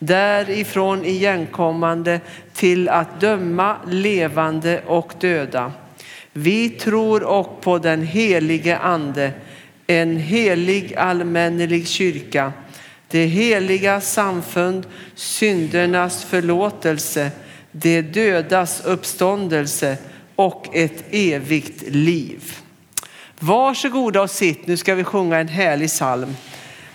därifrån 0.00 1.04
igenkommande 1.04 2.20
till 2.52 2.88
att 2.88 3.20
döma 3.20 3.76
levande 3.90 4.82
och 4.86 5.12
döda. 5.20 5.72
Vi 6.32 6.70
tror 6.70 7.22
och 7.22 7.60
på 7.60 7.78
den 7.78 8.02
helige 8.02 8.78
ande, 8.78 9.32
en 9.86 10.16
helig 10.16 10.94
allmännelig 10.94 11.88
kyrka, 11.88 12.52
det 13.08 13.26
heliga 13.26 14.00
samfund, 14.00 14.86
syndernas 15.14 16.24
förlåtelse, 16.24 17.30
det 17.72 18.02
dödas 18.02 18.84
uppståndelse 18.84 19.96
och 20.36 20.76
ett 20.76 21.04
evigt 21.10 21.82
liv. 21.88 22.56
Varsågoda 23.38 24.22
och 24.22 24.30
sitt, 24.30 24.66
nu 24.66 24.76
ska 24.76 24.94
vi 24.94 25.04
sjunga 25.04 25.38
en 25.38 25.48
härlig 25.48 25.88
psalm. 25.88 26.36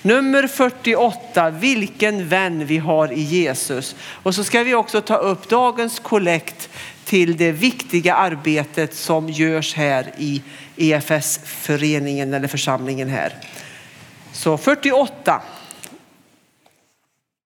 Nummer 0.05 0.47
48, 0.47 1.49
vilken 1.49 2.27
vän 2.27 2.65
vi 2.65 2.77
har 2.77 3.11
i 3.11 3.21
Jesus. 3.21 3.95
Och 4.23 4.35
så 4.35 4.43
ska 4.43 4.63
vi 4.63 4.75
också 4.75 5.01
ta 5.01 5.15
upp 5.15 5.49
dagens 5.49 5.99
kollekt 5.99 6.69
till 7.05 7.37
det 7.37 7.51
viktiga 7.51 8.15
arbetet 8.15 8.95
som 8.95 9.29
görs 9.29 9.75
här 9.75 10.11
i 10.17 10.41
EFS-föreningen 10.75 12.33
eller 12.33 12.47
församlingen 12.47 13.09
här. 13.09 13.33
Så 14.31 14.57
48, 14.57 15.41